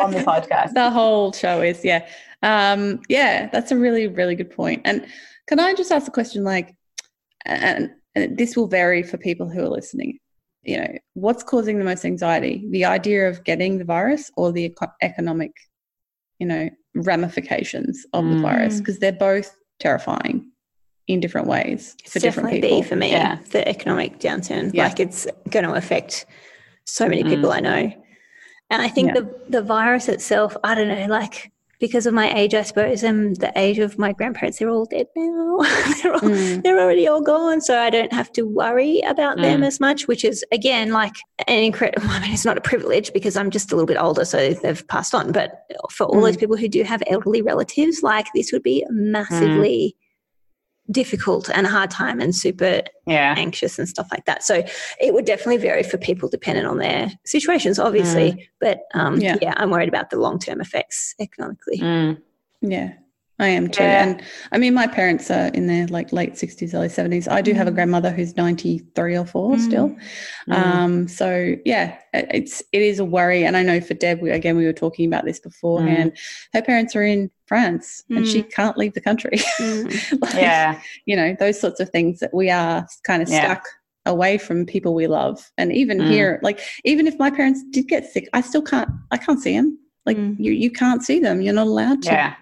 on 0.00 0.10
the 0.12 0.20
podcast 0.20 0.72
the 0.74 0.90
whole 0.90 1.32
show 1.32 1.60
is 1.60 1.84
yeah 1.84 2.06
um 2.42 3.00
yeah 3.08 3.48
that's 3.50 3.72
a 3.72 3.76
really 3.76 4.06
really 4.08 4.34
good 4.36 4.50
point. 4.50 4.80
and 4.84 5.06
can 5.48 5.58
i 5.60 5.74
just 5.74 5.90
ask 5.92 6.06
a 6.08 6.10
question 6.10 6.44
like 6.44 6.74
and, 7.46 7.90
and 8.14 8.38
this 8.38 8.56
will 8.56 8.66
vary 8.68 9.02
for 9.02 9.18
people 9.18 9.48
who 9.48 9.60
are 9.60 9.68
listening. 9.68 10.18
You 10.62 10.78
know, 10.78 10.98
what's 11.12 11.42
causing 11.42 11.78
the 11.78 11.84
most 11.84 12.06
anxiety? 12.06 12.64
The 12.70 12.86
idea 12.86 13.28
of 13.28 13.44
getting 13.44 13.76
the 13.76 13.84
virus 13.84 14.30
or 14.36 14.50
the 14.50 14.64
eco- 14.64 14.92
economic, 15.02 15.52
you 16.38 16.46
know, 16.46 16.70
ramifications 16.94 18.06
of 18.14 18.24
the 18.24 18.36
Mm. 18.36 18.40
virus? 18.42 18.78
Because 18.78 18.98
they're 18.98 19.12
both 19.12 19.54
terrifying 19.78 20.50
in 21.06 21.20
different 21.20 21.46
ways 21.46 21.94
It's 22.02 22.12
for 22.12 22.18
different 22.18 22.48
definitely 22.48 22.68
people. 22.78 22.82
For 22.88 22.96
me. 22.96 23.10
Yeah. 23.10 23.38
The 23.50 23.66
economic 23.68 24.18
downturn, 24.20 24.72
Yeah. 24.72 24.84
like 24.84 25.00
it's 25.00 25.26
going 25.50 25.64
to 25.66 25.74
affect 25.74 26.24
so 26.86 27.08
many 27.08 27.22
Mm. 27.22 27.28
people 27.28 27.52
I 27.52 27.60
know, 27.60 27.92
and 28.70 28.82
I 28.82 28.88
think 28.88 29.08
Yeah. 29.08 29.20
the 29.20 29.34
the 29.50 29.62
virus 29.62 30.08
itself. 30.08 30.56
I 30.64 30.74
don't 30.74 30.88
know, 30.88 31.06
like 31.08 31.50
because 31.80 32.06
of 32.06 32.14
my 32.14 32.32
age, 32.34 32.54
I 32.54 32.62
suppose, 32.62 33.02
and 33.02 33.36
the 33.36 33.52
age 33.56 33.78
of 33.78 33.98
my 33.98 34.12
grandparents, 34.12 34.58
they're 34.58 34.70
all 34.70 34.86
dead 34.86 35.06
now. 35.14 35.58
they're 36.02 36.14
all, 36.14 36.20
Mm. 36.20 36.62
they're 36.62 36.80
already 36.80 37.06
all 37.06 37.20
gone, 37.20 37.60
so 37.60 37.78
I 37.78 37.90
don't 37.90 38.12
have 38.12 38.32
to 38.34 38.42
worry 38.46 39.00
about 39.06 39.36
them 39.36 39.60
Mm. 39.60 39.66
as 39.66 39.80
much. 39.80 40.08
Which 40.08 40.24
is 40.24 40.42
again 40.52 40.92
like 40.92 41.12
an 41.46 41.58
incredible. 41.58 42.08
I 42.10 42.20
mean, 42.20 42.32
it's 42.32 42.44
not 42.46 42.56
a 42.56 42.62
privilege 42.62 43.12
because 43.12 43.36
I'm 43.36 43.50
just 43.50 43.70
a 43.72 43.74
little 43.76 43.86
bit 43.86 43.98
older, 44.00 44.24
so 44.24 44.54
they've 44.54 44.86
passed 44.88 45.14
on. 45.14 45.32
But 45.32 45.66
for 45.90 46.04
all 46.06 46.22
those 46.22 46.38
people 46.38 46.56
who 46.56 46.68
do 46.68 46.82
have 46.84 47.02
elderly 47.08 47.42
relatives, 47.42 48.02
like 48.02 48.26
this 48.34 48.52
would 48.52 48.62
be 48.62 48.86
massively 48.88 49.94
difficult 50.90 51.48
and 51.50 51.66
a 51.66 51.70
hard 51.70 51.90
time 51.90 52.20
and 52.20 52.34
super 52.34 52.82
Yeah. 53.06 53.34
anxious 53.36 53.78
and 53.78 53.88
stuff 53.88 54.08
like 54.10 54.26
that. 54.26 54.42
So 54.42 54.62
it 55.00 55.14
would 55.14 55.24
definitely 55.24 55.56
vary 55.56 55.82
for 55.82 55.96
people 55.96 56.28
depending 56.28 56.66
on 56.66 56.78
their 56.78 57.10
situations, 57.24 57.78
obviously. 57.78 58.48
But 58.60 58.80
um, 58.94 59.18
Yeah. 59.20 59.36
yeah. 59.40 59.54
I'm 59.56 59.70
worried 59.70 59.88
about 59.88 60.10
the 60.10 60.18
long 60.18 60.38
term 60.38 60.60
effects 60.60 61.14
economically. 61.20 61.78
Mm. 61.78 62.18
Yeah, 62.60 62.92
I 63.40 63.48
am 63.48 63.68
too. 63.68 63.82
Yeah. 63.82 64.04
And 64.04 64.22
I 64.52 64.58
mean, 64.58 64.74
my 64.74 64.86
parents 64.86 65.28
are 65.28 65.48
in 65.48 65.66
their 65.66 65.88
like 65.88 66.12
late 66.12 66.34
60s, 66.34 66.72
early 66.72 66.88
70s. 66.88 67.26
I 67.28 67.42
do 67.42 67.52
have 67.52 67.66
a 67.66 67.72
Mm. 67.72 67.74
grandmother 67.74 68.10
who's 68.10 68.36
93 68.36 69.16
or 69.16 69.24
4 69.26 69.56
Mm. 69.56 69.60
still. 69.60 69.96
Mm. 70.48 70.54
Um, 70.54 71.08
so 71.08 71.56
yeah, 71.64 71.96
it- 72.12 72.28
it's 72.32 72.62
it 72.70 72.80
is 72.82 73.00
a 73.00 73.04
worry. 73.04 73.44
And 73.44 73.56
I 73.56 73.64
know 73.64 73.80
for 73.80 73.94
Deb, 73.94 74.20
we, 74.22 74.30
again, 74.30 74.56
we 74.56 74.66
were 74.66 74.72
talking 74.72 75.06
about 75.08 75.24
this 75.24 75.40
beforehand. 75.40 76.16
Her 76.52 76.62
parents 76.62 76.94
are 76.94 77.02
in 77.02 77.28
France 77.46 78.04
and 78.08 78.26
she 78.26 78.42
can't 78.42 78.78
leave 78.78 78.94
the 78.94 79.00
country. 79.00 79.38
Mm. 79.58 80.20
Like, 80.22 80.34
Yeah. 80.34 80.80
you 81.06 81.16
know, 81.16 81.34
those 81.38 81.58
sorts 81.60 81.80
of 81.80 81.90
things 81.90 82.20
that 82.20 82.32
we 82.32 82.50
are 82.50 82.86
kind 83.02 83.20
of 83.22 83.28
Yeah. 83.28 83.44
stuck 83.44 83.64
away 84.06 84.38
from 84.38 84.64
people 84.66 84.94
we 84.94 85.06
love. 85.08 85.50
And 85.58 85.72
even 85.72 85.98
Mm. 85.98 86.08
here, 86.10 86.38
like 86.42 86.60
even 86.84 87.08
if 87.08 87.18
my 87.18 87.30
parents 87.30 87.64
did 87.70 87.88
get 87.88 88.04
sick, 88.06 88.28
I 88.32 88.42
still 88.42 88.62
can't 88.62 88.90
I 89.10 89.16
can't 89.16 89.40
see 89.40 89.56
them. 89.56 89.76
Like 90.06 90.16
Mm. 90.18 90.36
you 90.38 90.52
you 90.52 90.70
can't 90.70 91.02
see 91.02 91.18
them. 91.20 91.40
You're 91.40 91.54
not 91.54 91.66
allowed 91.66 92.02
to. 92.02 92.10
Yeah. 92.12 92.34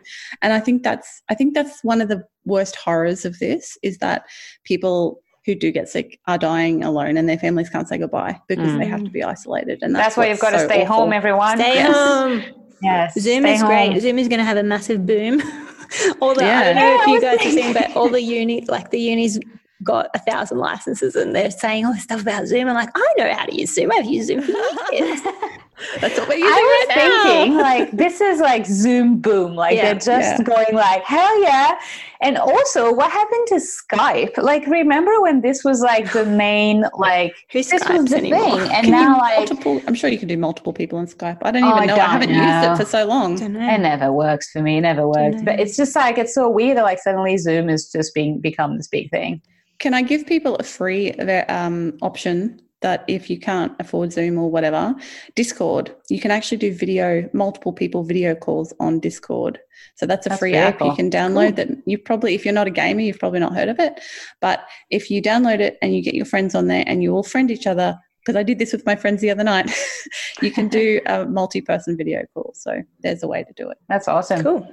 And 0.43 0.53
I 0.53 0.61
think 0.61 0.83
that's 0.83 1.23
I 1.29 1.35
think 1.35 1.55
that's 1.55 1.83
one 1.85 2.01
of 2.01 2.09
the 2.09 2.25
worst 2.45 2.75
horrors 2.77 3.25
of 3.25 3.39
this 3.39 3.79
is 3.83 3.99
that 3.99 4.25
people 4.65 5.21
who 5.47 5.55
do 5.55 5.71
get 5.73 5.89
sick 5.89 6.19
are 6.29 6.39
dying 6.39 6.85
alone 6.85 7.17
and 7.17 7.29
their 7.29 7.39
families 7.39 7.69
can't 7.69 7.89
say 7.89 7.99
goodbye 7.99 8.41
because 8.49 8.77
they 8.79 8.87
have 8.87 9.03
to 9.03 9.11
be 9.11 9.25
isolated. 9.25 9.79
And 9.83 9.95
that's, 9.95 10.05
That's 10.07 10.17
why 10.17 10.29
you've 10.29 10.39
got 10.39 10.53
what's 10.53 10.65
to 10.65 10.69
so 10.69 10.75
stay 10.75 10.83
awful. 10.85 10.97
home, 10.97 11.13
everyone. 11.13 11.57
Stay 11.59 11.75
Yes. 11.75 11.93
home. 11.95 12.43
Yes. 12.81 13.15
Zoom 13.19 13.43
stay 13.43 13.55
is 13.55 13.63
great. 13.65 14.01
Zoom 14.01 14.19
is 14.21 14.29
going 14.29 14.39
to 14.39 14.45
have 14.45 14.57
a 14.57 14.63
massive 14.63 15.05
boom. 15.05 15.41
all 16.21 16.35
the, 16.35 16.45
I 16.45 16.65
don't 16.65 16.77
know 16.77 16.81
Yeah, 16.95 17.01
if 17.01 17.07
you 17.09 17.13
was 17.15 17.23
guys 17.23 17.31
have 17.33 17.41
thinking- 17.41 17.63
seen, 17.65 17.73
but 17.75 17.97
all 17.97 18.09
the 18.09 18.23
uni, 18.23 18.65
like 18.69 18.91
the 18.91 19.01
unis 19.01 19.39
got 19.83 20.11
a 20.15 20.19
thousand 20.21 20.59
licenses 20.59 21.17
and 21.17 21.35
they're 21.35 21.51
saying 21.51 21.85
all 21.87 21.93
this 21.93 22.05
stuff 22.05 22.23
about 22.23 22.47
Zoom. 22.47 22.69
I'm 22.69 22.75
like, 22.75 22.91
I 22.95 23.15
know 23.19 23.33
how 23.35 23.45
to 23.47 23.55
use 23.55 23.75
Zoom. 23.75 23.91
I've 23.93 24.05
used 24.07 24.29
Zoom 24.29 24.43
for 24.43 24.53
years. 24.95 25.21
That's 26.01 26.19
what 26.19 26.29
we're 26.29 26.35
using 26.37 26.53
I 26.53 26.87
was 26.89 26.89
right 26.89 26.97
now. 26.97 27.25
thinking, 27.25 27.57
like, 27.59 27.91
this 27.93 28.21
is 28.21 28.41
like 28.41 28.67
Zoom 28.67 29.19
boom. 29.21 29.55
Like, 29.55 29.77
Yeah. 29.77 29.83
they're 29.83 29.95
just 29.95 30.39
Yeah. 30.39 30.43
going, 30.43 30.75
like, 30.75 31.03
hell 31.05 31.43
yeah. 31.43 31.79
And 32.21 32.39
also, 32.39 32.93
what 32.93 33.11
happened 33.11 33.47
to 33.49 33.57
Skype? 33.57 34.37
Like, 34.39 34.67
remember 34.67 35.21
when 35.21 35.41
this 35.41 35.65
was 35.65 35.81
like 35.81 36.13
the 36.13 36.25
main, 36.25 36.85
like, 36.95 37.35
Who 37.53 37.59
this 37.59 37.73
was 37.73 37.83
Skypes 37.83 38.09
the 38.11 38.17
anymore? 38.19 38.61
thing. 38.61 38.73
And 38.73 38.87
Can 38.87 38.91
now, 38.93 39.19
like, 39.19 39.37
multiple 39.39 39.83
I'm 39.87 39.95
sure 39.95 40.09
you 40.09 40.19
can 40.19 40.29
do 40.29 40.37
multiple 40.37 40.73
people 40.73 40.99
on 40.99 41.07
Skype. 41.07 41.39
I 41.43 41.51
don't 41.51 41.65
Oh, 41.65 41.71
even 41.71 41.83
I 41.83 41.87
know. 41.87 41.95
I, 41.95 41.97
don't 41.99 42.11
haven't 42.11 42.31
used 42.31 42.65
it 42.65 42.77
for 42.77 42.85
so 42.89 43.05
long. 43.07 43.41
it 43.43 43.49
never 43.79 44.13
works 44.13 44.51
for 44.51 44.63
me. 44.63 44.79
It 44.79 44.83
never 44.83 45.07
works. 45.09 45.43
But 45.43 45.59
it's 45.59 45.77
just 45.77 45.97
like, 45.97 46.17
it's 46.19 46.35
so 46.35 46.49
weird 46.49 46.77
that, 46.77 46.85
like, 46.85 47.01
suddenly 47.01 47.37
Zoom 47.39 47.69
is 47.69 47.91
just 47.91 48.15
being 48.15 48.41
become 48.41 48.77
this 48.77 48.89
big 48.89 49.11
thing. 49.11 49.41
Can 49.81 49.95
I 49.95 50.03
give 50.03 50.27
people 50.27 50.55
a 50.57 50.63
free 50.63 51.11
um, 51.13 51.99
option 52.03 52.61
that 52.83 53.05
if 53.09 53.31
you 53.31 53.39
can't 53.39 53.73
afford 53.81 54.13
Zoom 54.13 54.39
or 54.39 54.51
whatever, 54.51 54.95
Discord, 55.35 55.95
you 56.09 56.21
can 56.21 56.31
actually 56.31 56.59
do 56.59 56.75
video, 56.75 57.29
multiple 57.33 57.73
people 57.73 58.05
video 58.05 58.35
calls 58.35 58.75
on 58.79 59.01
Discord. 59.01 59.59
So 59.97 60.07
that's 60.07 60.27
a 60.27 60.31
That's 60.31 60.39
free 60.39 60.55
app 60.55 60.81
you 60.81 60.95
can 60.95 61.11
download 61.11 61.57
that 61.57 61.69
you 61.87 61.99
probably, 61.99 62.35
if 62.35 62.45
you're 62.45 62.55
not 62.55 62.67
a 62.67 62.71
gamer, 62.71 63.01
you've 63.01 63.19
probably 63.19 63.41
not 63.41 63.55
heard 63.55 63.69
of 63.69 63.79
it. 63.79 64.01
But 64.41 64.65
if 64.91 65.11
you 65.11 65.21
download 65.21 65.61
it 65.61 65.79
and 65.83 65.95
you 65.95 66.03
get 66.03 66.15
your 66.15 66.27
friends 66.27 66.55
on 66.55 66.69
there 66.69 66.85
and 66.87 67.03
you 67.03 67.15
all 67.15 67.23
friend 67.23 67.51
each 67.51 67.67
other, 67.67 67.99
because 68.25 68.37
I 68.37 68.43
did 68.43 68.59
this 68.59 68.73
with 68.73 68.87
my 68.87 68.95
friends 68.95 69.21
the 69.21 69.31
other 69.31 69.45
night, 69.45 69.71
you 70.43 70.51
can 70.51 70.69
do 70.69 71.01
a 71.07 71.25
multi 71.27 71.61
person 71.61 71.97
video 71.97 72.23
call. 72.35 72.53
So 72.55 72.83
there's 73.01 73.23
a 73.23 73.29
way 73.29 73.45
to 73.45 73.53
do 73.55 73.69
it. 73.71 73.79
That's 73.89 74.09
awesome. 74.09 74.43
Cool. 74.43 74.73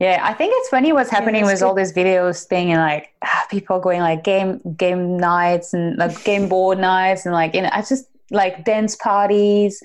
Yeah, 0.00 0.18
I 0.22 0.32
think 0.32 0.54
it's 0.56 0.70
funny 0.70 0.94
what's 0.94 1.10
happening 1.10 1.44
that's 1.44 1.60
with 1.60 1.62
all 1.62 1.74
these 1.74 1.92
videos 1.92 2.44
thing 2.46 2.72
and 2.72 2.80
like 2.80 3.12
ah, 3.22 3.44
people 3.50 3.78
going 3.80 4.00
like 4.00 4.24
game 4.24 4.58
game 4.74 5.18
nights 5.18 5.74
and 5.74 5.98
like 5.98 6.24
game 6.24 6.48
board 6.48 6.78
nights 6.78 7.26
and 7.26 7.34
like 7.34 7.54
you 7.54 7.60
know 7.60 7.68
I 7.70 7.82
just 7.82 8.08
like 8.30 8.64
dance 8.64 8.96
parties, 8.96 9.82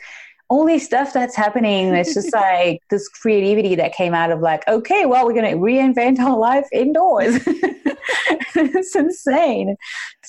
all 0.47 0.65
this 0.65 0.85
stuff 0.85 1.11
that's 1.11 1.35
happening. 1.35 1.93
It's 1.93 2.13
just 2.13 2.33
like 2.33 2.81
this 2.89 3.09
creativity 3.09 3.75
that 3.75 3.93
came 3.93 4.13
out 4.13 4.31
of 4.31 4.39
like 4.39 4.65
okay, 4.69 5.05
well 5.05 5.25
we're 5.25 5.33
gonna 5.33 5.57
reinvent 5.57 6.17
our 6.19 6.37
life 6.37 6.67
indoors. 6.71 7.45
it's 8.55 8.95
insane. 8.95 9.75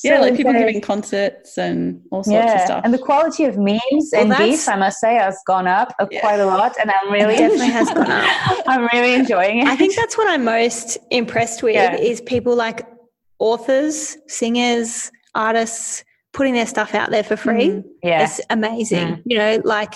Yeah, 0.02 0.16
So 0.16 0.22
like 0.22 0.36
people 0.36 0.50
insane. 0.52 0.66
giving 0.66 0.80
concerts 0.80 1.56
and 1.58 2.00
all 2.10 2.22
sorts 2.24 2.52
of 2.54 2.60
stuff. 2.60 2.80
and 2.84 2.92
the 2.94 2.98
quality 2.98 3.44
of 3.44 3.56
memes 3.58 3.80
Well, 4.12 4.22
and 4.22 4.30
that's- 4.30 4.50
gifs, 4.50 4.68
I 4.68 4.76
must 4.76 5.00
say, 5.00 5.14
has 5.14 5.38
gone 5.46 5.66
up 5.66 5.94
uh, 5.98 6.06
Yeah. 6.10 6.20
quite 6.20 6.40
a 6.40 6.46
lot, 6.46 6.74
and 6.80 6.90
I'm 6.90 7.12
really 7.12 7.36
definitely 7.36 7.68
has 7.68 7.88
gone 7.90 8.10
up. 8.10 8.64
I'm 8.66 8.88
really 8.92 9.14
enjoying 9.14 9.60
it. 9.60 9.66
I 9.68 9.76
think 9.76 9.94
that's 9.96 10.16
what 10.18 10.28
I'm 10.28 10.44
most 10.44 10.98
impressed 11.10 11.62
with 11.62 11.74
Yeah. 11.74 11.96
is 11.96 12.20
people 12.20 12.54
like 12.54 12.86
authors, 13.38 14.16
singers, 14.28 15.10
artists 15.34 16.04
putting 16.32 16.54
their 16.54 16.66
stuff 16.66 16.94
out 16.94 17.10
there 17.10 17.22
for 17.24 17.36
free. 17.36 17.68
Mm. 17.68 17.84
yeah, 18.02 18.24
It's 18.24 18.40
amazing. 18.50 19.08
Mm. 19.08 19.22
You 19.26 19.38
know, 19.38 19.62
like 19.64 19.94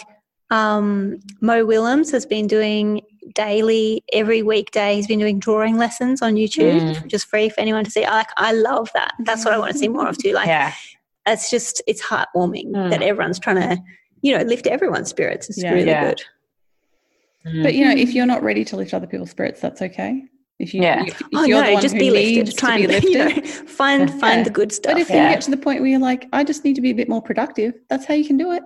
um, 0.51 1.21
Mo 1.41 1.65
Willems 1.65 2.11
has 2.11 2.27
been 2.27 2.47
doing 2.47 3.03
daily, 3.35 4.03
every 4.13 4.43
weekday. 4.43 4.97
He's 4.97 5.07
been 5.07 5.19
doing 5.19 5.39
drawing 5.39 5.77
lessons 5.77 6.23
on 6.23 6.35
YouTube, 6.35 6.81
Mm. 6.97 7.07
just 7.07 7.27
free 7.27 7.49
for 7.49 7.61
anyone 7.61 7.85
to 7.85 7.91
see. 7.91 8.05
I, 8.05 8.15
like, 8.17 8.31
I 8.37 8.53
love 8.53 8.91
that. 8.95 9.13
That's 9.21 9.45
what 9.45 9.55
I 9.55 9.59
want 9.59 9.73
to 9.73 9.79
see 9.79 9.89
more 9.89 10.09
of 10.09 10.17
too. 10.19 10.33
Like, 10.33 10.47
yeah. 10.49 10.73
it's 11.27 11.51
just, 11.51 11.83
it's 11.87 12.03
heartwarming 12.03 12.73
Mm. 12.73 12.91
that 12.91 13.03
everyone's 13.03 13.39
trying 13.39 13.57
to, 13.57 13.79
you 14.23 14.37
know, 14.37 14.43
lift 14.45 14.67
everyone's 14.67 15.09
spirits. 15.11 15.49
It's 15.49 15.63
Yeah. 15.63 15.73
really 15.73 15.89
Yeah. 15.89 16.09
good. 16.11 16.23
But 17.63 17.75
you 17.75 17.85
know, 17.87 17.93
if 17.95 18.13
you're 18.13 18.27
not 18.27 18.43
ready 18.43 18.65
to 18.67 18.77
lift 18.77 18.93
other 18.93 19.07
people's 19.07 19.31
spirits, 19.31 19.61
that's 19.61 19.81
okay. 19.81 20.25
If 20.59 20.75
you, 20.75 20.83
Yeah. 20.83 21.05
if, 21.07 21.21
if 21.21 21.27
oh 21.35 21.45
you're 21.45 21.61
the 21.61 21.67
no, 21.69 21.73
one 21.73 21.83
just 21.83 21.95
who 21.95 22.01
be 22.01 22.11
needs 22.11 22.37
lifted. 22.51 22.59
Try 22.59 22.83
to 22.83 22.89
be 22.89 22.95
and 22.95 23.05
lifted, 23.05 23.37
you 23.37 23.43
know, 23.43 23.49
find 23.67 24.11
find 24.21 24.39
Yeah. 24.41 24.43
the 24.43 24.51
good 24.51 24.73
stuff. 24.73 24.93
but 24.93 25.01
if 25.01 25.09
Yeah. 25.09 25.29
you 25.29 25.35
get 25.35 25.41
to 25.43 25.51
the 25.51 25.57
point 25.57 25.81
where 25.81 25.89
you're 25.89 25.99
like, 26.01 26.27
I 26.35 26.45
just 26.45 26.65
need 26.65 26.75
to 26.75 26.83
be 26.83 26.91
a 26.91 26.95
bit 26.95 27.09
more 27.09 27.23
productive, 27.23 27.75
that's 27.89 28.05
how 28.05 28.13
you 28.15 28.27
can 28.27 28.37
do 28.37 28.53
it. 28.53 28.63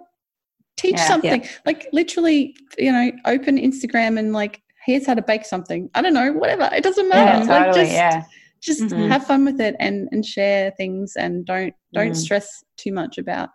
Teach 0.77 0.97
Yeah. 0.97 1.07
something, 1.07 1.45
like 1.67 1.89
literally, 1.93 2.57
you 2.79 2.91
know, 2.93 3.13
open 3.27 3.59
Instagram 3.59 4.19
and 4.19 4.33
like, 4.33 4.61
here's 4.85 5.07
how 5.07 5.15
to 5.15 5.23
bake 5.23 5.45
something. 5.45 5.89
I 5.95 6.03
don't 6.03 6.15
know, 6.15 6.33
whatever. 6.33 6.69
It 6.75 6.83
doesn't 6.83 7.09
Yeah, 7.09 7.25
matter. 7.39 7.45
like 7.47 7.65
totally. 7.67 7.85
just, 7.85 7.93
yeah. 7.95 8.23
just 8.61 8.81
Mhm. 8.83 9.09
have 9.09 9.27
fun 9.27 9.45
with 9.45 9.61
it 9.61 9.77
and 9.79 10.09
and 10.11 10.25
share 10.25 10.71
things 10.79 11.17
and 11.17 11.45
don't 11.45 11.75
don't 11.93 12.13
Mm. 12.13 12.17
stress 12.17 12.65
too 12.79 12.93
much 12.93 13.19
about 13.19 13.51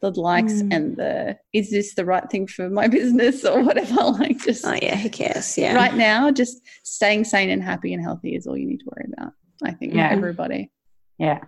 the 0.00 0.10
likes 0.12 0.54
Mm. 0.54 0.74
and 0.74 0.96
the 0.96 1.36
is 1.52 1.70
this 1.70 1.94
the 1.94 2.04
right 2.06 2.28
thing 2.30 2.46
for 2.46 2.68
my 2.70 2.88
business 2.98 3.44
or 3.44 3.62
whatever. 3.62 3.94
Like 4.18 4.38
just 4.40 4.66
oh 4.66 4.74
yeah, 4.80 4.96
who 4.96 5.08
cares? 5.10 5.56
Yeah. 5.58 5.74
right 5.74 5.94
now, 5.94 6.30
just 6.30 6.62
staying 6.84 7.24
sane 7.24 7.50
and 7.50 7.62
happy 7.62 7.92
and 7.94 8.02
healthy 8.02 8.34
is 8.34 8.46
all 8.46 8.56
you 8.56 8.66
need 8.66 8.78
to 8.80 8.86
worry 8.86 9.08
about. 9.16 9.32
I 9.62 9.72
think 9.72 9.92
Yeah. 9.94 10.08
everybody. 10.10 10.70
Yeah. 11.18 11.40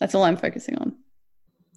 That's 0.00 0.14
all 0.14 0.24
I'm 0.24 0.36
focusing 0.38 0.76
on. 0.78 0.96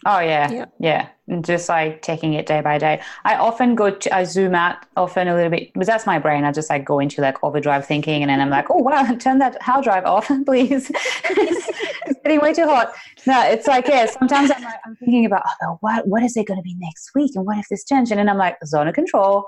Oh 0.05 0.19
yeah, 0.19 0.49
Yeah. 0.49 0.65
yeah, 0.79 1.01
And 1.01 1.09
just 1.41 1.69
like 1.69 2.01
taking 2.01 2.34
it 2.34 2.45
day 2.45 2.61
by 2.61 2.77
day. 2.77 3.01
I 3.25 3.36
often 3.36 3.75
go 3.75 3.91
to 3.91 4.15
I 4.15 4.23
zoom 4.23 4.55
out 4.55 4.77
often 4.97 5.27
a 5.27 5.36
little 5.36 5.49
bit 5.49 5.73
because 5.73 5.88
that's 5.88 6.05
my 6.05 6.19
brain. 6.19 6.43
I 6.43 6.51
just 6.51 6.69
like 6.69 6.86
go 6.86 6.99
into 6.99 7.21
like 7.21 7.43
overdrive 7.43 7.86
thinking, 7.86 8.21
and 8.21 8.30
then 8.30 8.41
I'm 8.41 8.49
like, 8.49 8.67
oh 8.69 8.77
wow, 8.77 9.15
turn 9.19 9.39
that 9.39 9.61
hard 9.61 9.84
drive 9.84 10.05
off, 10.05 10.27
please. 10.45 10.91
it's 10.93 12.19
getting 12.23 12.39
way 12.39 12.53
too 12.53 12.65
hot. 12.65 12.93
No, 13.25 13.41
it's 13.47 13.67
like 13.67 13.88
yeah. 13.88 14.05
Sometimes 14.05 14.51
I'm 14.51 14.63
like 14.63 14.80
I'm 14.86 14.95
thinking 14.95 15.25
about 15.25 15.43
oh 15.63 15.77
what 15.82 16.07
what 16.07 16.23
is 16.23 16.36
it 16.38 16.47
going 16.47 16.59
to 16.59 16.63
be 16.63 16.75
next 16.80 17.11
week, 17.15 17.32
and 17.36 17.45
what 17.45 17.57
if 17.57 17.67
this 17.69 17.84
changes? 17.86 18.11
And 18.11 18.19
then 18.19 18.30
I'm 18.30 18.38
like 18.38 18.57
zone 18.65 18.88
of 18.88 18.95
control, 18.95 19.45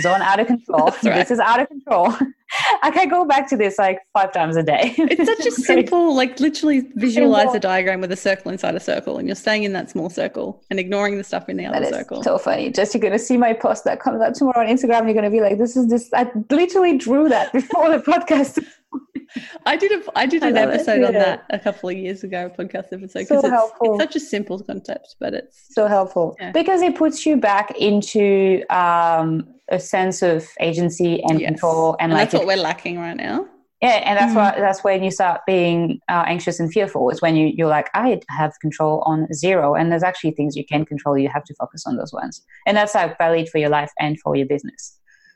zone 0.00 0.22
out 0.22 0.40
of 0.40 0.46
control. 0.46 0.86
Right. 0.86 1.14
This 1.14 1.30
is 1.30 1.40
out 1.40 1.60
of 1.60 1.68
control. 1.68 2.14
I 2.82 2.90
can 2.90 3.08
go 3.08 3.24
back 3.24 3.48
to 3.48 3.56
this 3.56 3.78
like 3.78 4.00
five 4.12 4.32
times 4.32 4.56
a 4.56 4.62
day. 4.62 4.94
It's 4.96 5.26
such 5.26 5.46
a 5.46 5.50
simple, 5.50 6.14
like 6.14 6.38
literally 6.40 6.82
visualize 6.94 7.44
Simple. 7.44 7.56
a 7.56 7.60
diagram 7.60 8.00
with 8.00 8.12
a 8.12 8.16
circle 8.16 8.50
inside 8.52 8.74
a 8.74 8.80
circle, 8.80 9.18
and 9.18 9.26
you're 9.26 9.34
staying 9.34 9.64
in 9.64 9.72
that 9.72 9.90
small 9.90 10.10
circle 10.10 10.62
and 10.70 10.78
ignoring 10.78 11.18
the 11.18 11.23
stuff 11.24 11.48
in 11.48 11.56
the 11.56 11.64
That 11.64 11.74
other 11.74 11.86
is 11.86 11.90
circle. 11.94 12.22
so 12.22 12.38
funny. 12.38 12.70
Just 12.70 12.94
you're 12.94 13.00
gonna 13.00 13.18
see 13.18 13.36
my 13.36 13.52
post 13.52 13.84
that 13.84 14.00
comes 14.00 14.20
out 14.22 14.34
tomorrow 14.34 14.60
on 14.60 14.66
Instagram. 14.66 14.98
And 15.00 15.06
you're 15.08 15.14
gonna 15.14 15.30
be 15.30 15.40
like, 15.40 15.58
"This 15.58 15.76
is 15.76 15.88
this." 15.88 16.08
I 16.12 16.30
literally 16.50 16.96
drew 16.98 17.28
that 17.28 17.52
before 17.60 17.90
the 17.90 17.98
podcast. 17.98 18.64
I 19.66 19.76
did 19.76 19.90
a 19.90 20.02
I 20.14 20.26
did 20.26 20.42
an 20.44 20.56
it. 20.56 20.60
episode 20.60 21.02
on 21.02 21.12
that 21.14 21.44
a 21.50 21.58
couple 21.58 21.88
of 21.88 21.96
years 21.96 22.22
ago, 22.22 22.46
a 22.46 22.62
podcast 22.62 22.92
episode, 22.92 23.26
So 23.26 23.38
it's, 23.40 23.48
helpful. 23.48 23.94
it's 23.94 24.04
such 24.04 24.16
a 24.16 24.20
simple 24.20 24.60
concept, 24.60 25.16
but 25.18 25.34
it's 25.34 25.66
so 25.74 25.88
helpful 25.88 26.36
Yeah. 26.40 26.52
because 26.52 26.82
it 26.82 26.94
puts 26.94 27.26
you 27.26 27.36
back 27.36 27.76
into 27.76 28.62
um, 28.70 29.48
a 29.68 29.80
sense 29.80 30.22
of 30.22 30.46
agency 30.60 31.20
and 31.24 31.40
Yes. 31.40 31.48
control 31.50 31.96
and, 31.98 32.12
and 32.12 32.12
like 32.12 32.30
that's 32.30 32.38
what 32.38 32.46
we're 32.46 32.62
lacking 32.62 32.98
right 33.00 33.16
now. 33.16 33.46
Yeah 33.84 33.98
and 34.08 34.14
that's 34.18 34.32
Mm. 34.34 34.40
what 34.40 34.52
that's 34.64 34.82
when 34.86 34.98
you 35.06 35.10
start 35.20 35.38
being 35.52 35.78
uh, 36.14 36.24
anxious 36.34 36.56
and 36.60 36.68
fearful 36.76 37.04
is 37.12 37.18
when 37.24 37.34
you 37.38 37.46
you're 37.58 37.74
like 37.78 37.88
i 38.02 38.06
have 38.40 38.52
control 38.64 38.94
on 39.10 39.18
zero 39.42 39.66
and 39.78 39.84
there's 39.90 40.06
actually 40.10 40.32
things 40.38 40.50
you 40.60 40.66
can 40.72 40.82
control 40.92 41.14
you 41.24 41.28
have 41.36 41.44
to 41.50 41.54
focus 41.62 41.82
on 41.88 41.94
those 42.00 42.12
ones 42.22 42.34
and 42.66 42.72
that's 42.76 42.94
like 43.00 43.12
valid 43.24 43.46
for 43.52 43.58
your 43.64 43.72
life 43.78 43.92
and 44.04 44.12
for 44.22 44.32
your 44.40 44.48
business 44.54 44.82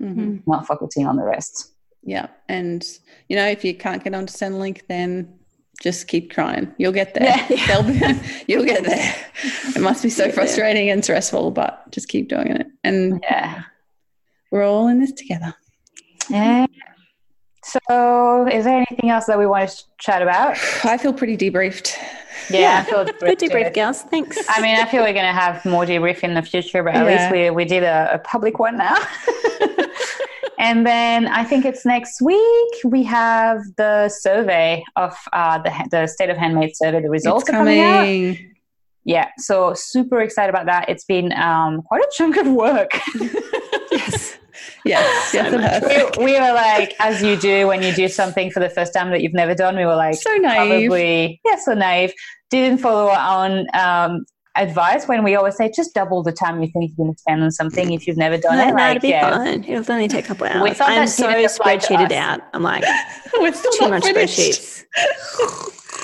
Mhm. 0.00 0.42
not 0.52 0.62
focusing 0.72 1.04
on 1.10 1.16
the 1.20 1.26
rest 1.34 1.56
Yeah, 2.14 2.26
and 2.58 2.80
you 3.28 3.34
know 3.38 3.48
if 3.56 3.60
you 3.66 3.72
can't 3.84 4.02
get 4.04 4.14
onto 4.18 4.32
Centrelink, 4.40 4.78
then 4.94 5.10
just 5.86 6.00
keep 6.12 6.24
trying. 6.38 6.64
You'll 6.80 6.98
get 7.00 7.10
there. 7.18 7.34
Yeah. 7.50 7.66
They'll 7.68 7.88
be, 7.92 7.98
you'll 8.48 8.68
get 8.74 8.82
there. 8.92 9.08
It 9.76 9.82
must 9.88 10.02
be 10.06 10.10
so 10.20 10.24
frustrating 10.38 10.86
and 10.92 11.00
stressful, 11.08 11.44
but 11.60 11.72
just 11.96 12.06
keep 12.12 12.26
doing 12.34 12.48
it. 12.60 12.66
And 12.88 13.00
yeah 13.30 13.50
we're 14.52 14.66
all 14.72 14.86
in 14.92 14.96
this 15.02 15.12
together. 15.22 15.52
yeah 16.30 16.66
so 17.68 18.46
is 18.48 18.64
there 18.64 18.76
anything 18.88 19.10
else 19.10 19.26
that 19.26 19.38
we 19.38 19.46
want 19.46 19.68
to 19.70 19.84
chat 19.98 20.22
about 20.22 20.56
I 20.84 20.96
feel 20.98 21.12
pretty 21.12 21.36
debriefed. 21.36 21.94
yeah, 22.50 22.84
I 22.86 22.88
feel 22.90 23.04
Good 23.20 23.38
debrief, 23.38 23.74
girls. 23.74 24.02
Thanks. 24.02 24.38
I 24.48 24.60
mean, 24.62 24.76
I 24.76 24.86
feel 24.86 25.02
we're 25.02 25.12
going 25.12 25.26
to 25.26 25.40
have 25.44 25.64
more 25.64 25.84
debrief 25.84 26.20
in 26.20 26.34
the 26.34 26.42
future, 26.42 26.82
but 26.82 26.94
at 26.94 27.04
Yeah. 27.04 27.12
least 27.12 27.32
we, 27.32 27.50
we 27.50 27.64
did 27.64 27.82
a, 27.82 28.14
a 28.14 28.18
public 28.20 28.58
one 28.58 28.76
now. 28.78 28.96
and 30.58 30.86
then 30.86 31.26
I 31.26 31.44
think 31.44 31.64
it's 31.64 31.84
next 31.84 32.22
week 32.22 32.72
we 32.84 33.02
have 33.04 33.60
the 33.76 34.08
survey 34.08 34.82
of 34.96 35.16
uh, 35.32 35.58
the, 35.58 35.88
the 35.90 36.06
State 36.06 36.30
of 36.30 36.36
Handmade 36.36 36.74
survey. 36.76 37.02
The 37.02 37.10
results 37.10 37.42
it's 37.42 37.50
are 37.50 37.58
coming 37.58 37.80
out. 37.80 38.36
Yeah, 39.04 39.28
so 39.38 39.74
super 39.74 40.20
excited 40.20 40.50
about 40.50 40.66
that. 40.66 40.88
It's 40.88 41.04
been 41.04 41.32
um, 41.32 41.82
quite 41.82 42.02
a 42.02 42.08
chunk 42.12 42.36
of 42.36 42.46
work. 42.46 42.90
yes. 43.92 44.37
Yes, 44.84 45.34
yes, 45.34 45.52
it 45.52 45.60
has. 45.60 46.16
we, 46.18 46.24
we 46.32 46.32
were 46.40 46.52
like, 46.52 46.94
as 47.00 47.22
you 47.22 47.36
do 47.36 47.66
when 47.66 47.82
you 47.82 47.92
do 47.92 48.08
something 48.08 48.50
for 48.50 48.60
the 48.60 48.70
first 48.70 48.92
time 48.94 49.10
that 49.10 49.22
you've 49.22 49.34
never 49.34 49.54
done, 49.54 49.76
we 49.76 49.84
were 49.86 49.96
like, 49.96 50.14
So 50.16 50.34
naive. 50.36 50.88
probably 50.88 51.40
yeah 51.44 51.56
so 51.56 51.74
naive 51.74 52.12
didn't 52.50 52.78
follow 52.78 53.10
our 53.10 53.46
own 53.46 53.66
um, 53.74 54.24
advice 54.56 55.06
when 55.06 55.22
we 55.22 55.34
always 55.36 55.56
say 55.56 55.70
just 55.74 55.94
double 55.94 56.22
the 56.22 56.32
time 56.32 56.62
you 56.62 56.68
think 56.72 56.90
you're 56.96 57.04
going 57.06 57.14
to 57.14 57.18
spend 57.20 57.42
on 57.42 57.50
something 57.50 57.92
if 57.92 58.06
you've 58.06 58.16
never 58.16 58.38
done 58.38 58.56
No, 58.56 58.62
it 58.64 58.70
no, 58.70 58.74
like 58.74 58.96
it'll 58.96 59.02
be 59.02 59.08
yeah 59.08 59.30
fine. 59.36 59.64
It'll 59.64 59.92
only 59.92 60.08
take 60.08 60.24
a 60.24 60.28
couple 60.28 60.44
We 60.62 60.70
hours. 60.70 60.78
thought 60.78 60.90
I'm 60.90 61.06
so 61.06 61.28
didn't 61.28 61.44
apply 61.50 61.76
to 61.76 61.86
spreadsheeted 61.94 62.12
out. 62.12 62.40
I'm 62.54 62.62
like, 62.62 62.84
We're 63.34 63.52
still 63.52 63.72
too 63.72 63.88
much 63.88 64.04
finished. 64.04 64.38
spreadsheets. 64.38 64.84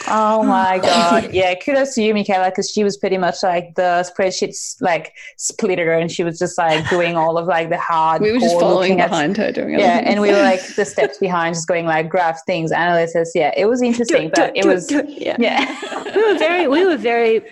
Oh 0.09 0.42
my 0.42 0.78
god 0.82 1.32
yeah 1.32 1.55
kudos 1.55 1.94
to 1.94 2.02
you 2.02 2.12
michaela 2.14 2.50
because 2.50 2.70
she 2.70 2.84
was 2.84 2.96
pretty 2.96 3.18
much 3.18 3.42
like 3.42 3.74
the 3.74 4.09
spreadsheets 4.16 4.80
like 4.80 5.12
splitter 5.36 5.92
and 5.92 6.11
she 6.11 6.22
was 6.22 6.38
just 6.38 6.59
like 6.59 6.88
doing 6.90 7.16
all 7.16 7.38
of 7.38 7.46
like 7.46 7.70
the 7.70 7.78
hard 7.78 8.20
We 8.22 8.32
were 8.32 8.38
just 8.38 8.52
core 8.52 8.61
following 8.61 8.90
looking 8.92 9.00
at- 9.00 9.11
behind 9.11 9.36
her 9.36 9.52
doing 9.52 9.74
it. 9.74 9.80
yeah 9.80 10.02
and 10.05 10.20
we 10.20 10.30
were 10.30 10.42
like 10.42 10.64
the 10.76 10.84
steps 10.84 11.18
behind 11.18 11.55
just 11.55 11.68
going 11.68 11.86
like 11.86 12.09
graph 12.09 12.44
things 12.46 12.70
analysis 12.70 13.32
yeah 13.34 13.52
it 13.57 13.66
was 13.66 13.82
interesting 13.82 14.30
but 14.34 14.57
it 14.57 14.64
was 14.64 14.90
yeah. 14.90 15.36
yeah 15.38 15.94
we 16.14 16.32
were 16.32 16.38
very, 16.38 16.68
we 16.68 16.86
were 16.86 16.96
very, 16.96 17.42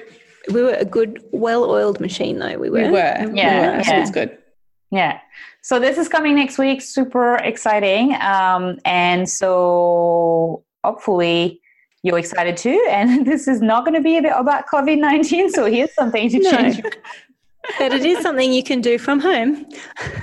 we 0.53 0.63
were 0.63 0.75
a 0.75 0.85
good, 0.85 1.23
well-oiled 1.33 2.01
machine, 2.01 2.39
though. 2.39 2.59
We 2.59 2.71
were. 2.71 2.83
we 2.83 2.91
were. 2.91 3.33
Yeah, 3.35 3.73
we 3.73 3.77
were. 3.79 3.85
So 3.85 3.93
yeah. 3.93 4.01
it's 4.01 4.11
good. 4.11 4.39
Yeah. 4.91 5.21
So 5.63 5.79
this 5.79 5.99
is 5.99 6.09
coming 6.09 6.35
next 6.35 6.59
week. 6.59 6.83
Super 6.83 7.37
exciting. 7.37 8.15
Um, 8.21 8.79
and 8.85 9.29
so 9.29 10.65
hopefully 10.85 11.62
you're 12.03 12.19
excited 12.19 12.57
too. 12.57 12.85
And 12.91 13.27
this 13.31 13.49
is 13.49 13.61
not 13.61 13.85
going 13.85 13.95
to 13.95 14.01
be 14.01 14.17
a 14.19 14.23
bit 14.23 14.33
about 14.37 14.67
COVID 14.67 14.99
19. 14.99 15.51
So 15.51 15.67
here's 15.67 15.95
something 15.95 16.29
to 16.31 16.39
No. 16.39 16.51
change. 16.51 16.83
But 17.79 17.93
it 17.93 18.05
is 18.05 18.19
something 18.21 18.53
you 18.53 18.65
can 18.65 18.81
do 18.81 18.99
from 18.99 19.21
home. 19.21 19.67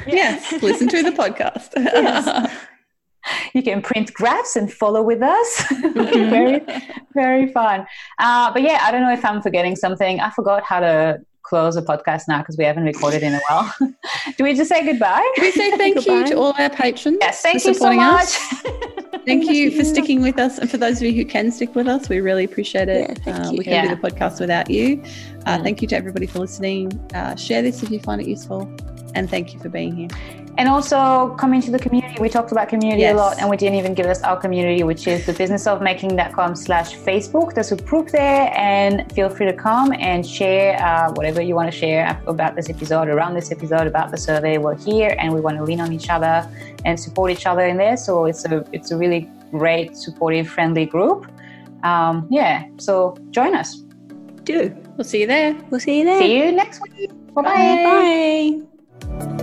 Yes, 0.06 0.62
listen 0.62 0.90
to 0.90 1.02
the 1.02 1.12
podcast. 1.12 1.70
Yes. 1.78 2.52
You 3.54 3.64
can 3.64 3.82
print 3.82 4.14
graphs 4.14 4.56
and 4.56 4.72
follow 4.72 5.02
with 5.02 5.22
us. 5.22 5.64
very, 5.82 6.62
very 7.14 7.52
fun. 7.54 7.86
Uh, 8.18 8.52
but 8.52 8.62
yeah, 8.62 8.80
I 8.82 8.92
don't 8.92 9.02
know 9.02 9.12
if 9.14 9.24
I'm 9.24 9.42
forgetting 9.42 9.76
something. 9.76 10.20
I 10.20 10.32
forgot 10.32 10.64
how 10.64 10.80
to 10.80 11.22
close 11.44 11.76
a 11.78 11.82
podcast 11.82 12.24
now 12.28 12.40
because 12.40 12.58
we 12.58 12.64
haven't 12.64 12.84
recorded 12.84 13.24
in 13.24 13.34
a 13.34 13.40
while. 13.50 13.74
Do 14.38 14.44
we 14.44 14.54
just 14.54 14.70
say 14.70 14.86
goodbye? 14.86 15.26
we 15.40 15.52
say 15.52 15.72
thank 15.78 16.06
you 16.06 16.28
to 16.28 16.34
all 16.36 16.54
our 16.58 16.70
patrons. 16.70 17.18
Yes, 17.22 17.42
thank 17.42 17.62
for 17.62 17.70
you 17.70 17.74
so 17.74 17.80
supporting 17.80 18.00
much. 18.02 18.86
Us. 19.20 19.26
Thank 19.26 19.50
you 19.50 19.72
for 19.72 19.84
sticking 19.84 20.22
with 20.22 20.40
us. 20.40 20.58
And 20.58 20.70
for 20.70 20.78
those 20.78 20.98
of 20.98 21.04
you 21.04 21.14
who 21.14 21.26
can 21.26 21.52
stick 21.52 21.76
with 21.76 21.88
us, 21.88 22.10
we 22.10 22.20
really 22.20 22.44
appreciate 22.46 22.90
it. 22.90 23.20
Yeah, 23.26 23.48
Uh, 23.48 23.52
we 23.52 23.58
can't 23.64 23.68
Yeah. 23.68 23.96
do 23.96 23.96
the 24.02 24.10
podcast 24.10 24.40
without 24.40 24.70
you. 24.70 25.02
Uh, 25.46 25.58
Mm. 25.58 25.64
Thank 25.64 25.82
you 25.82 25.88
to 25.90 25.96
everybody 25.96 26.26
for 26.26 26.40
listening. 26.40 26.92
Uh, 27.14 27.36
share 27.36 27.62
this 27.62 27.84
if 27.84 27.90
you 27.92 28.00
find 28.00 28.22
it 28.22 28.28
useful. 28.28 28.70
And 29.16 29.30
thank 29.30 29.54
you 29.54 29.60
for 29.60 29.70
being 29.70 29.96
here. 29.96 30.08
And 30.58 30.68
also 30.68 31.36
come 31.38 31.54
into 31.54 31.72
the 31.72 31.80
community. 31.80 32.16
We 32.20 32.28
talked 32.28 32.52
about 32.52 32.68
community 32.68 33.02
Yes. 33.04 33.14
a 33.14 33.18
lot 33.18 33.40
and 33.40 33.50
we 33.50 33.56
didn't 33.56 33.76
even 33.76 33.94
give 33.94 34.08
us 34.08 34.22
our 34.24 34.36
community, 34.36 34.84
which 34.84 35.08
is 35.08 35.26
the 35.26 35.34
businessofmaking.com 35.34 36.56
slash 36.56 36.96
Facebook. 36.98 37.54
There's 37.54 37.72
a 37.72 37.78
group 37.78 38.10
there 38.10 38.52
and 38.58 39.10
feel 39.14 39.30
free 39.30 39.46
to 39.46 39.54
come 39.54 39.94
and 39.94 40.26
share 40.26 40.76
uh, 40.84 41.12
whatever 41.14 41.42
you 41.42 41.56
want 41.56 41.72
to 41.72 41.78
share 41.78 42.22
about 42.28 42.56
this 42.56 42.70
episode, 42.70 43.08
around 43.08 43.36
this 43.36 43.52
episode, 43.52 43.88
about 43.88 44.12
the 44.12 44.18
survey. 44.18 44.58
We're 44.58 44.76
here 44.76 45.16
and 45.18 45.34
we 45.34 45.40
want 45.40 45.58
to 45.58 45.64
lean 45.64 45.80
on 45.80 45.94
each 45.94 46.10
other 46.10 46.50
and 46.84 47.00
support 47.00 47.32
each 47.32 47.46
other 47.46 47.66
in 47.66 47.78
there. 47.78 47.96
So 47.96 48.26
it's 48.26 48.44
a, 48.46 48.66
it's 48.74 48.92
a 48.92 48.98
really 48.98 49.30
great, 49.52 49.96
supportive, 49.96 50.48
friendly 50.50 50.86
group. 50.86 51.32
Um, 51.84 52.28
yeah, 52.30 52.66
so 52.78 53.16
join 53.32 53.56
us. 53.56 53.78
Do. 54.44 54.76
We'll 54.98 55.06
see 55.06 55.22
you 55.22 55.28
there. 55.28 55.56
We'll 55.70 55.80
see 55.80 56.00
you 56.00 56.06
there. 56.06 56.20
See 56.20 56.38
you 56.38 56.52
next 56.52 56.82
week. 56.82 57.12
Bye-bye. 57.34 57.44
Bye. 57.54 58.66
Hey 59.08 59.39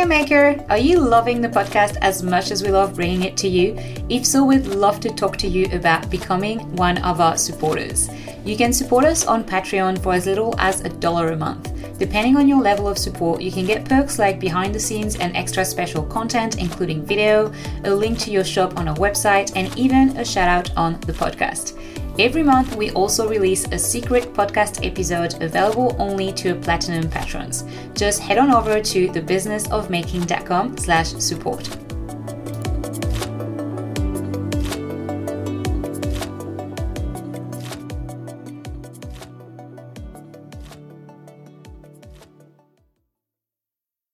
there, 0.00 0.06
Maker! 0.06 0.64
Are 0.70 0.78
you 0.78 0.98
loving 0.98 1.42
the 1.42 1.48
podcast 1.48 1.98
as 2.00 2.22
much 2.22 2.50
as 2.50 2.62
we 2.62 2.70
love 2.70 2.94
bringing 2.94 3.24
it 3.24 3.36
to 3.36 3.48
you? 3.48 3.74
If 4.08 4.24
so, 4.24 4.42
we'd 4.42 4.64
love 4.64 4.98
to 5.00 5.10
talk 5.10 5.36
to 5.36 5.46
you 5.46 5.66
about 5.72 6.08
becoming 6.08 6.74
one 6.74 6.96
of 7.02 7.20
our 7.20 7.36
supporters. 7.36 8.08
You 8.42 8.56
can 8.56 8.72
support 8.72 9.04
us 9.04 9.26
on 9.26 9.44
Patreon 9.44 10.02
for 10.02 10.14
as 10.14 10.24
little 10.24 10.54
as 10.58 10.80
a 10.80 10.88
dollar 10.88 11.32
a 11.32 11.36
month. 11.36 11.70
Depending 11.98 12.38
on 12.38 12.48
your 12.48 12.62
level 12.62 12.88
of 12.88 12.96
support, 12.96 13.42
you 13.42 13.52
can 13.52 13.66
get 13.66 13.84
perks 13.84 14.18
like 14.18 14.40
behind 14.40 14.74
the 14.74 14.80
scenes 14.80 15.16
and 15.16 15.36
extra 15.36 15.66
special 15.66 16.02
content, 16.02 16.58
including 16.58 17.04
video, 17.04 17.52
a 17.84 17.94
link 17.94 18.18
to 18.20 18.30
your 18.30 18.44
shop 18.44 18.78
on 18.78 18.88
our 18.88 18.96
website, 18.96 19.52
and 19.54 19.76
even 19.76 20.16
a 20.16 20.24
shout 20.24 20.48
out 20.48 20.74
on 20.78 20.98
the 21.00 21.12
podcast. 21.12 21.76
Every 22.20 22.42
month, 22.42 22.76
we 22.76 22.90
also 22.90 23.26
release 23.26 23.64
a 23.72 23.78
secret 23.78 24.34
podcast 24.34 24.86
episode 24.86 25.42
available 25.42 25.96
only 25.98 26.34
to 26.34 26.54
platinum 26.54 27.08
patrons. 27.08 27.64
Just 27.94 28.20
head 28.20 28.36
on 28.36 28.50
over 28.52 28.78
to 28.78 29.08
thebusinessofmaking.com 29.08 30.76
slash 30.76 31.14
support. 31.14 31.89